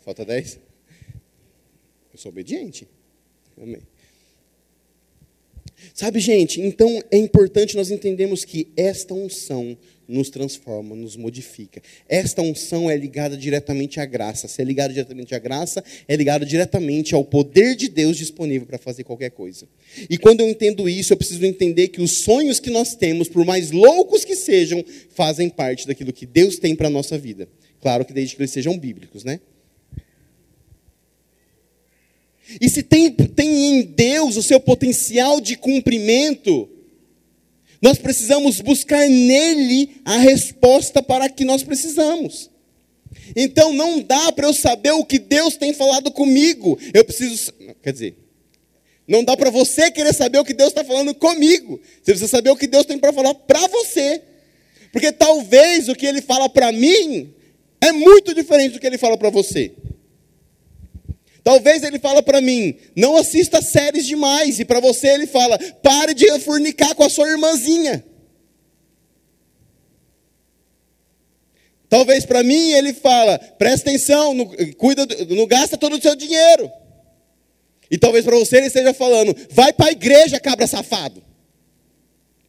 Falta 0.04 0.24
dez? 0.24 0.58
Eu 2.12 2.18
sou 2.18 2.30
obediente. 2.30 2.88
Amém. 3.60 3.80
Sabe, 5.92 6.18
gente, 6.20 6.60
então 6.60 7.02
é 7.10 7.18
importante 7.18 7.76
nós 7.76 7.90
entendermos 7.90 8.44
que 8.44 8.68
esta 8.76 9.12
unção 9.12 9.76
nos 10.08 10.30
transforma, 10.30 10.94
nos 10.94 11.16
modifica. 11.16 11.82
Esta 12.08 12.40
unção 12.40 12.88
é 12.90 12.96
ligada 12.96 13.36
diretamente 13.36 14.00
à 14.00 14.06
graça. 14.06 14.48
Se 14.48 14.62
é 14.62 14.64
ligada 14.64 14.94
diretamente 14.94 15.34
à 15.34 15.38
graça, 15.38 15.82
é 16.06 16.16
ligada 16.16 16.46
diretamente 16.46 17.14
ao 17.14 17.24
poder 17.24 17.74
de 17.74 17.88
Deus 17.88 18.16
disponível 18.16 18.66
para 18.66 18.78
fazer 18.78 19.04
qualquer 19.04 19.30
coisa. 19.30 19.68
E 20.08 20.16
quando 20.16 20.40
eu 20.40 20.48
entendo 20.48 20.88
isso, 20.88 21.12
eu 21.12 21.16
preciso 21.16 21.44
entender 21.44 21.88
que 21.88 22.00
os 22.00 22.18
sonhos 22.18 22.60
que 22.60 22.70
nós 22.70 22.94
temos, 22.94 23.28
por 23.28 23.44
mais 23.44 23.70
loucos 23.70 24.24
que 24.24 24.36
sejam, 24.36 24.84
fazem 25.10 25.48
parte 25.50 25.86
daquilo 25.86 26.12
que 26.12 26.24
Deus 26.24 26.56
tem 26.56 26.74
para 26.74 26.86
a 26.86 26.90
nossa 26.90 27.18
vida. 27.18 27.48
Claro 27.80 28.04
que 28.04 28.12
desde 28.12 28.36
que 28.36 28.42
eles 28.42 28.52
sejam 28.52 28.78
bíblicos, 28.78 29.24
né? 29.24 29.40
E 32.60 32.68
se 32.68 32.82
tem, 32.82 33.10
tem 33.10 33.66
em 33.66 33.82
Deus 33.82 34.36
o 34.36 34.42
seu 34.42 34.60
potencial 34.60 35.40
de 35.40 35.56
cumprimento, 35.56 36.68
nós 37.82 37.98
precisamos 37.98 38.60
buscar 38.60 39.08
nele 39.08 40.00
a 40.04 40.16
resposta 40.16 41.02
para 41.02 41.28
que 41.28 41.44
nós 41.44 41.62
precisamos. 41.62 42.50
Então 43.34 43.72
não 43.72 44.00
dá 44.00 44.30
para 44.32 44.46
eu 44.46 44.52
saber 44.52 44.92
o 44.92 45.04
que 45.04 45.18
Deus 45.18 45.56
tem 45.56 45.72
falado 45.72 46.10
comigo. 46.10 46.78
Eu 46.94 47.04
preciso. 47.04 47.52
Quer 47.82 47.92
dizer, 47.92 48.16
não 49.06 49.24
dá 49.24 49.36
para 49.36 49.50
você 49.50 49.90
querer 49.90 50.14
saber 50.14 50.38
o 50.38 50.44
que 50.44 50.54
Deus 50.54 50.70
está 50.70 50.84
falando 50.84 51.14
comigo. 51.14 51.80
Você 52.02 52.12
precisa 52.12 52.28
saber 52.28 52.50
o 52.50 52.56
que 52.56 52.66
Deus 52.66 52.86
tem 52.86 52.98
para 52.98 53.12
falar 53.12 53.34
para 53.34 53.66
você. 53.68 54.22
Porque 54.92 55.12
talvez 55.12 55.88
o 55.88 55.94
que 55.94 56.06
Ele 56.06 56.22
fala 56.22 56.48
para 56.48 56.72
mim 56.72 57.32
é 57.80 57.92
muito 57.92 58.34
diferente 58.34 58.72
do 58.72 58.80
que 58.80 58.86
Ele 58.86 58.98
fala 58.98 59.16
para 59.16 59.30
você. 59.30 59.72
Talvez 61.46 61.84
ele 61.84 62.00
fala 62.00 62.24
para 62.24 62.40
mim, 62.40 62.76
não 62.96 63.16
assista 63.16 63.62
séries 63.62 64.04
demais. 64.04 64.58
E 64.58 64.64
para 64.64 64.80
você 64.80 65.06
ele 65.06 65.28
fala, 65.28 65.56
pare 65.80 66.12
de 66.12 66.26
fornicar 66.40 66.92
com 66.96 67.04
a 67.04 67.08
sua 67.08 67.30
irmãzinha. 67.30 68.04
Talvez 71.88 72.26
para 72.26 72.42
mim 72.42 72.72
ele 72.72 72.92
fala, 72.92 73.38
presta 73.38 73.90
atenção, 73.90 74.34
não, 74.34 74.44
cuida, 74.76 75.06
não 75.28 75.46
gasta 75.46 75.78
todo 75.78 75.96
o 75.96 76.02
seu 76.02 76.16
dinheiro. 76.16 76.68
E 77.88 77.96
talvez 77.96 78.24
para 78.24 78.34
você 78.36 78.56
ele 78.56 78.66
esteja 78.66 78.92
falando, 78.92 79.32
vai 79.52 79.72
para 79.72 79.86
a 79.86 79.92
igreja, 79.92 80.40
cabra 80.40 80.66
safado. 80.66 81.22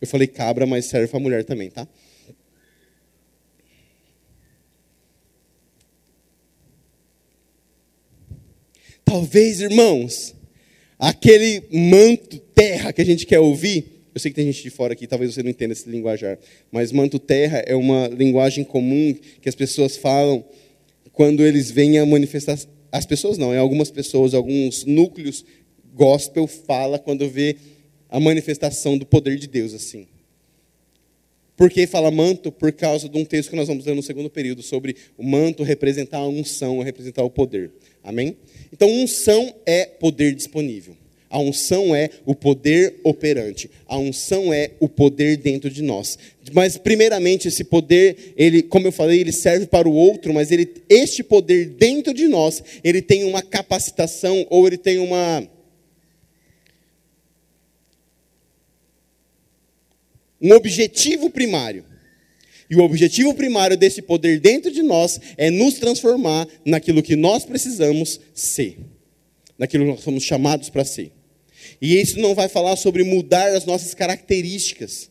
Eu 0.02 0.08
falei 0.08 0.26
cabra, 0.26 0.66
mas 0.66 0.86
serve 0.86 1.08
para 1.08 1.20
mulher 1.20 1.43
também, 1.45 1.70
tá? 1.70 1.88
Talvez, 9.08 9.62
irmãos, 9.62 10.36
aquele 10.99 11.64
manto 11.72 12.39
terra 12.53 12.91
que 12.91 13.01
a 13.01 13.05
gente 13.05 13.26
quer 13.26 13.39
ouvir, 13.39 13.86
eu 14.14 14.20
sei 14.20 14.30
que 14.30 14.36
tem 14.36 14.45
gente 14.45 14.62
de 14.62 14.70
fora 14.70 14.91
aqui, 14.91 15.08
talvez 15.08 15.34
você 15.34 15.41
não 15.41 15.49
entenda 15.49 15.72
esse 15.72 15.89
linguajar, 15.89 16.38
mas 16.70 16.91
manto 16.91 17.18
terra 17.18 17.64
é 17.66 17.74
uma 17.74 18.10
linguagem 18.10 18.66
comum 18.66 19.16
que 19.41 19.47
as 19.47 19.55
pessoas 19.55 19.95
falam 19.95 20.43
quando 21.14 21.45
eles 21.45 21.72
vêm 21.72 21.97
a 21.99 22.05
manifestar. 22.05 22.60
As 22.91 23.05
pessoas 23.05 23.38
não, 23.38 23.53
é 23.53 23.58
algumas 23.58 23.89
pessoas, 23.89 24.34
alguns 24.34 24.84
núcleos 24.84 25.45
gospel 25.93 26.45
fala 26.45 26.99
quando 26.99 27.30
vê 27.30 27.55
a 28.10 28.20
manifestação 28.20 28.97
do 28.97 29.05
poder 29.05 29.38
de 29.38 29.47
Deus 29.47 29.74
assim. 29.74 30.05
Por 31.58 31.72
que 31.72 31.88
fala 31.88 32.12
manto? 32.12 32.51
Por 32.51 32.72
causa 32.72 33.10
de 33.10 33.18
um 33.18 33.26
texto 33.26 33.49
que 33.49 33.55
nós 33.55 33.68
vamos 33.68 33.84
ler 33.84 33.95
no 33.95 34.03
segundo 34.03 34.30
período 34.30 34.62
sobre 34.62 34.95
o 35.18 35.24
manto 35.24 35.64
representar 35.64 36.20
a 36.20 36.28
unção, 36.28 36.80
representar 36.82 37.24
o 37.24 37.32
poder. 37.32 37.72
Amém? 38.03 38.38
Então, 38.72 38.88
unção 38.88 39.55
é 39.66 39.86
poder 39.86 40.36
disponível. 40.36 40.95
A 41.30 41.39
unção 41.39 41.95
é 41.95 42.10
o 42.26 42.36
poder 42.36 42.99
operante. 43.03 43.70
A 43.88 43.97
unção 43.97 44.53
é 44.53 44.72
o 44.80 44.88
poder 44.88 45.38
dentro 45.38 45.70
de 45.70 45.82
nós. 45.82 46.18
Mas 46.53 46.78
primeiramente 46.78 47.47
esse 47.47 47.64
poder, 47.64 48.34
ele, 48.38 48.62
como 48.62 48.88
eu 48.88 48.91
falei, 48.91 49.20
ele 49.20 49.32
serve 49.32 49.66
para 49.66 49.89
o 49.89 49.93
outro, 49.93 50.34
mas 50.34 50.51
ele, 50.51 50.72
este 50.88 51.24
poder 51.24 51.66
dentro 51.72 52.14
de 52.14 52.28
nós, 52.28 52.64
ele 52.84 53.01
tem 53.01 53.24
uma 53.26 53.41
capacitação 53.41 54.45
ou 54.49 54.68
ele 54.68 54.78
tem 54.78 54.99
uma 54.99 55.45
um 60.42 60.52
objetivo 60.52 61.30
primário. 61.30 61.86
E 62.70 62.76
o 62.76 62.82
objetivo 62.82 63.34
primário 63.34 63.78
desse 63.78 64.02
poder 64.02 64.40
dentro 64.40 64.70
de 64.72 64.82
nós 64.82 65.20
é 65.38 65.50
nos 65.50 65.76
transformar 65.76 66.48
naquilo 66.66 67.02
que 67.02 67.16
nós 67.16 67.46
precisamos 67.46 68.20
ser, 68.34 68.78
naquilo 69.58 69.86
que 69.86 69.92
nós 69.92 70.02
somos 70.02 70.24
chamados 70.24 70.70
para 70.70 70.84
ser. 70.84 71.12
E 71.82 72.00
isso 72.00 72.20
não 72.20 72.36
vai 72.36 72.50
falar 72.50 72.76
sobre 72.76 73.04
mudar 73.04 73.56
as 73.56 73.66
nossas 73.66 73.94
características. 73.94 75.10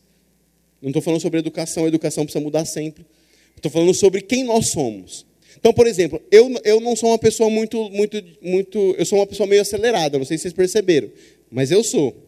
Não 0.81 0.89
estou 0.89 1.01
falando 1.01 1.21
sobre 1.21 1.39
educação, 1.39 1.85
a 1.85 1.87
educação 1.87 2.25
precisa 2.25 2.43
mudar 2.43 2.65
sempre. 2.65 3.05
Estou 3.55 3.71
falando 3.71 3.93
sobre 3.93 4.21
quem 4.21 4.43
nós 4.43 4.67
somos. 4.67 5.25
Então, 5.59 5.73
por 5.73 5.87
exemplo, 5.87 6.21
eu, 6.31 6.53
eu 6.63 6.79
não 6.79 6.95
sou 6.95 7.09
uma 7.09 7.17
pessoa 7.17 7.49
muito, 7.49 7.89
muito, 7.89 8.23
muito. 8.41 8.95
Eu 8.97 9.05
sou 9.05 9.17
uma 9.17 9.25
pessoa 9.25 9.47
meio 9.47 9.61
acelerada, 9.61 10.17
não 10.17 10.25
sei 10.25 10.37
se 10.37 10.43
vocês 10.43 10.53
perceberam, 10.53 11.09
mas 11.49 11.71
eu 11.71 11.83
sou. 11.83 12.26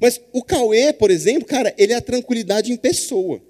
Mas 0.00 0.20
o 0.32 0.42
Cauê, 0.42 0.92
por 0.92 1.10
exemplo, 1.10 1.46
cara, 1.46 1.74
ele 1.76 1.92
é 1.92 1.96
a 1.96 2.00
tranquilidade 2.00 2.72
em 2.72 2.76
pessoa. 2.76 3.42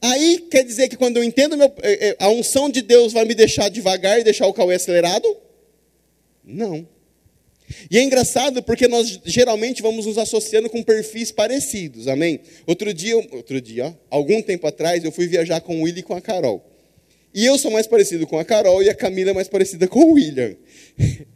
Aí 0.00 0.46
quer 0.50 0.64
dizer 0.64 0.88
que 0.88 0.96
quando 0.96 1.18
eu 1.18 1.24
entendo 1.24 1.56
meu, 1.56 1.72
eh, 1.82 2.08
eh, 2.08 2.16
a 2.18 2.28
unção 2.30 2.70
de 2.70 2.80
Deus 2.80 3.12
vai 3.12 3.24
me 3.24 3.34
deixar 3.34 3.68
devagar 3.68 4.18
e 4.18 4.24
deixar 4.24 4.46
o 4.46 4.52
Cauê 4.52 4.74
acelerado? 4.76 5.36
Não. 6.42 6.88
E 7.90 7.98
é 7.98 8.02
engraçado 8.02 8.62
porque 8.62 8.88
nós 8.88 9.20
geralmente 9.24 9.82
vamos 9.82 10.06
nos 10.06 10.18
associando 10.18 10.68
com 10.70 10.82
perfis 10.82 11.30
parecidos, 11.30 12.08
amém? 12.08 12.40
Outro 12.66 12.92
dia, 12.92 13.16
outro 13.16 13.60
dia, 13.60 13.86
ó, 13.86 14.16
algum 14.16 14.40
tempo 14.42 14.66
atrás, 14.66 15.04
eu 15.04 15.12
fui 15.12 15.26
viajar 15.26 15.60
com 15.60 15.78
o 15.78 15.82
William 15.82 16.00
e 16.00 16.02
com 16.02 16.14
a 16.14 16.20
Carol. 16.20 16.64
E 17.32 17.44
eu 17.44 17.56
sou 17.58 17.70
mais 17.70 17.86
parecido 17.86 18.26
com 18.26 18.38
a 18.38 18.44
Carol 18.44 18.82
e 18.82 18.88
a 18.88 18.94
Camila 18.94 19.30
é 19.30 19.34
mais 19.34 19.48
parecida 19.48 19.86
com 19.86 20.00
o 20.00 20.12
William. 20.14 20.56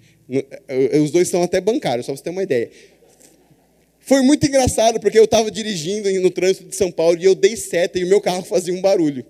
Os 1.03 1.11
dois 1.11 1.29
são 1.29 1.43
até 1.43 1.61
bancários, 1.61 2.07
só 2.07 2.13
para 2.13 2.17
você 2.17 2.25
ter 2.25 2.31
uma 2.31 2.43
ideia. 2.43 2.71
Foi 4.07 4.21
muito 4.21 4.47
engraçado, 4.47 5.01
porque 5.01 5.19
eu 5.19 5.25
estava 5.25 5.51
dirigindo 5.51 6.11
no 6.21 6.31
trânsito 6.31 6.69
de 6.69 6.77
São 6.77 6.93
Paulo 6.93 7.19
e 7.19 7.25
eu 7.25 7.35
dei 7.35 7.57
seta 7.57 7.99
e 7.99 8.05
o 8.05 8.07
meu 8.07 8.21
carro 8.21 8.45
fazia 8.45 8.75
um 8.75 8.83
barulho. 8.83 9.25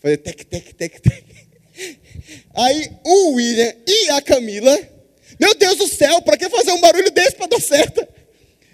Fazia 0.00 0.18
tec, 0.18 0.44
tec, 0.44 0.74
tec, 0.74 1.00
tec. 1.00 1.24
Aí 2.54 2.90
o 3.04 3.30
William 3.32 3.74
e 3.86 4.10
a 4.10 4.20
Camila, 4.20 4.78
meu 5.40 5.54
Deus 5.54 5.76
do 5.76 5.88
céu, 5.88 6.20
para 6.20 6.36
que 6.36 6.48
fazer 6.50 6.72
um 6.72 6.80
barulho 6.80 7.10
desse 7.10 7.36
para 7.36 7.46
dar 7.46 7.60
seta? 7.60 8.06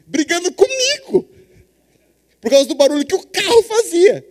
Brigando 0.07 0.51
comigo. 0.53 1.29
Por 2.41 2.51
causa 2.51 2.67
do 2.67 2.75
barulho 2.75 3.07
que 3.07 3.15
o 3.15 3.27
carro 3.27 3.63
fazia. 3.63 4.27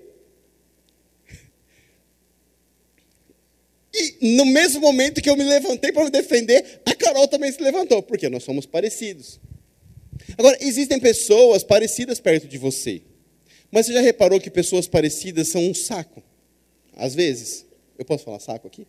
E 3.93 4.35
no 4.35 4.45
mesmo 4.45 4.81
momento 4.81 5.21
que 5.21 5.29
eu 5.29 5.37
me 5.37 5.43
levantei 5.43 5.93
para 5.93 6.03
me 6.03 6.11
defender, 6.11 6.81
a 6.85 6.93
Carol 6.93 7.27
também 7.27 7.51
se 7.51 7.61
levantou, 7.61 8.03
porque 8.03 8.27
nós 8.29 8.43
somos 8.43 8.65
parecidos. 8.65 9.39
Agora, 10.37 10.57
existem 10.61 10.99
pessoas 10.99 11.63
parecidas 11.63 12.19
perto 12.19 12.47
de 12.47 12.57
você. 12.57 13.01
Mas 13.71 13.85
você 13.85 13.93
já 13.93 14.01
reparou 14.01 14.39
que 14.39 14.49
pessoas 14.49 14.87
parecidas 14.87 15.49
são 15.49 15.61
um 15.61 15.73
saco? 15.73 16.23
Às 16.95 17.13
vezes. 17.13 17.65
Eu 17.97 18.05
posso 18.05 18.23
falar 18.23 18.39
saco 18.39 18.67
aqui? 18.67 18.87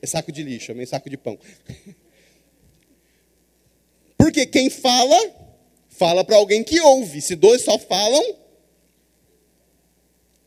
É 0.00 0.06
saco 0.06 0.30
de 0.30 0.42
lixo, 0.42 0.72
é 0.72 0.86
saco 0.86 1.08
de 1.10 1.16
pão. 1.16 1.38
Porque 4.16 4.46
quem 4.46 4.70
fala, 4.70 5.16
fala 5.88 6.24
para 6.24 6.36
alguém 6.36 6.62
que 6.62 6.80
ouve. 6.80 7.20
Se 7.20 7.34
dois 7.34 7.62
só 7.62 7.78
falam. 7.78 8.36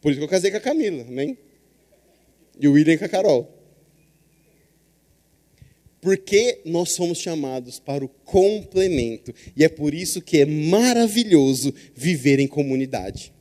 Por 0.01 0.11
isso 0.11 0.19
que 0.19 0.25
eu 0.25 0.29
casei 0.29 0.51
com 0.51 0.57
a 0.57 0.61
Camila, 0.61 1.03
amém? 1.03 1.37
E 2.59 2.67
o 2.67 2.73
William 2.73 2.97
com 2.97 3.05
a 3.05 3.09
Carol. 3.09 3.58
Porque 6.01 6.59
nós 6.65 6.91
somos 6.91 7.17
chamados 7.17 7.79
para 7.79 8.03
o 8.03 8.09
complemento. 8.25 9.33
E 9.55 9.63
é 9.63 9.69
por 9.69 9.93
isso 9.93 10.21
que 10.21 10.37
é 10.37 10.45
maravilhoso 10.45 11.73
viver 11.95 12.39
em 12.39 12.47
comunidade. 12.47 13.33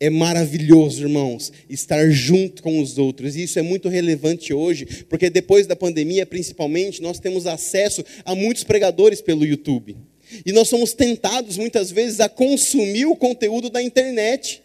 É 0.00 0.10
maravilhoso, 0.10 1.02
irmãos, 1.02 1.52
estar 1.70 2.10
junto 2.10 2.62
com 2.62 2.80
os 2.80 2.98
outros. 2.98 3.36
E 3.36 3.44
isso 3.44 3.58
é 3.58 3.62
muito 3.62 3.88
relevante 3.88 4.52
hoje, 4.52 5.04
porque 5.08 5.30
depois 5.30 5.66
da 5.66 5.76
pandemia, 5.76 6.26
principalmente, 6.26 7.00
nós 7.00 7.20
temos 7.20 7.46
acesso 7.46 8.04
a 8.24 8.34
muitos 8.34 8.64
pregadores 8.64 9.20
pelo 9.20 9.46
YouTube. 9.46 9.96
E 10.44 10.52
nós 10.52 10.68
somos 10.68 10.94
tentados 10.94 11.56
muitas 11.56 11.92
vezes 11.92 12.18
a 12.18 12.28
consumir 12.28 13.06
o 13.06 13.14
conteúdo 13.14 13.70
da 13.70 13.80
internet. 13.80 14.63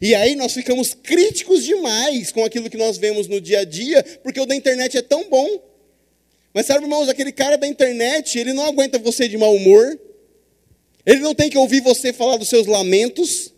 E 0.00 0.14
aí 0.14 0.36
nós 0.36 0.52
ficamos 0.52 0.94
críticos 0.94 1.64
demais 1.64 2.30
com 2.30 2.44
aquilo 2.44 2.68
que 2.68 2.76
nós 2.76 2.98
vemos 2.98 3.26
no 3.26 3.40
dia 3.40 3.60
a 3.60 3.64
dia, 3.64 4.02
porque 4.22 4.40
o 4.40 4.46
da 4.46 4.54
internet 4.54 4.96
é 4.96 5.02
tão 5.02 5.28
bom. 5.28 5.48
Mas 6.52 6.66
sabe, 6.66 6.84
irmãos, 6.84 7.08
aquele 7.08 7.32
cara 7.32 7.56
da 7.56 7.66
internet, 7.66 8.38
ele 8.38 8.52
não 8.52 8.66
aguenta 8.66 8.98
você 8.98 9.28
de 9.28 9.38
mau 9.38 9.54
humor. 9.54 9.98
Ele 11.06 11.20
não 11.20 11.34
tem 11.34 11.48
que 11.48 11.56
ouvir 11.56 11.80
você 11.80 12.12
falar 12.12 12.36
dos 12.36 12.48
seus 12.48 12.66
lamentos. 12.66 13.54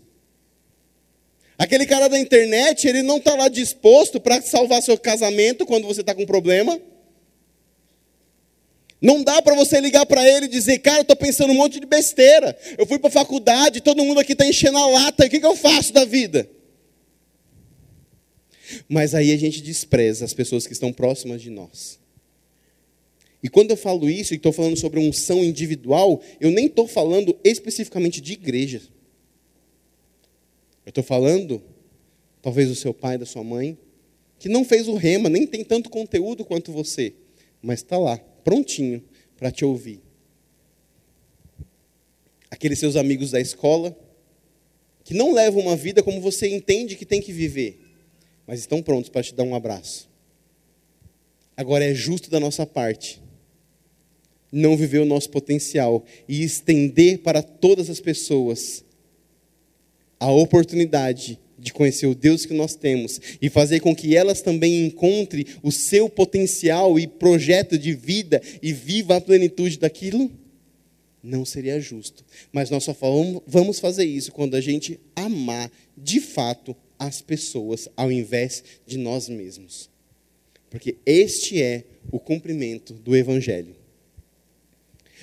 Aquele 1.57 1.85
cara 1.85 2.07
da 2.07 2.17
internet, 2.17 2.87
ele 2.87 3.01
não 3.01 3.17
está 3.17 3.35
lá 3.35 3.47
disposto 3.47 4.19
para 4.19 4.41
salvar 4.41 4.81
seu 4.81 4.97
casamento 4.97 5.65
quando 5.65 5.87
você 5.87 6.01
está 6.01 6.13
com 6.13 6.25
problema. 6.25 6.79
Não 9.03 9.21
dá 9.21 9.41
para 9.41 9.53
você 9.53 9.81
ligar 9.81 10.05
para 10.05 10.25
ele 10.25 10.45
e 10.45 10.49
dizer, 10.49 10.79
cara, 10.79 10.99
eu 10.99 11.01
estou 11.01 11.17
pensando 11.17 11.51
um 11.51 11.57
monte 11.57 11.77
de 11.77 11.85
besteira. 11.85 12.57
Eu 12.77 12.85
fui 12.85 12.97
para 12.97 13.09
a 13.09 13.11
faculdade, 13.11 13.81
todo 13.81 14.01
mundo 14.01 14.21
aqui 14.21 14.31
está 14.31 14.47
enchendo 14.47 14.77
a 14.77 14.87
lata, 14.87 15.25
o 15.25 15.29
que, 15.29 15.41
que 15.41 15.45
eu 15.45 15.57
faço 15.57 15.91
da 15.91 16.05
vida? 16.05 16.49
Mas 18.87 19.13
aí 19.13 19.33
a 19.33 19.37
gente 19.37 19.61
despreza 19.61 20.23
as 20.23 20.33
pessoas 20.33 20.65
que 20.65 20.71
estão 20.71 20.93
próximas 20.93 21.41
de 21.41 21.49
nós. 21.49 21.99
E 23.43 23.49
quando 23.49 23.71
eu 23.71 23.77
falo 23.77 24.09
isso 24.09 24.33
e 24.33 24.37
estou 24.37 24.53
falando 24.53 24.77
sobre 24.77 25.01
unção 25.01 25.43
individual, 25.43 26.21
eu 26.39 26.49
nem 26.49 26.67
estou 26.67 26.87
falando 26.87 27.37
especificamente 27.43 28.21
de 28.21 28.31
igreja. 28.31 28.81
Eu 30.85 30.91
estou 30.91 31.03
falando, 31.03 31.61
talvez, 32.41 32.69
do 32.69 32.75
seu 32.75 32.93
pai, 32.93 33.17
da 33.17 33.25
sua 33.25 33.43
mãe, 33.43 33.77
que 34.39 34.47
não 34.47 34.63
fez 34.63 34.87
o 34.87 34.95
rema, 34.95 35.27
nem 35.27 35.45
tem 35.45 35.61
tanto 35.61 35.89
conteúdo 35.89 36.45
quanto 36.45 36.71
você, 36.71 37.13
mas 37.61 37.79
está 37.79 37.97
lá 37.97 38.17
prontinho 38.43 39.03
para 39.37 39.51
te 39.51 39.65
ouvir. 39.65 40.01
Aqueles 42.49 42.79
seus 42.79 42.95
amigos 42.95 43.31
da 43.31 43.41
escola, 43.41 43.97
que 45.03 45.13
não 45.13 45.33
levam 45.33 45.61
uma 45.61 45.75
vida 45.75 46.01
como 46.03 46.21
você 46.21 46.47
entende 46.47 46.95
que 46.95 47.05
tem 47.05 47.21
que 47.21 47.33
viver, 47.33 47.79
mas 48.45 48.59
estão 48.59 48.81
prontos 48.81 49.09
para 49.09 49.23
te 49.23 49.33
dar 49.33 49.43
um 49.43 49.55
abraço. 49.55 50.09
Agora 51.55 51.83
é 51.83 51.93
justo 51.93 52.29
da 52.29 52.39
nossa 52.39 52.65
parte 52.65 53.21
não 54.53 54.77
viver 54.77 54.99
o 54.99 55.05
nosso 55.05 55.31
potencial 55.31 56.05
e 56.27 56.43
estender 56.43 57.17
para 57.23 57.41
todas 57.41 57.89
as 57.89 57.99
pessoas 57.99 58.85
a 60.19 60.31
oportunidade 60.31 61.39
de 61.63 61.71
conhecer 61.71 62.05
o 62.07 62.13
Deus 62.13 62.45
que 62.45 62.53
nós 62.53 62.75
temos 62.75 63.19
e 63.41 63.49
fazer 63.49 63.79
com 63.79 63.95
que 63.95 64.15
elas 64.15 64.41
também 64.41 64.85
encontrem 64.85 65.45
o 65.63 65.71
seu 65.71 66.09
potencial 66.09 66.99
e 66.99 67.07
projeto 67.07 67.77
de 67.77 67.93
vida 67.93 68.41
e 68.61 68.73
viva 68.73 69.15
a 69.15 69.21
plenitude 69.21 69.79
daquilo? 69.79 70.29
Não 71.23 71.45
seria 71.45 71.79
justo. 71.79 72.25
Mas 72.51 72.69
nós 72.69 72.83
só 72.83 72.93
vamos 73.47 73.79
fazer 73.79 74.03
isso 74.03 74.33
quando 74.33 74.55
a 74.55 74.61
gente 74.61 74.99
amar 75.15 75.71
de 75.97 76.19
fato 76.19 76.75
as 76.99 77.21
pessoas 77.21 77.87
ao 77.95 78.11
invés 78.11 78.61
de 78.85 78.97
nós 78.97 79.29
mesmos. 79.29 79.89
Porque 80.69 80.97
este 81.05 81.61
é 81.61 81.85
o 82.11 82.19
cumprimento 82.19 82.93
do 82.93 83.15
Evangelho. 83.15 83.73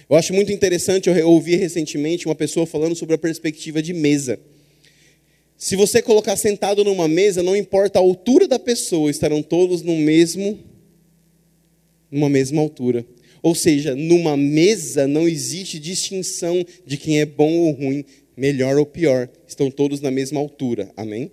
Eu 0.08 0.16
acho 0.16 0.32
muito 0.32 0.50
interessante, 0.50 1.08
eu 1.08 1.28
ouvi 1.28 1.54
recentemente 1.54 2.26
uma 2.26 2.34
pessoa 2.34 2.64
falando 2.64 2.96
sobre 2.96 3.14
a 3.14 3.18
perspectiva 3.18 3.82
de 3.82 3.92
mesa. 3.92 4.40
Se 5.60 5.76
você 5.76 6.00
colocar 6.00 6.36
sentado 6.36 6.82
numa 6.82 7.06
mesa, 7.06 7.42
não 7.42 7.54
importa 7.54 7.98
a 7.98 8.02
altura 8.02 8.48
da 8.48 8.58
pessoa, 8.58 9.10
estarão 9.10 9.42
todos 9.42 9.82
no 9.82 9.94
mesmo 9.94 10.58
numa 12.10 12.30
mesma 12.30 12.62
altura. 12.62 13.04
Ou 13.42 13.54
seja, 13.54 13.94
numa 13.94 14.38
mesa 14.38 15.06
não 15.06 15.28
existe 15.28 15.78
distinção 15.78 16.64
de 16.86 16.96
quem 16.96 17.20
é 17.20 17.26
bom 17.26 17.52
ou 17.58 17.72
ruim, 17.72 18.06
melhor 18.34 18.78
ou 18.78 18.86
pior. 18.86 19.28
Estão 19.46 19.70
todos 19.70 20.00
na 20.00 20.10
mesma 20.10 20.40
altura. 20.40 20.90
Amém? 20.96 21.30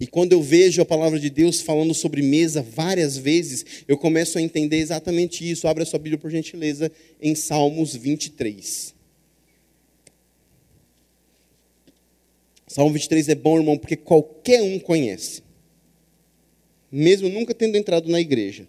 E 0.00 0.06
quando 0.06 0.32
eu 0.32 0.42
vejo 0.42 0.80
a 0.80 0.86
palavra 0.86 1.20
de 1.20 1.28
Deus 1.28 1.60
falando 1.60 1.92
sobre 1.92 2.22
mesa 2.22 2.62
várias 2.62 3.18
vezes, 3.18 3.84
eu 3.86 3.98
começo 3.98 4.38
a 4.38 4.42
entender 4.42 4.78
exatamente 4.78 5.48
isso. 5.48 5.68
Abra 5.68 5.84
sua 5.84 5.98
Bíblia, 5.98 6.16
por 6.18 6.30
gentileza, 6.30 6.90
em 7.20 7.34
Salmos 7.34 7.94
23. 7.94 8.98
Salmo 12.70 12.92
23 12.92 13.30
é 13.30 13.34
bom, 13.34 13.58
irmão, 13.58 13.76
porque 13.76 13.96
qualquer 13.96 14.62
um 14.62 14.78
conhece. 14.78 15.42
Mesmo 16.88 17.28
nunca 17.28 17.52
tendo 17.52 17.76
entrado 17.76 18.08
na 18.08 18.20
igreja. 18.20 18.64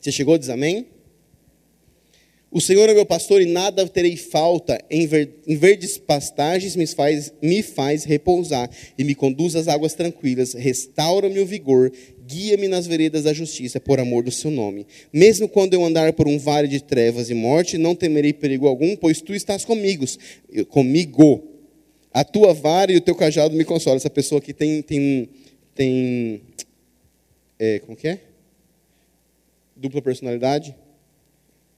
Você 0.00 0.10
chegou, 0.10 0.38
diz 0.38 0.48
amém? 0.48 0.86
O 2.50 2.58
Senhor 2.58 2.88
é 2.88 2.94
meu 2.94 3.04
pastor 3.04 3.42
e 3.42 3.44
nada 3.44 3.86
terei 3.86 4.16
falta. 4.16 4.82
Em, 4.90 5.06
verdes 5.06 5.98
pastagens 5.98 6.74
me 6.74 6.86
faz, 6.86 7.30
me 7.42 7.62
faz 7.62 8.04
repousar 8.04 8.70
e 8.96 9.04
me 9.04 9.14
conduz 9.14 9.54
às 9.54 9.68
águas 9.68 9.92
tranquilas. 9.92 10.54
Restaura-me 10.54 11.38
o 11.38 11.44
vigor 11.44 11.92
guia-me 12.30 12.68
nas 12.68 12.86
veredas 12.86 13.24
da 13.24 13.32
justiça, 13.32 13.80
por 13.80 13.98
amor 13.98 14.22
do 14.22 14.30
seu 14.30 14.50
nome. 14.50 14.86
Mesmo 15.12 15.48
quando 15.48 15.74
eu 15.74 15.84
andar 15.84 16.12
por 16.12 16.28
um 16.28 16.38
vale 16.38 16.68
de 16.68 16.80
trevas 16.80 17.28
e 17.28 17.34
morte, 17.34 17.76
não 17.76 17.94
temerei 17.94 18.32
perigo 18.32 18.68
algum, 18.68 18.94
pois 18.94 19.20
tu 19.20 19.34
estás 19.34 19.64
comigo. 19.64 20.04
Comigo. 20.68 21.42
A 22.12 22.24
tua 22.24 22.54
vara 22.54 22.92
e 22.92 22.96
o 22.96 23.00
teu 23.00 23.14
cajado 23.14 23.56
me 23.56 23.64
consolam. 23.64 23.96
Essa 23.96 24.10
pessoa 24.10 24.38
aqui 24.38 24.52
tem. 24.52 24.80
tem, 24.82 25.28
tem 25.74 26.40
é, 27.58 27.80
como 27.80 27.96
que 27.96 28.08
é? 28.08 28.20
Dupla 29.76 30.00
personalidade? 30.00 30.74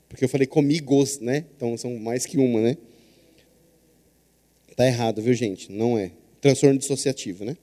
Porque 0.08 0.24
eu 0.24 0.28
falei 0.28 0.46
comigos, 0.46 1.18
né? 1.20 1.44
Então 1.56 1.76
são 1.78 1.96
mais 1.98 2.26
que 2.26 2.36
uma, 2.36 2.60
né? 2.60 2.76
Tá 4.76 4.86
errado, 4.86 5.22
viu, 5.22 5.32
gente? 5.32 5.72
Não 5.72 5.98
é. 5.98 6.10
Transtorno 6.40 6.78
dissociativo, 6.78 7.44
né? 7.44 7.56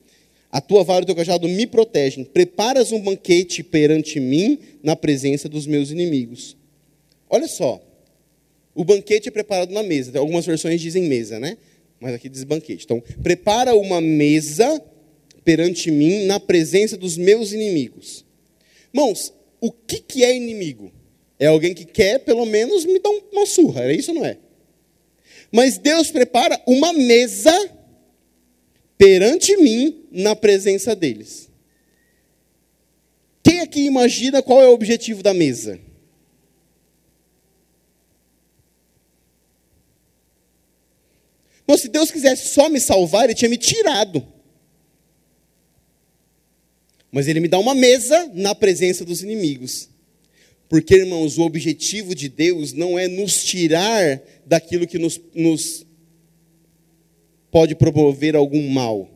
A 0.52 0.60
tua 0.60 0.82
vara 0.82 1.00
e 1.00 1.04
o 1.04 1.06
teu 1.06 1.14
cajado 1.14 1.48
me 1.48 1.66
protegem. 1.66 2.24
Preparas 2.24 2.90
um 2.90 3.00
banquete 3.00 3.62
perante 3.62 4.18
mim 4.18 4.58
na 4.82 4.96
presença 4.96 5.48
dos 5.48 5.66
meus 5.66 5.90
inimigos. 5.90 6.56
Olha 7.28 7.46
só. 7.46 7.80
O 8.74 8.84
banquete 8.84 9.28
é 9.28 9.30
preparado 9.30 9.72
na 9.72 9.82
mesa. 9.82 10.18
Algumas 10.18 10.44
versões 10.44 10.80
dizem 10.80 11.04
mesa, 11.04 11.38
né? 11.38 11.56
Mas 12.00 12.14
aqui 12.14 12.28
diz 12.28 12.42
banquete. 12.42 12.84
Então, 12.84 13.02
prepara 13.22 13.76
uma 13.76 14.00
mesa 14.00 14.82
perante 15.44 15.90
mim 15.90 16.24
na 16.24 16.40
presença 16.40 16.96
dos 16.96 17.16
meus 17.16 17.52
inimigos. 17.52 18.24
Irmãos, 18.92 19.32
o 19.60 19.70
que, 19.70 20.00
que 20.00 20.24
é 20.24 20.34
inimigo? 20.34 20.90
É 21.38 21.46
alguém 21.46 21.74
que 21.74 21.84
quer, 21.84 22.18
pelo 22.20 22.44
menos, 22.44 22.84
me 22.84 22.98
dar 22.98 23.10
uma 23.32 23.46
surra. 23.46 23.82
Era 23.82 23.92
isso 23.92 24.10
ou 24.10 24.18
não 24.18 24.26
é? 24.26 24.36
Mas 25.52 25.78
Deus 25.78 26.10
prepara 26.10 26.60
uma 26.66 26.92
mesa 26.92 27.52
perante 29.00 29.56
mim 29.56 30.04
na 30.12 30.36
presença 30.36 30.94
deles. 30.94 31.48
Quem 33.42 33.60
aqui 33.60 33.86
imagina 33.86 34.42
qual 34.42 34.60
é 34.60 34.68
o 34.68 34.74
objetivo 34.74 35.22
da 35.22 35.32
mesa? 35.32 35.80
Bom, 41.66 41.78
se 41.78 41.88
Deus 41.88 42.10
quisesse 42.10 42.50
só 42.50 42.68
me 42.68 42.78
salvar, 42.78 43.24
Ele 43.24 43.34
tinha 43.34 43.48
me 43.48 43.56
tirado. 43.56 44.22
Mas 47.10 47.26
Ele 47.26 47.40
me 47.40 47.48
dá 47.48 47.58
uma 47.58 47.74
mesa 47.74 48.30
na 48.34 48.54
presença 48.54 49.02
dos 49.02 49.22
inimigos. 49.22 49.88
Porque, 50.68 50.96
irmãos, 50.96 51.38
o 51.38 51.42
objetivo 51.42 52.14
de 52.14 52.28
Deus 52.28 52.74
não 52.74 52.98
é 52.98 53.08
nos 53.08 53.44
tirar 53.44 54.20
daquilo 54.44 54.86
que 54.86 54.98
nos, 54.98 55.18
nos 55.34 55.86
pode 57.50 57.74
promover 57.74 58.36
algum 58.36 58.68
mal. 58.70 59.08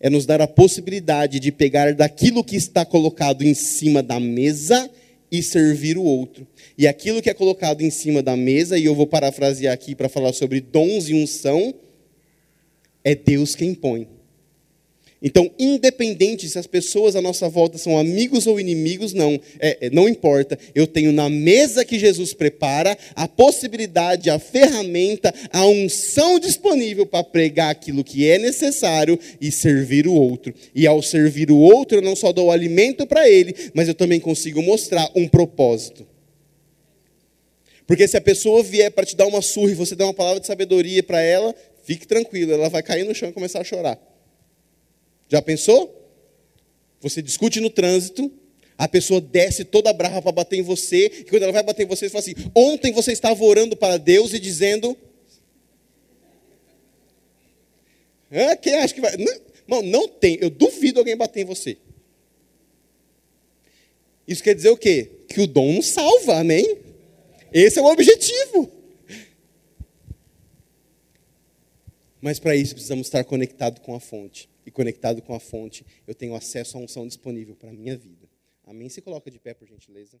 É 0.00 0.10
nos 0.10 0.26
dar 0.26 0.40
a 0.40 0.48
possibilidade 0.48 1.38
de 1.38 1.52
pegar 1.52 1.94
daquilo 1.94 2.42
que 2.42 2.56
está 2.56 2.84
colocado 2.84 3.42
em 3.42 3.54
cima 3.54 4.02
da 4.02 4.18
mesa 4.18 4.90
e 5.30 5.42
servir 5.42 5.96
o 5.96 6.02
outro. 6.02 6.46
E 6.76 6.86
aquilo 6.86 7.22
que 7.22 7.30
é 7.30 7.34
colocado 7.34 7.82
em 7.82 7.90
cima 7.90 8.22
da 8.22 8.36
mesa, 8.36 8.78
e 8.78 8.84
eu 8.84 8.94
vou 8.94 9.06
parafrasear 9.06 9.72
aqui 9.72 9.94
para 9.94 10.08
falar 10.08 10.32
sobre 10.32 10.60
dons 10.60 11.08
e 11.08 11.14
unção, 11.14 11.74
é 13.04 13.14
Deus 13.14 13.54
quem 13.54 13.74
põe. 13.74 14.08
Então, 15.22 15.48
independente 15.56 16.48
se 16.48 16.58
as 16.58 16.66
pessoas 16.66 17.14
à 17.14 17.22
nossa 17.22 17.48
volta 17.48 17.78
são 17.78 17.96
amigos 17.96 18.46
ou 18.48 18.58
inimigos, 18.58 19.12
não, 19.12 19.40
é, 19.60 19.86
é, 19.86 19.90
não 19.90 20.08
importa. 20.08 20.58
Eu 20.74 20.84
tenho 20.86 21.12
na 21.12 21.28
mesa 21.28 21.84
que 21.84 21.98
Jesus 21.98 22.34
prepara 22.34 22.98
a 23.14 23.28
possibilidade, 23.28 24.28
a 24.28 24.38
ferramenta, 24.40 25.32
a 25.52 25.64
unção 25.64 26.40
disponível 26.40 27.06
para 27.06 27.22
pregar 27.22 27.70
aquilo 27.70 28.02
que 28.02 28.28
é 28.28 28.36
necessário 28.36 29.16
e 29.40 29.52
servir 29.52 30.08
o 30.08 30.12
outro. 30.12 30.52
E 30.74 30.88
ao 30.88 31.00
servir 31.00 31.52
o 31.52 31.56
outro, 31.56 31.98
eu 31.98 32.02
não 32.02 32.16
só 32.16 32.32
dou 32.32 32.50
alimento 32.50 33.06
para 33.06 33.28
ele, 33.28 33.54
mas 33.74 33.86
eu 33.86 33.94
também 33.94 34.18
consigo 34.18 34.60
mostrar 34.60 35.08
um 35.14 35.28
propósito. 35.28 36.04
Porque 37.86 38.08
se 38.08 38.16
a 38.16 38.20
pessoa 38.20 38.62
vier 38.62 38.90
para 38.90 39.06
te 39.06 39.14
dar 39.14 39.26
uma 39.26 39.42
surra 39.42 39.70
e 39.70 39.74
você 39.74 39.94
der 39.94 40.04
uma 40.04 40.14
palavra 40.14 40.40
de 40.40 40.46
sabedoria 40.48 41.02
para 41.02 41.20
ela, 41.20 41.54
fique 41.84 42.08
tranquilo, 42.08 42.52
ela 42.52 42.68
vai 42.68 42.82
cair 42.82 43.04
no 43.04 43.14
chão 43.14 43.28
e 43.28 43.32
começar 43.32 43.60
a 43.60 43.64
chorar. 43.64 44.11
Já 45.28 45.40
pensou? 45.40 46.02
Você 47.00 47.20
discute 47.20 47.60
no 47.60 47.68
trânsito, 47.68 48.30
a 48.78 48.86
pessoa 48.86 49.20
desce 49.20 49.64
toda 49.64 49.92
brava 49.92 50.22
para 50.22 50.32
bater 50.32 50.56
em 50.56 50.62
você, 50.62 51.06
e 51.06 51.24
quando 51.24 51.42
ela 51.42 51.52
vai 51.52 51.62
bater 51.62 51.82
em 51.82 51.88
você, 51.88 52.08
você 52.08 52.10
fala 52.10 52.20
assim: 52.20 52.50
ontem 52.54 52.92
você 52.92 53.12
estava 53.12 53.42
orando 53.44 53.76
para 53.76 53.96
Deus 53.96 54.32
e 54.32 54.38
dizendo. 54.38 54.96
Ah, 58.30 58.56
quem 58.56 58.74
acha 58.74 58.94
que 58.94 59.00
vai. 59.00 59.12
Não, 59.66 59.82
não 59.82 60.08
tem, 60.08 60.38
eu 60.40 60.48
duvido 60.48 61.00
alguém 61.00 61.16
bater 61.16 61.40
em 61.40 61.44
você. 61.44 61.76
Isso 64.26 64.42
quer 64.42 64.54
dizer 64.54 64.70
o 64.70 64.76
quê? 64.76 65.10
Que 65.28 65.40
o 65.40 65.46
dom 65.46 65.74
não 65.74 65.82
salva, 65.82 66.38
amém? 66.38 66.78
Esse 67.52 67.78
é 67.78 67.82
o 67.82 67.86
objetivo. 67.86 68.70
Mas 72.20 72.38
para 72.38 72.54
isso 72.54 72.74
precisamos 72.74 73.08
estar 73.08 73.24
conectados 73.24 73.82
com 73.82 73.94
a 73.94 74.00
fonte 74.00 74.51
e 74.64 74.70
conectado 74.70 75.22
com 75.22 75.34
a 75.34 75.40
fonte, 75.40 75.84
eu 76.06 76.14
tenho 76.14 76.34
acesso 76.34 76.76
à 76.76 76.80
unção 76.80 77.06
disponível 77.06 77.54
para 77.56 77.70
a 77.70 77.72
minha 77.72 77.96
vida. 77.96 78.28
Amém? 78.64 78.88
Se 78.88 79.00
coloca 79.02 79.30
de 79.30 79.38
pé, 79.38 79.54
por 79.54 79.66
gentileza. 79.66 80.20